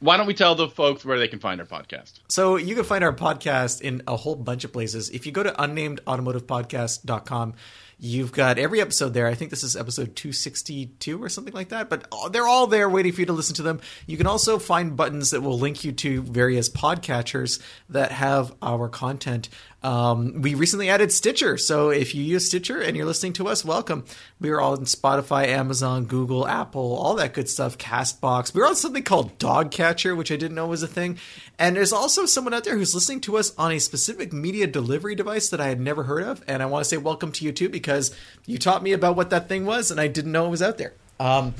why 0.00 0.16
don't 0.16 0.26
we 0.26 0.34
tell 0.34 0.54
the 0.54 0.68
folks 0.68 1.04
where 1.04 1.18
they 1.18 1.28
can 1.28 1.38
find 1.40 1.60
our 1.60 1.66
podcast? 1.66 2.20
So 2.28 2.56
you 2.56 2.74
can 2.74 2.84
find 2.84 3.04
our 3.04 3.12
podcast 3.12 3.82
in 3.82 4.02
a 4.08 4.16
whole 4.16 4.34
bunch 4.34 4.64
of 4.64 4.72
places. 4.72 5.10
If 5.10 5.26
you 5.26 5.32
go 5.32 5.42
to 5.42 5.52
unnamedautomotivepodcast.com, 5.52 7.54
you've 8.00 8.32
got 8.32 8.58
every 8.58 8.80
episode 8.80 9.14
there. 9.14 9.26
I 9.26 9.34
think 9.34 9.50
this 9.50 9.62
is 9.62 9.76
episode 9.76 10.16
262 10.16 11.22
or 11.22 11.28
something 11.28 11.52
like 11.52 11.68
that, 11.68 11.90
but 11.90 12.06
they're 12.32 12.46
all 12.46 12.66
there 12.66 12.88
waiting 12.88 13.12
for 13.12 13.20
you 13.20 13.26
to 13.26 13.32
listen 13.32 13.54
to 13.56 13.62
them. 13.62 13.80
You 14.06 14.16
can 14.16 14.26
also 14.26 14.58
find 14.58 14.96
buttons 14.96 15.30
that 15.30 15.42
will 15.42 15.58
link 15.58 15.84
you 15.84 15.92
to 15.92 16.22
various 16.22 16.68
podcatchers 16.70 17.60
that 17.90 18.10
have 18.12 18.54
our 18.62 18.88
content. 18.88 19.50
Um, 19.82 20.42
we 20.42 20.54
recently 20.54 20.90
added 20.90 21.10
Stitcher. 21.10 21.56
So 21.56 21.88
if 21.88 22.14
you 22.14 22.22
use 22.22 22.46
Stitcher 22.46 22.82
and 22.82 22.96
you're 22.96 23.06
listening 23.06 23.32
to 23.34 23.48
us, 23.48 23.64
welcome. 23.64 24.04
We 24.38 24.50
are 24.50 24.60
all 24.60 24.74
in 24.74 24.84
Spotify, 24.84 25.46
Amazon, 25.48 26.04
Google, 26.04 26.46
Apple, 26.46 26.94
all 26.96 27.14
that 27.14 27.32
good 27.32 27.48
stuff, 27.48 27.78
Castbox. 27.78 28.54
We're 28.54 28.66
on 28.66 28.76
something 28.76 29.02
called 29.02 29.38
DoggCatcher, 29.38 30.14
which 30.16 30.30
I 30.30 30.36
didn't 30.36 30.54
know 30.54 30.66
was 30.66 30.82
a 30.82 30.86
thing. 30.86 31.18
And 31.58 31.76
there's 31.76 31.94
also 31.94 32.26
someone 32.26 32.52
out 32.52 32.64
there 32.64 32.76
who's 32.76 32.94
listening 32.94 33.22
to 33.22 33.38
us 33.38 33.54
on 33.56 33.72
a 33.72 33.78
specific 33.78 34.34
media 34.34 34.66
delivery 34.66 35.14
device 35.14 35.48
that 35.48 35.60
I 35.60 35.68
had 35.68 35.80
never 35.80 36.02
heard 36.02 36.24
of. 36.24 36.44
And 36.46 36.62
I 36.62 36.66
want 36.66 36.84
to 36.84 36.88
say 36.88 36.98
welcome 36.98 37.32
to 37.32 37.44
you 37.44 37.52
too, 37.52 37.70
because 37.70 38.14
you 38.44 38.58
taught 38.58 38.82
me 38.82 38.92
about 38.92 39.16
what 39.16 39.30
that 39.30 39.48
thing 39.48 39.64
was, 39.64 39.90
and 39.90 39.98
I 39.98 40.08
didn't 40.08 40.32
know 40.32 40.46
it 40.46 40.50
was 40.50 40.62
out 40.62 40.76
there. 40.76 40.92
Um, 41.18 41.54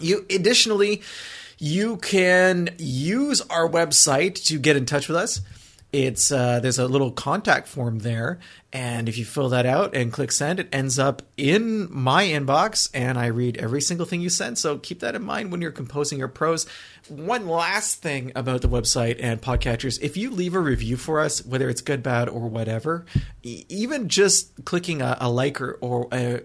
you 0.00 0.26
additionally, 0.30 1.02
you 1.58 1.96
can 1.98 2.70
use 2.76 3.40
our 3.42 3.68
website 3.68 4.44
to 4.46 4.58
get 4.58 4.76
in 4.76 4.84
touch 4.84 5.08
with 5.08 5.16
us. 5.16 5.40
It's 5.96 6.30
uh, 6.30 6.60
there's 6.60 6.78
a 6.78 6.86
little 6.86 7.10
contact 7.10 7.68
form 7.68 8.00
there, 8.00 8.38
and 8.70 9.08
if 9.08 9.16
you 9.16 9.24
fill 9.24 9.48
that 9.48 9.64
out 9.64 9.96
and 9.96 10.12
click 10.12 10.30
send, 10.30 10.60
it 10.60 10.68
ends 10.70 10.98
up 10.98 11.22
in 11.38 11.88
my 11.90 12.24
inbox, 12.24 12.90
and 12.92 13.18
I 13.18 13.28
read 13.28 13.56
every 13.56 13.80
single 13.80 14.04
thing 14.04 14.20
you 14.20 14.28
send. 14.28 14.58
So 14.58 14.76
keep 14.76 15.00
that 15.00 15.14
in 15.14 15.22
mind 15.22 15.50
when 15.50 15.62
you're 15.62 15.72
composing 15.72 16.18
your 16.18 16.28
prose. 16.28 16.66
One 17.08 17.48
last 17.48 18.02
thing 18.02 18.30
about 18.36 18.60
the 18.60 18.68
website 18.68 19.16
and 19.20 19.40
podcatchers: 19.40 19.98
if 20.02 20.18
you 20.18 20.30
leave 20.30 20.54
a 20.54 20.60
review 20.60 20.98
for 20.98 21.18
us, 21.18 21.42
whether 21.46 21.70
it's 21.70 21.80
good, 21.80 22.02
bad, 22.02 22.28
or 22.28 22.46
whatever, 22.46 23.06
e- 23.42 23.64
even 23.70 24.10
just 24.10 24.66
clicking 24.66 25.00
a, 25.00 25.16
a 25.18 25.30
like 25.30 25.62
or, 25.62 25.78
or 25.80 26.08
a 26.12 26.42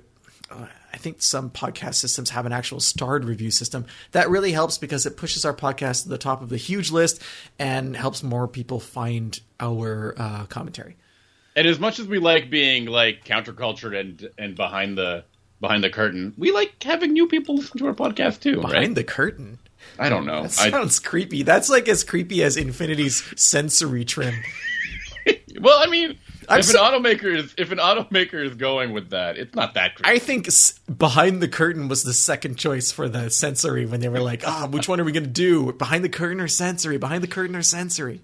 I 0.94 0.98
think 0.98 1.22
some 1.22 1.50
podcast 1.50 1.96
systems 1.96 2.32
have 2.32 2.46
an 2.46 2.52
actual 2.52 2.80
starred 2.80 3.26
review 3.26 3.52
system. 3.52 3.86
That 4.12 4.30
really 4.30 4.52
helps 4.52 4.78
because 4.78 5.06
it 5.06 5.18
pushes 5.18 5.46
our 5.46 5.54
podcast 5.54 6.04
to 6.04 6.10
the 6.10 6.18
top 6.18 6.42
of 6.42 6.50
the 6.50 6.58
huge 6.58 6.92
list 6.92 7.22
and 7.58 7.96
helps 7.96 8.24
more 8.24 8.48
people 8.48 8.80
find 8.80 9.39
our 9.60 10.14
uh, 10.18 10.46
commentary. 10.46 10.98
And 11.56 11.68
as 11.68 11.80
much 11.80 12.00
as 12.00 12.08
we 12.08 12.20
like 12.20 12.50
being 12.50 12.86
like 12.86 13.26
counterculture 13.26 13.98
and 13.98 14.30
and 14.38 14.56
behind 14.56 14.98
the 14.98 15.26
behind 15.60 15.84
the 15.84 15.89
curtain, 15.89 16.34
we 16.38 16.52
like 16.52 16.82
having 16.82 17.14
new 17.14 17.28
people 17.28 17.56
listen 17.56 17.78
to 17.80 17.88
our 17.88 17.94
podcast 17.94 18.42
too, 18.42 18.56
Behind 18.62 18.74
right? 18.74 18.96
the 18.96 19.04
curtain. 19.04 19.60
I 20.00 20.10
don't 20.10 20.26
know. 20.26 20.44
That 20.44 20.60
I, 20.60 20.70
sounds 20.70 21.00
creepy. 21.00 21.44
That's 21.44 21.70
like 21.70 21.88
as 21.88 22.04
creepy 22.04 22.44
as 22.44 22.56
Infiniti's 22.56 23.24
sensory 23.36 24.06
trim. 24.06 24.34
well, 25.60 25.80
I 25.80 25.88
mean, 25.88 26.18
I'm 26.50 26.60
if 26.60 26.66
so- 26.66 26.84
an 26.84 26.94
automaker 27.04 27.36
is 27.36 27.54
if 27.58 27.72
an 27.72 27.78
automaker 27.78 28.44
is 28.46 28.56
going 28.56 28.94
with 28.94 29.10
that, 29.12 29.38
it's 29.38 29.56
not 29.56 29.76
that 29.76 29.96
creepy. 29.96 30.10
I 30.16 30.20
think 30.20 30.48
s- 30.48 30.80
behind 30.98 31.42
the 31.42 31.48
curtain 31.48 31.88
was 31.88 32.04
the 32.04 32.14
second 32.14 32.58
choice 32.58 32.92
for 32.92 33.08
the 33.10 33.30
sensory 33.30 33.86
when 33.86 34.00
they 34.00 34.10
were 34.10 34.20
like, 34.22 34.44
ah, 34.48 34.68
which 34.70 34.88
one 34.88 35.00
are 35.00 35.04
we 35.04 35.12
going 35.12 35.24
to 35.24 35.30
do? 35.30 35.72
Behind 35.74 36.04
the 36.04 36.10
curtain 36.10 36.42
or 36.42 36.48
sensory? 36.48 36.98
Behind 36.98 37.24
the 37.24 37.28
curtain 37.28 37.56
or 37.56 37.62
sensory? 37.62 38.22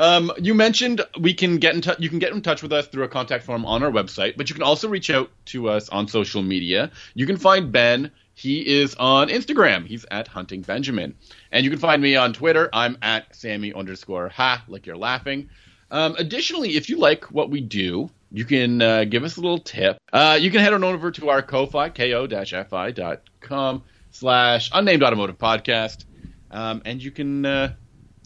Um, 0.00 0.30
you 0.38 0.54
mentioned 0.54 1.00
we 1.18 1.34
can 1.34 1.58
get 1.58 1.74
in 1.74 1.80
touch. 1.80 1.98
You 1.98 2.08
can 2.08 2.20
get 2.20 2.32
in 2.32 2.40
touch 2.40 2.62
with 2.62 2.72
us 2.72 2.86
through 2.86 3.02
a 3.04 3.08
contact 3.08 3.44
form 3.44 3.66
on 3.66 3.82
our 3.82 3.90
website, 3.90 4.36
but 4.36 4.48
you 4.48 4.54
can 4.54 4.62
also 4.62 4.88
reach 4.88 5.10
out 5.10 5.30
to 5.46 5.68
us 5.68 5.88
on 5.88 6.06
social 6.06 6.40
media. 6.42 6.90
You 7.14 7.26
can 7.26 7.36
find 7.36 7.72
Ben. 7.72 8.10
He 8.34 8.60
is 8.80 8.94
on 8.94 9.28
Instagram. 9.28 9.84
He's 9.84 10.06
at 10.12 10.28
Hunting 10.28 10.60
Benjamin, 10.60 11.16
and 11.50 11.64
you 11.64 11.70
can 11.70 11.80
find 11.80 12.00
me 12.00 12.14
on 12.14 12.32
Twitter. 12.32 12.70
I'm 12.72 12.96
at 13.02 13.34
Sami 13.34 13.72
underscore 13.74 14.28
Ha, 14.28 14.62
like 14.68 14.86
you're 14.86 14.96
laughing. 14.96 15.50
Um, 15.90 16.16
additionally, 16.18 16.76
if 16.76 16.88
you 16.88 16.98
like 16.98 17.24
what 17.32 17.50
we 17.50 17.60
do, 17.60 18.10
you 18.30 18.44
can 18.44 18.82
uh, 18.82 19.04
give 19.04 19.24
us 19.24 19.36
a 19.36 19.40
little 19.40 19.58
tip. 19.58 19.98
Uh, 20.12 20.38
you 20.40 20.50
can 20.50 20.60
head 20.60 20.74
on 20.74 20.84
over 20.84 21.10
to 21.12 21.30
our 21.30 21.42
Ko-Fi, 21.42 21.88
ko-fi.com 21.88 23.82
slash 24.10 24.70
unnamed 24.72 25.02
automotive 25.02 25.38
podcast, 25.38 26.04
um, 26.50 26.82
and 26.84 27.02
you 27.02 27.10
can 27.10 27.46
uh, 27.46 27.74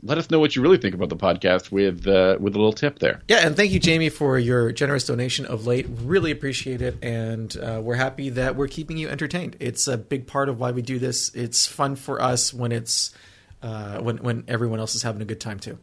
let 0.02 0.18
us 0.18 0.30
know 0.30 0.40
what 0.40 0.56
you 0.56 0.62
really 0.62 0.78
think 0.78 0.94
about 0.94 1.08
the 1.08 1.16
podcast 1.16 1.70
with 1.70 2.06
uh, 2.08 2.36
with 2.40 2.54
a 2.54 2.58
little 2.58 2.72
tip 2.72 2.98
there. 2.98 3.22
Yeah, 3.28 3.46
and 3.46 3.56
thank 3.56 3.70
you, 3.70 3.78
Jamie, 3.78 4.08
for 4.08 4.38
your 4.38 4.72
generous 4.72 5.06
donation 5.06 5.46
of 5.46 5.66
late. 5.66 5.86
Really 5.88 6.32
appreciate 6.32 6.82
it, 6.82 6.96
and 7.02 7.56
uh, 7.56 7.80
we're 7.82 7.94
happy 7.94 8.30
that 8.30 8.56
we're 8.56 8.68
keeping 8.68 8.96
you 8.96 9.08
entertained. 9.08 9.56
It's 9.60 9.86
a 9.86 9.96
big 9.96 10.26
part 10.26 10.48
of 10.48 10.58
why 10.58 10.72
we 10.72 10.82
do 10.82 10.98
this. 10.98 11.32
It's 11.34 11.66
fun 11.66 11.94
for 11.94 12.20
us 12.20 12.52
when 12.52 12.72
it's 12.72 13.14
uh, 13.62 14.00
when 14.00 14.18
when 14.18 14.44
everyone 14.48 14.80
else 14.80 14.96
is 14.96 15.02
having 15.02 15.22
a 15.22 15.26
good 15.26 15.40
time 15.40 15.60
too. 15.60 15.78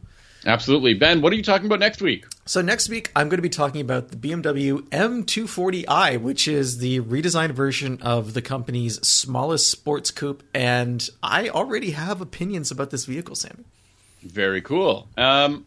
Absolutely, 0.46 0.94
Ben. 0.94 1.20
What 1.20 1.32
are 1.32 1.36
you 1.36 1.42
talking 1.42 1.66
about 1.66 1.80
next 1.80 2.00
week? 2.00 2.24
So 2.46 2.62
next 2.62 2.88
week, 2.88 3.10
I'm 3.14 3.28
going 3.28 3.38
to 3.38 3.42
be 3.42 3.48
talking 3.50 3.80
about 3.80 4.08
the 4.08 4.16
BMW 4.16 4.80
M240i, 4.88 6.20
which 6.20 6.48
is 6.48 6.78
the 6.78 7.00
redesigned 7.00 7.52
version 7.52 8.00
of 8.02 8.34
the 8.34 8.42
company's 8.42 9.06
smallest 9.06 9.70
sports 9.70 10.10
coupe, 10.10 10.42
and 10.54 11.08
I 11.22 11.48
already 11.50 11.90
have 11.92 12.20
opinions 12.20 12.70
about 12.70 12.90
this 12.90 13.04
vehicle, 13.04 13.34
Sami. 13.34 13.64
Very 14.22 14.62
cool. 14.62 15.08
Um, 15.16 15.66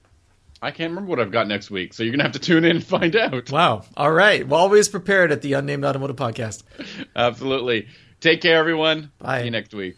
I 0.61 0.71
can't 0.71 0.91
remember 0.91 1.09
what 1.09 1.19
I've 1.19 1.31
got 1.31 1.47
next 1.47 1.69
week, 1.69 1.93
so 1.93 2.03
you're 2.03 2.11
gonna 2.11 2.23
have 2.23 2.33
to 2.33 2.39
tune 2.51 2.63
in 2.63 2.77
and 2.77 2.83
find 2.83 3.15
out. 3.15 3.51
Wow. 3.51 3.83
All 3.97 4.11
right. 4.11 4.47
Well, 4.47 4.59
always 4.59 4.89
prepared 4.89 5.31
at 5.31 5.41
the 5.41 5.53
Unnamed 5.53 5.85
Automotive 5.85 6.15
Podcast. 6.15 6.63
Absolutely. 7.15 7.87
Take 8.21 8.41
care, 8.41 8.57
everyone. 8.57 9.11
Bye. 9.19 9.39
See 9.39 9.45
you 9.45 9.51
next 9.51 9.73
week. 9.73 9.97